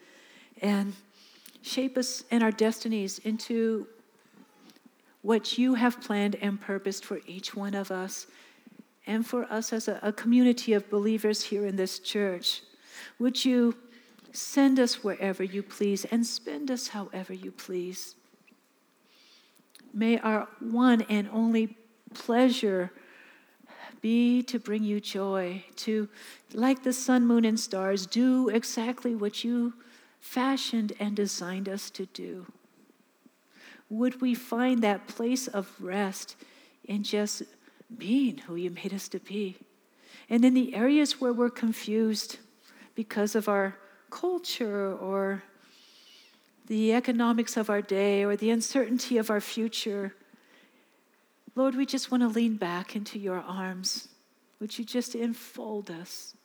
and 0.61 0.93
shape 1.61 1.97
us 1.97 2.23
and 2.31 2.43
our 2.43 2.51
destinies 2.51 3.19
into 3.19 3.87
what 5.21 5.57
you 5.57 5.75
have 5.75 6.01
planned 6.01 6.35
and 6.41 6.59
purposed 6.59 7.05
for 7.05 7.21
each 7.27 7.55
one 7.55 7.75
of 7.75 7.91
us 7.91 8.25
and 9.05 9.25
for 9.25 9.43
us 9.45 9.71
as 9.71 9.87
a, 9.87 9.99
a 10.01 10.11
community 10.11 10.73
of 10.73 10.89
believers 10.89 11.43
here 11.43 11.65
in 11.65 11.75
this 11.75 11.99
church. 11.99 12.63
Would 13.19 13.45
you 13.45 13.75
send 14.31 14.79
us 14.79 15.03
wherever 15.03 15.43
you 15.43 15.61
please 15.61 16.05
and 16.05 16.25
spend 16.25 16.71
us 16.71 16.87
however 16.89 17.33
you 17.33 17.51
please? 17.51 18.15
May 19.93 20.17
our 20.19 20.47
one 20.59 21.01
and 21.03 21.29
only 21.31 21.77
pleasure 22.13 22.91
be 24.01 24.41
to 24.43 24.59
bring 24.59 24.83
you 24.83 24.99
joy, 24.99 25.63
to, 25.77 26.09
like 26.53 26.83
the 26.83 26.93
sun, 26.93 27.25
moon, 27.25 27.45
and 27.45 27.59
stars, 27.59 28.05
do 28.05 28.49
exactly 28.49 29.15
what 29.15 29.43
you 29.43 29.73
fashioned 30.19 30.93
and 30.99 31.15
designed 31.15 31.69
us 31.69 31.89
to 31.91 32.05
do. 32.07 32.45
Would 33.89 34.21
we 34.21 34.33
find 34.33 34.81
that 34.81 35.07
place 35.07 35.47
of 35.47 35.71
rest 35.79 36.35
in 36.85 37.03
just 37.03 37.43
being 37.97 38.37
who 38.39 38.55
you 38.55 38.71
made 38.71 38.93
us 38.93 39.07
to 39.09 39.19
be? 39.19 39.57
And 40.29 40.45
in 40.45 40.53
the 40.53 40.73
areas 40.75 41.19
where 41.19 41.33
we're 41.33 41.49
confused 41.49 42.37
because 42.95 43.35
of 43.35 43.49
our 43.49 43.75
culture 44.09 44.93
or 44.93 45.43
the 46.67 46.93
economics 46.93 47.57
of 47.57 47.69
our 47.69 47.81
day 47.81 48.23
or 48.23 48.35
the 48.37 48.49
uncertainty 48.49 49.17
of 49.17 49.29
our 49.29 49.41
future, 49.41 50.15
Lord, 51.55 51.75
we 51.75 51.85
just 51.85 52.11
want 52.11 52.23
to 52.23 52.29
lean 52.29 52.55
back 52.55 52.95
into 52.95 53.19
your 53.19 53.39
arms. 53.39 54.07
Would 54.59 54.77
you 54.77 54.85
just 54.85 55.15
enfold 55.15 55.91
us 55.91 56.35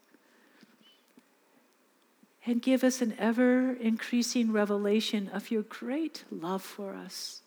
and 2.44 2.62
give 2.62 2.82
us 2.82 3.02
an 3.02 3.14
ever 3.18 3.72
increasing 3.74 4.52
revelation 4.52 5.28
of 5.32 5.50
your 5.50 5.62
great 5.62 6.24
love 6.30 6.62
for 6.62 6.94
us? 6.94 7.42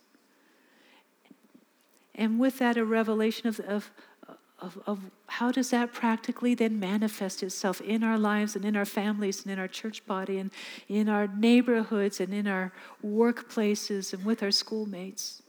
And 2.15 2.39
with 2.39 2.59
that, 2.59 2.77
a 2.77 2.85
revelation 2.85 3.47
of, 3.47 3.59
of, 3.61 3.91
of, 4.59 4.77
of 4.85 4.99
how 5.27 5.51
does 5.51 5.69
that 5.71 5.93
practically 5.93 6.53
then 6.53 6.79
manifest 6.79 7.43
itself 7.43 7.81
in 7.81 8.03
our 8.03 8.17
lives 8.17 8.55
and 8.55 8.65
in 8.65 8.75
our 8.75 8.85
families 8.85 9.43
and 9.43 9.51
in 9.51 9.59
our 9.59 9.69
church 9.69 10.05
body 10.05 10.37
and 10.37 10.51
in 10.87 11.09
our 11.09 11.27
neighborhoods 11.27 12.19
and 12.19 12.33
in 12.33 12.45
our 12.47 12.71
workplaces 13.05 14.13
and 14.13 14.23
with 14.25 14.43
our 14.43 14.51
schoolmates? 14.51 15.41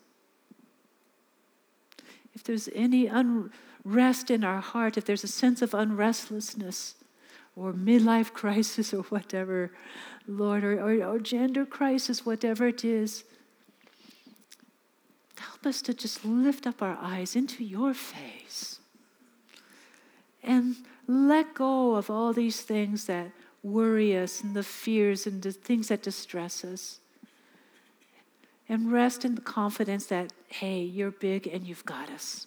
If 2.35 2.45
there's 2.45 2.68
any 2.74 3.07
unrest 3.07 4.31
in 4.31 4.45
our 4.45 4.61
heart, 4.61 4.97
if 4.97 5.05
there's 5.05 5.24
a 5.24 5.28
sense 5.28 5.62
of 5.62 5.74
unrestlessness 5.74 6.95
or 7.57 7.72
midlife 7.72 8.33
crisis 8.35 8.95
or 8.95 9.03
whatever, 9.05 9.72
Lord, 10.26 10.64
or, 10.64 10.81
or, 10.81 11.05
or 11.05 11.18
gender 11.18 11.66
crisis, 11.66 12.24
whatever 12.24 12.68
it 12.68 12.85
is, 12.85 13.24
help 15.39 15.66
us 15.66 15.83
to 15.83 15.95
just 15.95 16.24
lift 16.24 16.66
up 16.66 16.83
our 16.83 16.99
eyes 17.01 17.35
into 17.35 17.64
your 17.64 17.95
face 17.95 18.81
and 20.43 20.76
let 21.07 21.55
go 21.55 21.97
of 21.97 22.09
all 22.11 22.33
these 22.33 22.61
things 22.61 23.07
that 23.07 23.31
worry 23.62 24.16
us 24.16 24.43
and 24.43 24.55
the 24.55 24.62
fears 24.62 25.26
and 25.26 25.43
the 25.43 25.53
things 25.53 25.89
that 25.89 26.03
distress 26.03 26.64
us 26.64 27.01
and 28.70 28.92
rest 28.92 29.24
in 29.24 29.34
the 29.34 29.40
confidence 29.40 30.06
that, 30.06 30.32
hey, 30.46 30.80
you're 30.80 31.10
big 31.10 31.48
and 31.48 31.66
you've 31.66 31.84
got 31.84 32.08
us. 32.08 32.46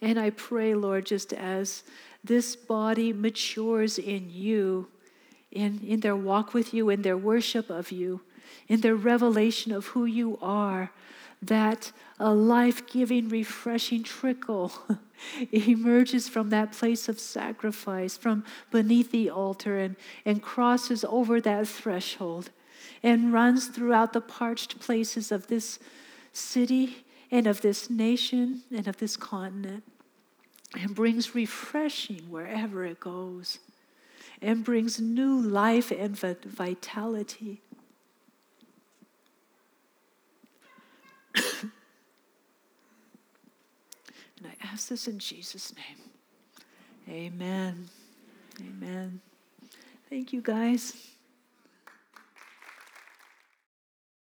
And 0.00 0.20
I 0.20 0.30
pray, 0.30 0.72
Lord, 0.72 1.04
just 1.04 1.32
as 1.32 1.82
this 2.22 2.54
body 2.54 3.12
matures 3.12 3.98
in 3.98 4.30
you, 4.30 4.86
in, 5.50 5.80
in 5.84 5.98
their 5.98 6.14
walk 6.14 6.54
with 6.54 6.72
you, 6.72 6.90
in 6.90 7.02
their 7.02 7.16
worship 7.16 7.70
of 7.70 7.90
you, 7.90 8.20
in 8.68 8.82
their 8.82 8.94
revelation 8.94 9.72
of 9.72 9.86
who 9.86 10.04
you 10.04 10.38
are, 10.40 10.92
that 11.42 11.90
a 12.20 12.32
life 12.32 12.86
giving, 12.86 13.28
refreshing 13.28 14.04
trickle 14.04 14.72
emerges 15.52 16.28
from 16.28 16.50
that 16.50 16.70
place 16.70 17.08
of 17.08 17.18
sacrifice, 17.18 18.16
from 18.16 18.44
beneath 18.70 19.10
the 19.10 19.28
altar, 19.28 19.76
and, 19.76 19.96
and 20.24 20.40
crosses 20.40 21.04
over 21.08 21.40
that 21.40 21.66
threshold 21.66 22.50
and 23.02 23.32
runs 23.32 23.68
throughout 23.68 24.12
the 24.12 24.20
parched 24.20 24.78
places 24.80 25.32
of 25.32 25.46
this 25.46 25.78
city 26.32 27.04
and 27.30 27.46
of 27.46 27.60
this 27.60 27.88
nation 27.88 28.62
and 28.74 28.86
of 28.86 28.98
this 28.98 29.16
continent 29.16 29.84
and 30.74 30.94
brings 30.94 31.34
refreshing 31.34 32.30
wherever 32.30 32.84
it 32.84 33.00
goes 33.00 33.58
and 34.42 34.64
brings 34.64 35.00
new 35.00 35.40
life 35.40 35.90
and 35.90 36.16
vitality. 36.18 37.60
and 41.34 41.72
I 44.44 44.54
ask 44.62 44.88
this 44.88 45.06
in 45.08 45.18
Jesus' 45.18 45.74
name. 45.74 46.10
Amen. 47.08 47.88
Amen. 48.60 49.20
Thank 50.08 50.32
you, 50.32 50.40
guys. 50.40 51.10